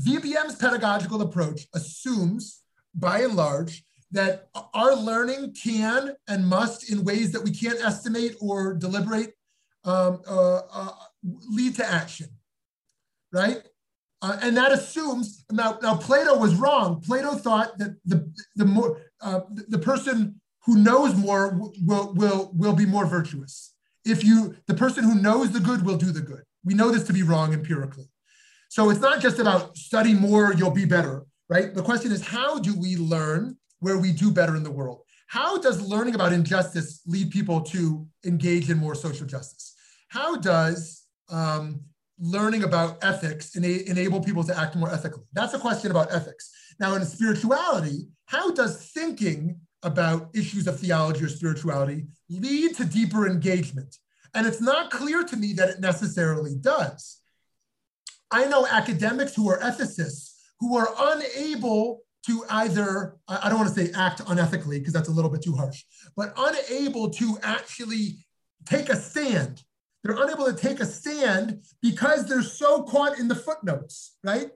VBM's 0.00 0.56
pedagogical 0.56 1.22
approach 1.22 1.66
assumes, 1.74 2.62
by 2.94 3.20
and 3.20 3.34
large, 3.34 3.84
that 4.10 4.48
our 4.74 4.94
learning 4.94 5.54
can 5.60 6.14
and 6.28 6.46
must, 6.46 6.90
in 6.90 7.04
ways 7.04 7.32
that 7.32 7.42
we 7.42 7.50
can't 7.50 7.80
estimate 7.80 8.36
or 8.40 8.74
deliberate, 8.74 9.34
um, 9.84 10.22
uh, 10.28 10.60
uh, 10.72 10.90
lead 11.48 11.74
to 11.76 11.86
action, 11.86 12.28
right? 13.32 13.62
Uh, 14.20 14.36
and 14.42 14.56
that 14.56 14.72
assumes 14.72 15.44
now, 15.50 15.78
now 15.82 15.96
Plato 15.96 16.36
was 16.36 16.54
wrong. 16.56 17.00
Plato 17.00 17.34
thought 17.36 17.78
that 17.78 17.96
the 18.04 18.30
the 18.56 18.64
more 18.64 19.00
uh, 19.20 19.40
the 19.68 19.78
person 19.78 20.40
who 20.68 20.76
knows 20.76 21.16
more 21.16 21.58
will 21.82 22.12
will 22.12 22.50
will 22.54 22.74
be 22.74 22.84
more 22.84 23.06
virtuous. 23.06 23.72
If 24.04 24.22
you 24.22 24.54
the 24.66 24.74
person 24.74 25.02
who 25.02 25.14
knows 25.14 25.50
the 25.50 25.60
good 25.60 25.82
will 25.82 25.96
do 25.96 26.12
the 26.12 26.20
good. 26.20 26.42
We 26.62 26.74
know 26.74 26.90
this 26.90 27.04
to 27.04 27.14
be 27.14 27.22
wrong 27.22 27.54
empirically. 27.54 28.04
So 28.68 28.90
it's 28.90 29.00
not 29.00 29.22
just 29.22 29.38
about 29.38 29.78
study 29.78 30.12
more, 30.12 30.52
you'll 30.52 30.70
be 30.70 30.84
better, 30.84 31.24
right? 31.48 31.74
The 31.74 31.82
question 31.82 32.12
is 32.12 32.20
how 32.26 32.58
do 32.58 32.78
we 32.78 32.96
learn 32.96 33.56
where 33.80 33.96
we 33.96 34.12
do 34.12 34.30
better 34.30 34.56
in 34.56 34.62
the 34.62 34.70
world? 34.70 35.00
How 35.28 35.56
does 35.56 35.80
learning 35.80 36.14
about 36.14 36.34
injustice 36.34 37.00
lead 37.06 37.30
people 37.30 37.62
to 37.72 38.06
engage 38.26 38.68
in 38.68 38.76
more 38.76 38.94
social 38.94 39.26
justice? 39.26 39.74
How 40.08 40.36
does 40.36 41.06
um, 41.30 41.80
learning 42.18 42.64
about 42.64 42.98
ethics 43.02 43.56
ena- 43.56 43.84
enable 43.86 44.20
people 44.20 44.44
to 44.44 44.58
act 44.58 44.76
more 44.76 44.92
ethically? 44.92 45.24
That's 45.32 45.54
a 45.54 45.58
question 45.58 45.90
about 45.90 46.12
ethics. 46.12 46.50
Now, 46.78 46.94
in 46.94 47.06
spirituality, 47.06 48.08
how 48.26 48.52
does 48.52 48.90
thinking 48.92 49.60
about 49.82 50.30
issues 50.34 50.66
of 50.66 50.80
theology 50.80 51.24
or 51.24 51.28
spirituality 51.28 52.06
lead 52.28 52.76
to 52.76 52.84
deeper 52.84 53.26
engagement? 53.26 53.96
And 54.34 54.46
it's 54.46 54.60
not 54.60 54.90
clear 54.90 55.24
to 55.24 55.36
me 55.36 55.52
that 55.54 55.70
it 55.70 55.80
necessarily 55.80 56.54
does. 56.54 57.20
I 58.30 58.46
know 58.46 58.66
academics 58.66 59.34
who 59.34 59.48
are 59.48 59.58
ethicists 59.60 60.34
who 60.60 60.76
are 60.76 60.88
unable 60.98 62.00
to 62.26 62.44
either, 62.50 63.16
I 63.26 63.48
don't 63.48 63.58
want 63.58 63.74
to 63.74 63.86
say 63.86 63.92
act 63.96 64.22
unethically 64.24 64.78
because 64.78 64.92
that's 64.92 65.08
a 65.08 65.12
little 65.12 65.30
bit 65.30 65.42
too 65.42 65.54
harsh, 65.54 65.84
but 66.16 66.34
unable 66.36 67.10
to 67.10 67.38
actually 67.42 68.26
take 68.66 68.90
a 68.90 68.96
stand. 68.96 69.62
They're 70.02 70.20
unable 70.22 70.44
to 70.46 70.52
take 70.52 70.80
a 70.80 70.86
stand 70.86 71.62
because 71.80 72.26
they're 72.26 72.42
so 72.42 72.82
caught 72.82 73.18
in 73.18 73.28
the 73.28 73.34
footnotes, 73.34 74.16
right? 74.22 74.50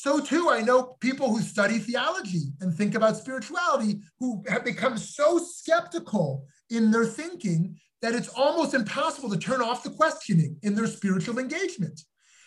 So 0.00 0.18
too, 0.18 0.48
I 0.48 0.62
know 0.62 0.96
people 1.00 1.28
who 1.28 1.42
study 1.42 1.78
theology 1.78 2.54
and 2.62 2.74
think 2.74 2.94
about 2.94 3.18
spirituality 3.18 4.00
who 4.18 4.42
have 4.48 4.64
become 4.64 4.96
so 4.96 5.36
skeptical 5.36 6.46
in 6.70 6.90
their 6.90 7.04
thinking 7.04 7.78
that 8.00 8.14
it's 8.14 8.30
almost 8.30 8.72
impossible 8.72 9.28
to 9.28 9.36
turn 9.36 9.60
off 9.60 9.82
the 9.82 9.90
questioning 9.90 10.56
in 10.62 10.74
their 10.74 10.86
spiritual 10.86 11.38
engagement. 11.38 12.00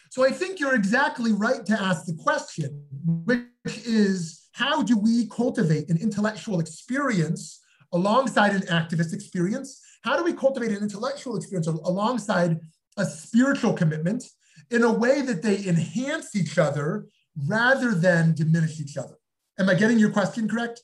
So 0.09 0.25
I 0.25 0.31
think 0.31 0.59
you're 0.59 0.73
exactly 0.73 1.31
right 1.31 1.63
to 1.67 1.79
ask 1.79 2.05
the 2.05 2.15
question, 2.15 2.87
which 3.05 3.45
is 3.85 4.47
how 4.53 4.81
do 4.81 4.97
we 4.97 5.27
cultivate 5.27 5.91
an 5.91 5.97
intellectual 5.97 6.59
experience 6.59 7.61
alongside 7.91 8.53
an 8.55 8.63
activist 8.63 9.13
experience? 9.13 9.79
How 10.03 10.17
do 10.17 10.23
we 10.23 10.33
cultivate 10.33 10.71
an 10.71 10.81
intellectual 10.81 11.37
experience 11.37 11.67
alongside 11.67 12.59
a 12.97 13.05
spiritual 13.05 13.73
commitment 13.73 14.23
in 14.71 14.81
a 14.81 14.91
way 14.91 15.21
that 15.21 15.43
they 15.43 15.67
enhance 15.67 16.35
each 16.35 16.57
other 16.57 17.05
rather 17.47 17.93
than 17.93 18.33
diminish 18.33 18.79
each 18.79 18.97
other. 18.97 19.15
Am 19.59 19.69
I 19.69 19.75
getting 19.75 19.99
your 19.99 20.11
question 20.11 20.47
correct? 20.47 20.81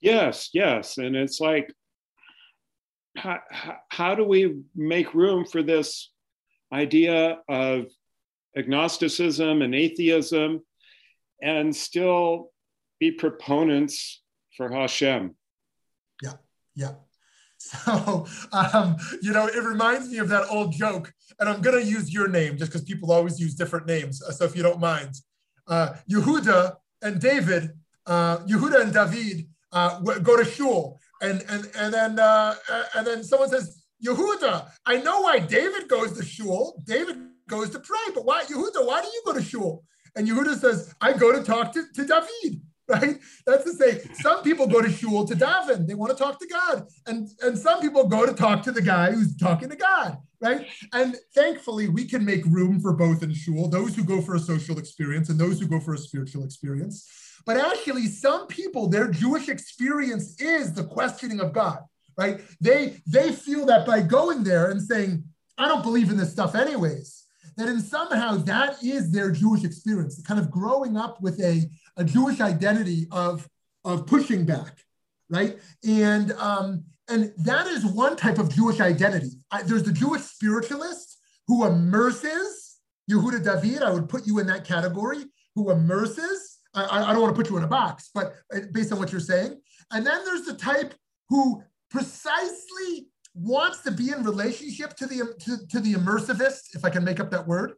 Yes, 0.00 0.50
yes. 0.52 0.98
And 0.98 1.16
it's 1.16 1.40
like, 1.40 1.72
how, 3.16 3.40
how 3.88 4.14
do 4.14 4.24
we 4.24 4.56
make 4.74 5.14
room 5.14 5.44
for 5.46 5.62
this 5.62 6.10
idea 6.72 7.38
of 7.48 7.86
agnosticism 8.56 9.62
and 9.62 9.74
atheism 9.74 10.60
and 11.40 11.74
still 11.74 12.50
be 12.98 13.12
proponents 13.12 14.22
for 14.56 14.68
Hashem? 14.68 15.36
Yeah, 16.22 16.34
yeah. 16.74 16.92
So, 17.64 18.26
um, 18.52 18.96
you 19.22 19.32
know, 19.32 19.46
it 19.46 19.62
reminds 19.64 20.10
me 20.10 20.18
of 20.18 20.28
that 20.28 20.46
old 20.50 20.72
joke, 20.72 21.12
and 21.38 21.48
I'm 21.48 21.60
going 21.62 21.78
to 21.80 21.84
use 21.84 22.12
your 22.12 22.28
name 22.28 22.58
just 22.58 22.70
because 22.70 22.84
people 22.84 23.10
always 23.10 23.40
use 23.40 23.54
different 23.54 23.86
names. 23.86 24.22
Uh, 24.22 24.32
so, 24.32 24.44
if 24.44 24.54
you 24.56 24.62
don't 24.62 24.80
mind, 24.80 25.12
uh, 25.66 25.94
Yehuda 26.10 26.76
and 27.02 27.20
David, 27.20 27.70
uh, 28.06 28.38
Yehuda 28.50 28.82
and 28.82 28.92
David 28.92 29.46
uh, 29.72 30.00
go 30.00 30.36
to 30.36 30.44
shul, 30.44 31.00
and 31.22 31.42
and 31.48 31.70
and 31.80 31.94
then 31.94 32.18
uh, 32.18 32.54
and 32.94 33.06
then 33.06 33.24
someone 33.24 33.48
says, 33.48 33.82
Yehuda, 34.06 34.70
I 34.84 34.98
know 34.98 35.22
why 35.22 35.38
David 35.38 35.88
goes 35.88 36.12
to 36.18 36.24
shul. 36.24 36.82
David 36.84 37.16
goes 37.48 37.70
to 37.70 37.80
pray, 37.80 38.06
but 38.14 38.24
why, 38.24 38.44
Yehuda? 38.44 38.86
Why 38.86 39.00
do 39.00 39.08
you 39.08 39.22
go 39.24 39.32
to 39.32 39.42
shul? 39.42 39.84
And 40.16 40.28
Yehuda 40.28 40.58
says, 40.58 40.94
I 41.00 41.12
go 41.12 41.32
to 41.32 41.42
talk 41.42 41.72
to, 41.72 41.84
to 41.94 42.04
David. 42.04 42.60
right? 42.88 43.18
That's 43.46 43.64
to 43.64 43.72
say, 43.72 44.02
some 44.14 44.42
people 44.42 44.66
go 44.66 44.82
to 44.82 44.90
shul 44.90 45.26
to 45.26 45.34
daven. 45.34 45.86
They 45.86 45.94
want 45.94 46.16
to 46.16 46.22
talk 46.22 46.38
to 46.38 46.46
God. 46.46 46.86
And, 47.06 47.28
and 47.40 47.58
some 47.58 47.80
people 47.80 48.06
go 48.06 48.26
to 48.26 48.34
talk 48.34 48.62
to 48.64 48.72
the 48.72 48.82
guy 48.82 49.12
who's 49.12 49.36
talking 49.36 49.70
to 49.70 49.76
God, 49.76 50.18
right? 50.40 50.66
And 50.92 51.16
thankfully, 51.34 51.88
we 51.88 52.04
can 52.04 52.24
make 52.24 52.44
room 52.44 52.80
for 52.80 52.92
both 52.92 53.22
in 53.22 53.32
shul, 53.32 53.68
those 53.68 53.96
who 53.96 54.04
go 54.04 54.20
for 54.20 54.34
a 54.34 54.38
social 54.38 54.78
experience 54.78 55.30
and 55.30 55.38
those 55.38 55.60
who 55.60 55.66
go 55.66 55.80
for 55.80 55.94
a 55.94 55.98
spiritual 55.98 56.44
experience. 56.44 57.08
But 57.46 57.56
actually, 57.56 58.06
some 58.06 58.46
people, 58.48 58.88
their 58.88 59.08
Jewish 59.08 59.48
experience 59.48 60.38
is 60.40 60.74
the 60.74 60.84
questioning 60.84 61.40
of 61.40 61.54
God, 61.54 61.78
right? 62.18 62.40
They, 62.60 63.00
they 63.06 63.32
feel 63.32 63.64
that 63.66 63.86
by 63.86 64.02
going 64.02 64.44
there 64.44 64.70
and 64.70 64.80
saying, 64.80 65.24
I 65.56 65.68
don't 65.68 65.82
believe 65.82 66.10
in 66.10 66.18
this 66.18 66.32
stuff 66.32 66.54
anyways, 66.54 67.24
that 67.56 67.68
in 67.68 67.80
somehow 67.80 68.36
that 68.36 68.82
is 68.82 69.12
their 69.12 69.30
Jewish 69.30 69.64
experience, 69.64 70.20
kind 70.22 70.40
of 70.40 70.50
growing 70.50 70.96
up 70.96 71.20
with 71.20 71.40
a 71.40 71.68
a 71.96 72.04
Jewish 72.04 72.40
identity 72.40 73.06
of, 73.10 73.48
of 73.84 74.06
pushing 74.06 74.44
back, 74.44 74.78
right? 75.30 75.58
And, 75.86 76.32
um, 76.32 76.84
and 77.08 77.32
that 77.38 77.66
is 77.66 77.84
one 77.84 78.16
type 78.16 78.38
of 78.38 78.54
Jewish 78.54 78.80
identity. 78.80 79.32
I, 79.50 79.62
there's 79.62 79.82
the 79.82 79.92
Jewish 79.92 80.22
spiritualist 80.22 81.18
who 81.46 81.66
immerses, 81.66 82.78
Yehuda 83.10 83.44
David, 83.44 83.82
I 83.82 83.90
would 83.90 84.08
put 84.08 84.26
you 84.26 84.38
in 84.38 84.46
that 84.46 84.64
category, 84.64 85.24
who 85.54 85.70
immerses. 85.70 86.58
I, 86.74 87.04
I 87.10 87.12
don't 87.12 87.22
want 87.22 87.34
to 87.34 87.40
put 87.40 87.50
you 87.50 87.56
in 87.56 87.64
a 87.64 87.68
box, 87.68 88.10
but 88.14 88.34
uh, 88.54 88.60
based 88.72 88.92
on 88.92 88.98
what 88.98 89.12
you're 89.12 89.20
saying. 89.20 89.60
And 89.92 90.06
then 90.06 90.24
there's 90.24 90.42
the 90.42 90.54
type 90.54 90.94
who 91.28 91.62
precisely 91.90 93.08
wants 93.34 93.82
to 93.82 93.90
be 93.90 94.10
in 94.10 94.24
relationship 94.24 94.96
to 94.96 95.06
the 95.06 95.34
to, 95.40 95.66
to 95.68 95.80
the 95.80 95.94
immersivist, 95.94 96.74
if 96.74 96.84
I 96.84 96.90
can 96.90 97.04
make 97.04 97.20
up 97.20 97.30
that 97.30 97.46
word, 97.46 97.74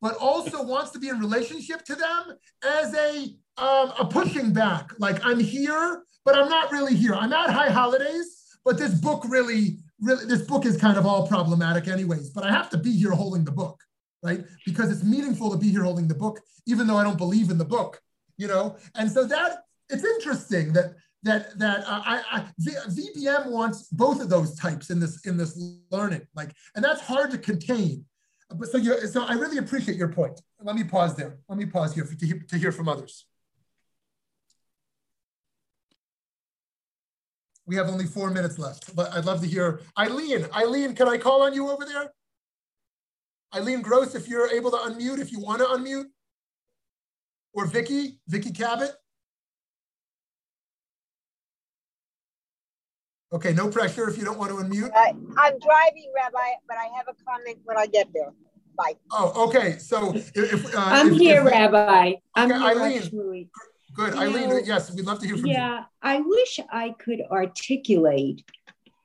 but 0.00 0.16
also 0.16 0.62
wants 0.62 0.90
to 0.92 0.98
be 0.98 1.08
in 1.08 1.18
relationship 1.18 1.84
to 1.86 1.94
them 1.94 2.36
as 2.64 2.94
a 2.94 3.34
um, 3.58 3.92
a 3.98 4.06
pushing 4.10 4.52
back. 4.52 4.92
Like 4.98 5.24
I'm 5.24 5.40
here, 5.40 6.02
but 6.24 6.36
I'm 6.36 6.48
not 6.48 6.72
really 6.72 6.94
here. 6.94 7.14
I'm 7.14 7.32
at 7.32 7.50
high 7.50 7.70
holidays, 7.70 8.58
but 8.64 8.78
this 8.78 8.94
book 8.94 9.24
really, 9.28 9.78
really, 10.00 10.26
this 10.26 10.42
book 10.42 10.66
is 10.66 10.76
kind 10.76 10.98
of 10.98 11.06
all 11.06 11.26
problematic, 11.26 11.88
anyways. 11.88 12.30
But 12.30 12.44
I 12.44 12.52
have 12.52 12.70
to 12.70 12.78
be 12.78 12.92
here 12.92 13.12
holding 13.12 13.44
the 13.44 13.52
book, 13.52 13.80
right? 14.22 14.44
Because 14.64 14.90
it's 14.90 15.04
meaningful 15.04 15.50
to 15.50 15.56
be 15.56 15.70
here 15.70 15.84
holding 15.84 16.08
the 16.08 16.14
book, 16.14 16.40
even 16.66 16.86
though 16.86 16.96
I 16.96 17.04
don't 17.04 17.18
believe 17.18 17.50
in 17.50 17.58
the 17.58 17.64
book, 17.64 18.00
you 18.36 18.48
know. 18.48 18.76
And 18.94 19.10
so 19.10 19.24
that 19.24 19.62
it's 19.88 20.04
interesting 20.04 20.72
that 20.72 20.94
that 21.22 21.58
that 21.58 21.80
uh, 21.80 22.02
I, 22.04 22.22
I 22.32 22.44
VBM 22.60 23.50
wants 23.50 23.88
both 23.88 24.20
of 24.20 24.28
those 24.28 24.54
types 24.56 24.90
in 24.90 25.00
this 25.00 25.24
in 25.26 25.36
this 25.36 25.60
learning, 25.90 26.26
like, 26.34 26.52
and 26.74 26.84
that's 26.84 27.00
hard 27.00 27.30
to 27.30 27.38
contain 27.38 28.04
but 28.54 28.68
so 28.68 28.78
you 28.78 29.06
so 29.06 29.24
I 29.24 29.32
really 29.32 29.58
appreciate 29.58 29.96
your 29.96 30.08
point. 30.08 30.40
Let 30.62 30.76
me 30.76 30.84
pause 30.84 31.14
there. 31.16 31.38
Let 31.48 31.58
me 31.58 31.66
pause 31.66 31.94
here 31.94 32.04
for, 32.04 32.14
to, 32.14 32.38
to 32.38 32.58
hear 32.58 32.72
from 32.72 32.88
others. 32.88 33.26
We 37.66 37.74
have 37.76 37.88
only 37.88 38.06
four 38.06 38.30
minutes 38.30 38.58
left, 38.58 38.94
but 38.94 39.12
I'd 39.12 39.24
love 39.24 39.40
to 39.40 39.46
hear 39.46 39.80
Eileen. 39.98 40.46
Eileen, 40.54 40.94
can 40.94 41.08
I 41.08 41.18
call 41.18 41.42
on 41.42 41.52
you 41.52 41.68
over 41.68 41.84
there? 41.84 42.12
Eileen 43.54 43.82
Gross, 43.82 44.14
if 44.14 44.28
you're 44.28 44.48
able 44.48 44.70
to 44.70 44.76
unmute, 44.76 45.18
if 45.18 45.32
you 45.32 45.40
want 45.40 45.58
to 45.60 45.66
unmute. 45.66 46.06
Or 47.52 47.66
Vicky, 47.66 48.20
Vicky 48.28 48.52
Cabot. 48.52 48.92
Okay, 53.32 53.52
no 53.52 53.68
pressure 53.68 54.08
if 54.08 54.16
you 54.16 54.24
don't 54.24 54.38
want 54.38 54.50
to 54.50 54.56
unmute. 54.58 54.90
I, 54.94 55.08
I'm 55.08 55.58
driving, 55.58 56.12
Rabbi, 56.14 56.50
but 56.68 56.76
I 56.76 56.88
have 56.96 57.06
a 57.08 57.14
comment 57.24 57.58
when 57.64 57.76
I 57.76 57.86
get 57.86 58.08
there. 58.14 58.32
Bye. 58.76 58.92
Oh, 59.10 59.46
okay. 59.48 59.78
So 59.78 60.14
if, 60.14 60.74
uh, 60.74 60.78
I'm 60.78 61.14
if, 61.14 61.18
here, 61.18 61.40
if, 61.40 61.52
Rabbi. 61.52 62.12
I'm 62.34 62.50
here, 62.50 62.58
Eileen, 62.58 63.48
Good. 63.96 64.14
You 64.14 64.20
Eileen, 64.20 64.50
know, 64.50 64.58
yes, 64.58 64.92
we'd 64.92 65.06
love 65.06 65.20
to 65.20 65.26
hear 65.26 65.36
from 65.36 65.46
you. 65.46 65.52
Yeah, 65.52 65.84
I 66.02 66.20
wish 66.20 66.60
I 66.70 66.90
could 66.98 67.22
articulate 67.30 68.44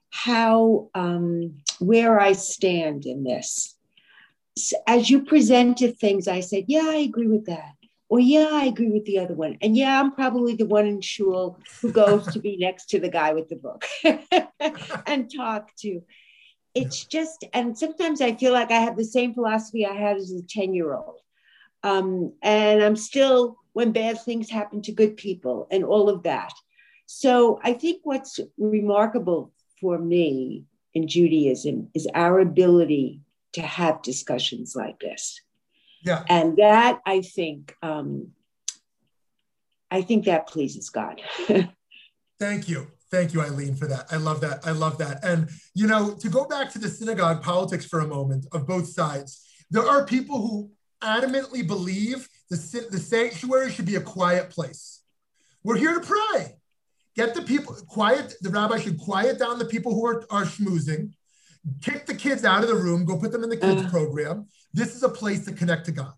how 0.09 0.89
um, 0.93 1.61
where 1.79 2.19
I 2.19 2.33
stand 2.33 3.05
in 3.05 3.23
this. 3.23 3.77
As 4.85 5.09
you 5.09 5.23
presented 5.23 5.97
things, 5.97 6.27
I 6.27 6.41
said, 6.41 6.65
"Yeah, 6.67 6.87
I 6.87 6.97
agree 6.97 7.27
with 7.27 7.45
that," 7.45 7.71
or 8.09 8.19
"Yeah, 8.19 8.49
I 8.51 8.65
agree 8.65 8.91
with 8.91 9.05
the 9.05 9.19
other 9.19 9.33
one," 9.33 9.57
and 9.61 9.77
yeah, 9.77 9.97
I'm 9.97 10.11
probably 10.11 10.55
the 10.55 10.65
one 10.65 10.85
in 10.85 10.99
shul 10.99 11.57
who 11.81 11.93
goes 11.93 12.27
to 12.33 12.39
be 12.39 12.57
next 12.59 12.87
to 12.89 12.99
the 12.99 13.09
guy 13.09 13.33
with 13.33 13.47
the 13.47 13.55
book 13.55 13.85
and 15.07 15.33
talk 15.33 15.73
to. 15.77 16.01
It's 16.73 17.05
just, 17.05 17.45
and 17.53 17.77
sometimes 17.77 18.21
I 18.21 18.33
feel 18.35 18.53
like 18.53 18.71
I 18.71 18.79
have 18.79 18.95
the 18.95 19.03
same 19.03 19.33
philosophy 19.33 19.85
I 19.85 19.93
had 19.93 20.17
as 20.17 20.31
a 20.31 20.41
ten-year-old, 20.41 21.21
um, 21.83 22.33
and 22.43 22.83
I'm 22.83 22.97
still 22.97 23.60
when 23.73 23.91
bad 23.91 24.19
things 24.21 24.49
happen 24.49 24.81
to 24.83 24.91
good 24.91 25.17
people 25.17 25.67
and 25.71 25.83
all 25.83 26.09
of 26.09 26.23
that. 26.23 26.53
So 27.05 27.59
I 27.63 27.73
think 27.73 28.01
what's 28.03 28.39
remarkable 28.57 29.53
for 29.79 29.97
me 29.97 30.65
in 30.93 31.07
Judaism 31.07 31.89
is 31.93 32.07
our 32.13 32.39
ability 32.39 33.21
to 33.53 33.61
have 33.61 34.01
discussions 34.01 34.75
like 34.75 34.99
this. 34.99 35.41
Yeah. 36.03 36.23
And 36.29 36.57
that 36.57 36.99
I 37.05 37.21
think, 37.21 37.75
um, 37.81 38.29
I 39.89 40.01
think 40.01 40.25
that 40.25 40.47
pleases 40.47 40.89
God. 40.89 41.21
Thank 42.39 42.69
you. 42.69 42.87
Thank 43.11 43.33
you, 43.33 43.41
Eileen, 43.41 43.75
for 43.75 43.87
that. 43.87 44.05
I 44.09 44.15
love 44.15 44.39
that. 44.41 44.65
I 44.65 44.71
love 44.71 44.97
that. 44.99 45.23
And, 45.23 45.49
you 45.75 45.85
know, 45.85 46.13
to 46.15 46.29
go 46.29 46.45
back 46.45 46.71
to 46.71 46.79
the 46.79 46.87
synagogue 46.87 47.43
politics 47.43 47.85
for 47.85 47.99
a 47.99 48.07
moment 48.07 48.47
of 48.53 48.65
both 48.65 48.87
sides, 48.87 49.45
there 49.69 49.85
are 49.85 50.05
people 50.05 50.47
who 50.47 50.71
adamantly 51.03 51.65
believe 51.65 52.29
the, 52.51 52.87
the 52.91 52.99
sanctuary 52.99 53.71
should 53.71 53.85
be 53.85 53.95
a 53.95 54.01
quiet 54.01 54.49
place. 54.49 55.01
We're 55.63 55.77
here 55.77 55.97
to 55.97 56.05
pray. 56.05 56.57
Get 57.15 57.33
the 57.33 57.41
people 57.41 57.75
quiet. 57.87 58.33
The 58.41 58.49
rabbi 58.49 58.79
should 58.79 58.99
quiet 58.99 59.39
down 59.39 59.57
the 59.57 59.65
people 59.65 59.93
who 59.93 60.05
are, 60.05 60.25
are 60.29 60.43
schmoozing, 60.43 61.13
kick 61.81 62.05
the 62.05 62.13
kids 62.13 62.43
out 62.43 62.61
of 62.63 62.69
the 62.69 62.75
room, 62.75 63.05
go 63.05 63.17
put 63.17 63.31
them 63.31 63.43
in 63.43 63.49
the 63.49 63.57
kids' 63.57 63.83
Uh. 63.83 63.89
program. 63.89 64.47
This 64.73 64.95
is 64.95 65.03
a 65.03 65.09
place 65.09 65.45
to 65.45 65.53
connect 65.53 65.85
to 65.85 65.93
God. 65.93 66.13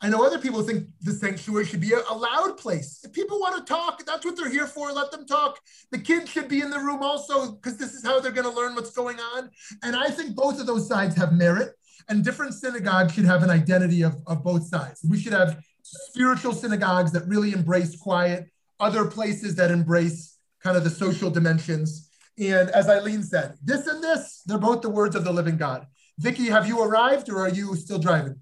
I 0.00 0.08
know 0.10 0.26
other 0.26 0.38
people 0.38 0.62
think 0.62 0.88
the 1.00 1.12
sanctuary 1.12 1.64
should 1.64 1.80
be 1.80 1.92
a, 1.92 2.00
a 2.10 2.16
loud 2.16 2.58
place. 2.58 3.00
If 3.04 3.12
people 3.12 3.38
want 3.38 3.56
to 3.56 3.72
talk, 3.72 4.04
that's 4.04 4.24
what 4.24 4.36
they're 4.36 4.50
here 4.50 4.66
for. 4.66 4.92
Let 4.92 5.10
them 5.10 5.24
talk. 5.24 5.58
The 5.90 5.98
kids 5.98 6.30
should 6.30 6.48
be 6.48 6.60
in 6.60 6.70
the 6.70 6.80
room 6.80 7.02
also 7.02 7.52
because 7.52 7.78
this 7.78 7.94
is 7.94 8.04
how 8.04 8.20
they're 8.20 8.32
going 8.32 8.50
to 8.50 8.56
learn 8.60 8.74
what's 8.74 8.92
going 8.92 9.18
on. 9.18 9.50
And 9.84 9.96
I 9.96 10.08
think 10.08 10.34
both 10.34 10.60
of 10.60 10.66
those 10.66 10.86
sides 10.86 11.16
have 11.16 11.32
merit, 11.32 11.72
and 12.08 12.24
different 12.24 12.54
synagogues 12.54 13.14
should 13.14 13.24
have 13.24 13.42
an 13.42 13.50
identity 13.50 14.02
of, 14.02 14.14
of 14.26 14.42
both 14.42 14.66
sides. 14.66 15.00
We 15.08 15.18
should 15.18 15.32
have 15.32 15.62
spiritual 15.86 16.52
synagogues 16.52 17.12
that 17.12 17.26
really 17.26 17.52
embrace 17.52 17.96
quiet, 17.96 18.50
other 18.80 19.04
places 19.04 19.54
that 19.56 19.70
embrace 19.70 20.36
kind 20.62 20.76
of 20.76 20.84
the 20.84 20.90
social 20.90 21.30
dimensions. 21.30 22.08
And 22.38 22.70
as 22.70 22.88
Eileen 22.88 23.22
said, 23.22 23.54
this 23.62 23.86
and 23.86 24.02
this, 24.02 24.42
they're 24.46 24.58
both 24.58 24.82
the 24.82 24.90
words 24.90 25.16
of 25.16 25.24
the 25.24 25.32
living 25.32 25.56
God. 25.56 25.86
Vicky, 26.18 26.46
have 26.46 26.66
you 26.66 26.82
arrived 26.82 27.28
or 27.28 27.38
are 27.40 27.48
you 27.48 27.76
still 27.76 27.98
driving? 27.98 28.40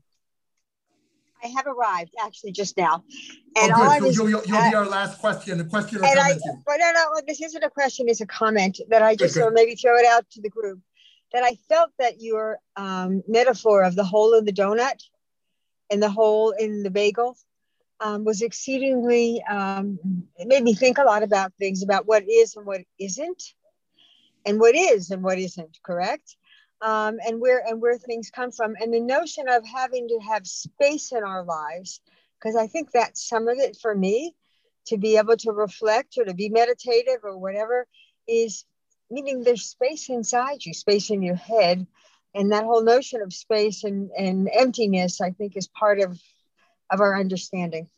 I 1.43 1.49
have 1.49 1.67
arrived 1.67 2.15
actually 2.25 2.53
just 2.53 2.77
now. 2.79 3.05
Oh, 3.57 3.63
And 3.63 3.73
all 3.73 3.83
I 3.83 4.01
was, 4.01 4.17
you'll, 4.17 4.31
you'll, 4.31 4.43
you'll 4.47 4.57
uh, 4.57 4.71
be 4.71 4.75
our 4.75 4.87
last 4.87 5.21
question, 5.21 5.61
a 5.61 5.65
question 5.65 5.99
or 5.99 6.07
and 6.07 6.19
I, 6.19 6.31
comment. 6.31 6.43
here. 6.43 6.63
but 6.67 6.77
no, 6.79 6.93
no, 6.93 7.21
this 7.27 7.43
isn't 7.43 7.63
a 7.63 7.69
question, 7.69 8.09
it's 8.09 8.23
a 8.23 8.27
comment 8.27 8.81
that 8.89 9.03
I 9.03 9.15
just, 9.15 9.37
or 9.37 9.51
maybe 9.51 9.75
throw 9.75 9.97
it 9.97 10.07
out 10.07 10.25
to 10.31 10.41
the 10.41 10.49
group. 10.49 10.81
That 11.33 11.43
I 11.43 11.57
felt 11.69 11.91
that 11.99 12.23
your 12.23 12.59
um, 12.77 13.23
metaphor 13.27 13.83
of 13.83 13.97
the 13.97 14.05
hole 14.05 14.35
in 14.35 14.45
the 14.45 14.53
donut 14.53 15.03
and 15.91 16.03
the 16.03 16.11
hole 16.11 16.51
in 16.51 16.83
the 16.83 16.91
bagel 16.91 17.37
um, 18.01 18.25
was 18.25 18.43
exceedingly, 18.43 19.43
um, 19.49 19.99
it 20.37 20.49
made 20.49 20.63
me 20.63 20.75
think 20.75 20.99
a 20.99 21.05
lot 21.05 21.23
about 21.23 21.53
things 21.59 21.83
about 21.83 22.07
what 22.07 22.25
is 22.29 22.57
and 22.57 22.67
what 22.67 22.83
isn't, 22.99 23.55
and 24.45 24.61
what 24.61 24.75
is 24.75 25.11
and 25.11 25.23
what 25.23 25.39
isn't, 25.39 25.79
correct? 25.83 26.37
Um, 26.83 27.19
and 27.27 27.41
where 27.41 27.63
and 27.67 27.81
where 27.81 27.97
things 27.97 28.31
come 28.31 28.51
from, 28.51 28.75
and 28.81 28.93
the 28.93 29.01
notion 29.01 29.49
of 29.49 29.65
having 29.67 30.09
to 30.09 30.19
have 30.19 30.47
space 30.47 31.13
in 31.13 31.23
our 31.23 31.43
lives, 31.45 32.01
because 32.39 32.57
I 32.57 32.67
think 32.67 32.91
that's 32.91 33.27
some 33.27 33.49
of 33.49 33.59
it 33.59 33.77
for 33.81 33.95
me, 33.95 34.35
to 34.87 34.99
be 34.99 35.17
able 35.17 35.37
to 35.39 35.53
reflect 35.53 36.19
or 36.19 36.25
to 36.25 36.35
be 36.35 36.51
meditative 36.51 37.21
or 37.23 37.39
whatever, 37.39 37.87
is 38.29 38.67
meaning 39.11 39.43
there's 39.43 39.65
space 39.65 40.11
inside 40.11 40.65
you, 40.65 40.75
space 40.75 41.09
in 41.11 41.23
your 41.23 41.37
head, 41.37 41.87
and 42.35 42.53
that 42.53 42.65
whole 42.65 42.83
notion 42.83 43.23
of 43.23 43.33
space 43.33 43.85
and, 43.85 44.11
and 44.19 44.51
emptiness, 44.53 45.21
I 45.21 45.31
think, 45.31 45.57
is 45.57 45.69
part 45.69 46.01
of 46.01 46.21
of 46.91 47.01
our 47.01 47.19
understanding. 47.19 47.89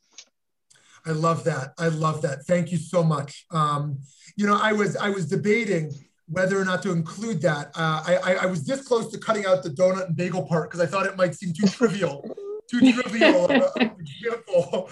I 1.04 1.10
love 1.10 1.44
that. 1.44 1.72
I 1.78 1.88
love 1.88 2.22
that. 2.22 2.44
Thank 2.44 2.72
you 2.72 2.78
so 2.78 3.02
much. 3.02 3.46
Um, 3.50 4.00
you 4.36 4.46
know, 4.46 4.58
I 4.60 4.72
was 4.72 4.96
I 4.96 5.10
was 5.10 5.26
debating 5.26 5.92
whether 6.28 6.60
or 6.60 6.64
not 6.64 6.82
to 6.82 6.90
include 6.90 7.40
that. 7.42 7.68
Uh, 7.76 8.02
I, 8.04 8.38
I 8.42 8.46
was 8.46 8.64
this 8.64 8.86
close 8.86 9.12
to 9.12 9.18
cutting 9.18 9.46
out 9.46 9.62
the 9.62 9.70
donut 9.70 10.06
and 10.06 10.16
bagel 10.16 10.44
part 10.44 10.68
because 10.70 10.80
I 10.80 10.86
thought 10.86 11.06
it 11.06 11.16
might 11.16 11.34
seem 11.36 11.52
too 11.52 11.68
trivial, 11.68 12.28
too 12.68 12.92
trivial 12.92 13.48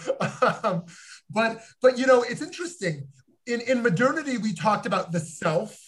um, 0.63 0.85
but 1.31 1.61
but 1.83 1.99
you 1.99 2.07
know, 2.07 2.23
it's 2.23 2.43
interesting. 2.43 3.09
In 3.47 3.61
in 3.63 3.83
modernity, 3.83 4.39
we 4.39 4.55
talked 4.55 4.87
about 4.87 5.13
the 5.13 5.21
self, 5.21 5.79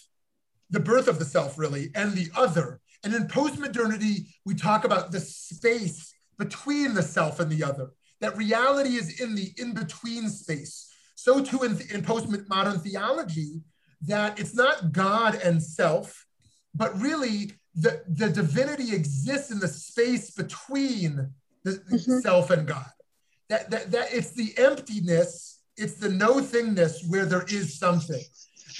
the 0.69 0.79
birth 0.79 1.07
of 1.07 1.19
the 1.19 1.25
self, 1.25 1.57
really, 1.57 1.89
and 1.95 2.13
the 2.13 2.29
other. 2.35 2.81
And 3.03 3.13
in 3.13 3.27
post-modernity, 3.27 4.27
we 4.45 4.55
talk 4.55 4.83
about 4.85 5.11
the 5.11 5.19
space 5.19 6.13
between 6.37 6.93
the 6.93 7.03
self 7.03 7.39
and 7.39 7.51
the 7.51 7.63
other. 7.63 7.91
That 8.21 8.37
reality 8.37 8.95
is 8.95 9.21
in 9.21 9.35
the 9.35 9.51
in-between 9.57 10.29
space. 10.29 10.91
So 11.15 11.43
too 11.43 11.63
in, 11.63 11.71
in 11.93 12.01
postmodern 12.03 12.81
theology, 12.81 13.61
that 14.01 14.39
it's 14.39 14.55
not 14.55 14.91
God 14.91 15.35
and 15.35 15.61
self, 15.61 16.25
but 16.75 16.99
really 16.99 17.53
the, 17.75 18.03
the 18.07 18.29
divinity 18.29 18.93
exists 18.93 19.51
in 19.51 19.59
the 19.59 19.67
space 19.67 20.31
between 20.31 21.31
the 21.63 21.71
Mhm. 21.91 22.21
self 22.21 22.49
and 22.49 22.67
God. 22.67 22.91
That, 23.49 23.69
that, 23.71 23.91
that 23.91 24.13
it's 24.13 24.31
the 24.31 24.57
emptiness, 24.57 25.59
it's 25.75 25.95
the 25.95 26.09
no 26.09 26.35
thingness 26.35 27.07
where 27.07 27.25
there 27.25 27.45
is 27.47 27.77
something. 27.77 28.23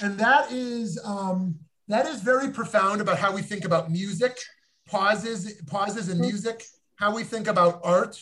And 0.00 0.18
that 0.18 0.52
is 0.52 0.98
um, 1.04 1.58
that 1.88 2.06
is 2.06 2.20
very 2.20 2.50
profound 2.50 3.00
about 3.00 3.18
how 3.18 3.32
we 3.32 3.42
think 3.42 3.64
about 3.64 3.90
music, 3.90 4.38
pauses, 4.86 5.60
pauses 5.66 6.08
in 6.08 6.20
music, 6.20 6.64
how 6.96 7.14
we 7.14 7.24
think 7.24 7.46
about 7.48 7.80
art, 7.82 8.18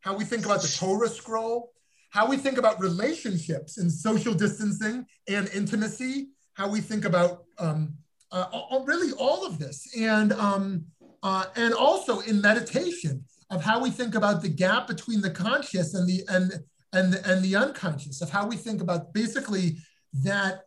how 0.00 0.14
we 0.16 0.24
think 0.24 0.44
about 0.46 0.62
the 0.62 0.68
Torah 0.68 1.08
scroll, 1.08 1.72
how 2.10 2.26
we 2.26 2.36
think 2.36 2.58
about 2.58 2.80
relationships 2.80 3.78
and 3.78 3.92
social 3.92 4.34
distancing 4.34 5.06
and 5.28 5.48
intimacy, 5.50 6.28
how 6.54 6.68
we 6.68 6.80
think 6.80 7.04
about 7.04 7.44
um, 7.58 7.94
uh, 8.32 8.46
all- 8.52 8.84
really 8.84 9.12
all 9.12 9.46
of 9.46 9.58
this, 9.58 9.86
and 9.96 10.32
um, 10.32 10.84
uh, 11.22 11.44
and 11.56 11.74
also 11.74 12.20
in 12.20 12.40
meditation 12.40 13.24
of 13.50 13.62
how 13.62 13.80
we 13.80 13.90
think 13.90 14.14
about 14.14 14.40
the 14.40 14.48
gap 14.48 14.86
between 14.86 15.20
the 15.20 15.30
conscious 15.30 15.94
and 15.94 16.08
the 16.08 16.24
and 16.28 16.52
and 16.92 17.14
and 17.26 17.44
the 17.44 17.54
unconscious, 17.56 18.22
of 18.22 18.30
how 18.30 18.46
we 18.46 18.56
think 18.56 18.80
about 18.80 19.12
basically 19.12 19.76
that 20.12 20.62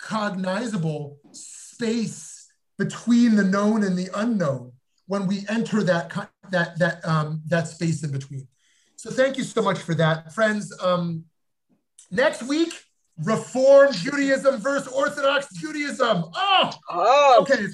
uncognizable 0.00 1.18
space 1.32 2.50
between 2.78 3.36
the 3.36 3.44
known 3.44 3.82
and 3.82 3.96
the 3.98 4.08
unknown 4.14 4.72
when 5.06 5.26
we 5.26 5.44
enter 5.48 5.82
that 5.82 6.28
that 6.50 6.78
that 6.78 7.04
um, 7.06 7.42
that 7.46 7.68
space 7.68 8.02
in 8.04 8.10
between. 8.10 8.46
So 8.96 9.10
thank 9.10 9.38
you 9.38 9.44
so 9.44 9.62
much 9.62 9.78
for 9.78 9.94
that, 9.94 10.32
friends. 10.32 10.76
Um, 10.82 11.24
next 12.10 12.42
week, 12.42 12.72
Reform 13.24 13.92
Judaism 13.92 14.60
versus 14.60 14.92
Orthodox 14.92 15.52
Judaism. 15.54 16.24
Oh, 16.34 16.70
Oh, 16.90 17.38
okay. 17.42 17.66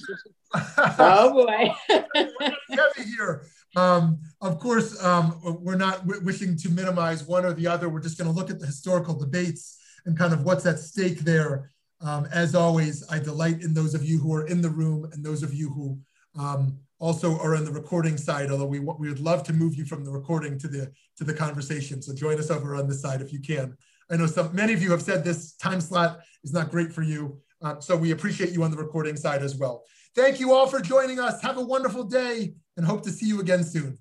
oh 0.99 1.33
boy. 1.33 1.73
We're 1.89 2.05
going 2.15 2.29
to 2.31 2.55
be 2.69 2.77
heavy 2.77 3.11
here. 3.17 3.45
Um, 3.75 4.21
of 4.41 4.61
course, 4.61 5.03
um, 5.03 5.41
we're 5.63 5.77
not 5.77 6.07
w- 6.07 6.25
wishing 6.25 6.57
to 6.59 6.69
minimize 6.69 7.25
one 7.25 7.45
or 7.45 7.53
the 7.53 7.67
other. 7.67 7.89
We're 7.89 8.01
just 8.01 8.19
going 8.19 8.31
to 8.31 8.37
look 8.37 8.51
at 8.51 8.61
the 8.61 8.67
historical 8.67 9.15
debates 9.15 9.79
and 10.07 10.17
kind 10.17 10.33
of 10.33 10.45
what's 10.45 10.65
at 10.67 10.79
stake 10.79 11.21
there. 11.21 11.73
Um, 12.05 12.29
as 12.33 12.55
always, 12.55 13.03
I 13.11 13.19
delight 13.19 13.63
in 13.63 13.73
those 13.73 13.95
of 13.95 14.05
you 14.05 14.19
who 14.19 14.35
are 14.35 14.47
in 14.47 14.61
the 14.61 14.69
room 14.69 15.09
and 15.13 15.25
those 15.25 15.43
of 15.43 15.55
you 15.55 15.71
who 15.71 15.99
um, 16.39 16.79
also 16.99 17.39
are 17.39 17.57
on 17.57 17.65
the 17.65 17.73
recording 17.73 18.19
side. 18.19 18.51
Although 18.51 18.67
we 18.67 18.79
we 18.79 19.09
would 19.09 19.21
love 19.21 19.43
to 19.45 19.55
move 19.55 19.75
you 19.75 19.87
from 19.87 20.05
the 20.05 20.13
recording 20.13 20.59
to 20.59 20.69
the 20.69 20.93
to 21.17 21.25
the 21.25 21.33
conversation. 21.33 22.03
So 22.03 22.15
join 22.15 22.39
us 22.39 22.51
over 22.51 22.77
on 22.77 22.87
this 22.87 23.01
side 23.01 23.23
if 23.23 23.33
you 23.33 23.41
can. 23.41 23.77
I 24.11 24.17
know 24.17 24.27
some 24.27 24.55
many 24.55 24.75
of 24.75 24.83
you 24.83 24.91
have 24.91 25.03
said 25.03 25.25
this 25.25 25.55
time 25.55 25.81
slot 25.81 26.21
is 26.45 26.53
not 26.53 26.71
great 26.71 26.93
for 26.93 27.03
you, 27.03 27.41
uh, 27.63 27.81
so 27.81 27.97
we 27.97 28.11
appreciate 28.11 28.53
you 28.53 28.63
on 28.63 28.71
the 28.71 28.77
recording 28.77 29.17
side 29.17 29.43
as 29.43 29.57
well. 29.57 29.85
Thank 30.15 30.39
you 30.41 30.53
all 30.53 30.67
for 30.67 30.81
joining 30.81 31.19
us. 31.19 31.41
Have 31.41 31.57
a 31.57 31.65
wonderful 31.65 32.05
day 32.05 32.55
and 32.77 32.85
hope 32.85 33.03
to 33.05 33.11
see 33.11 33.27
you 33.27 33.41
again 33.41 33.65
soon. 33.65 33.99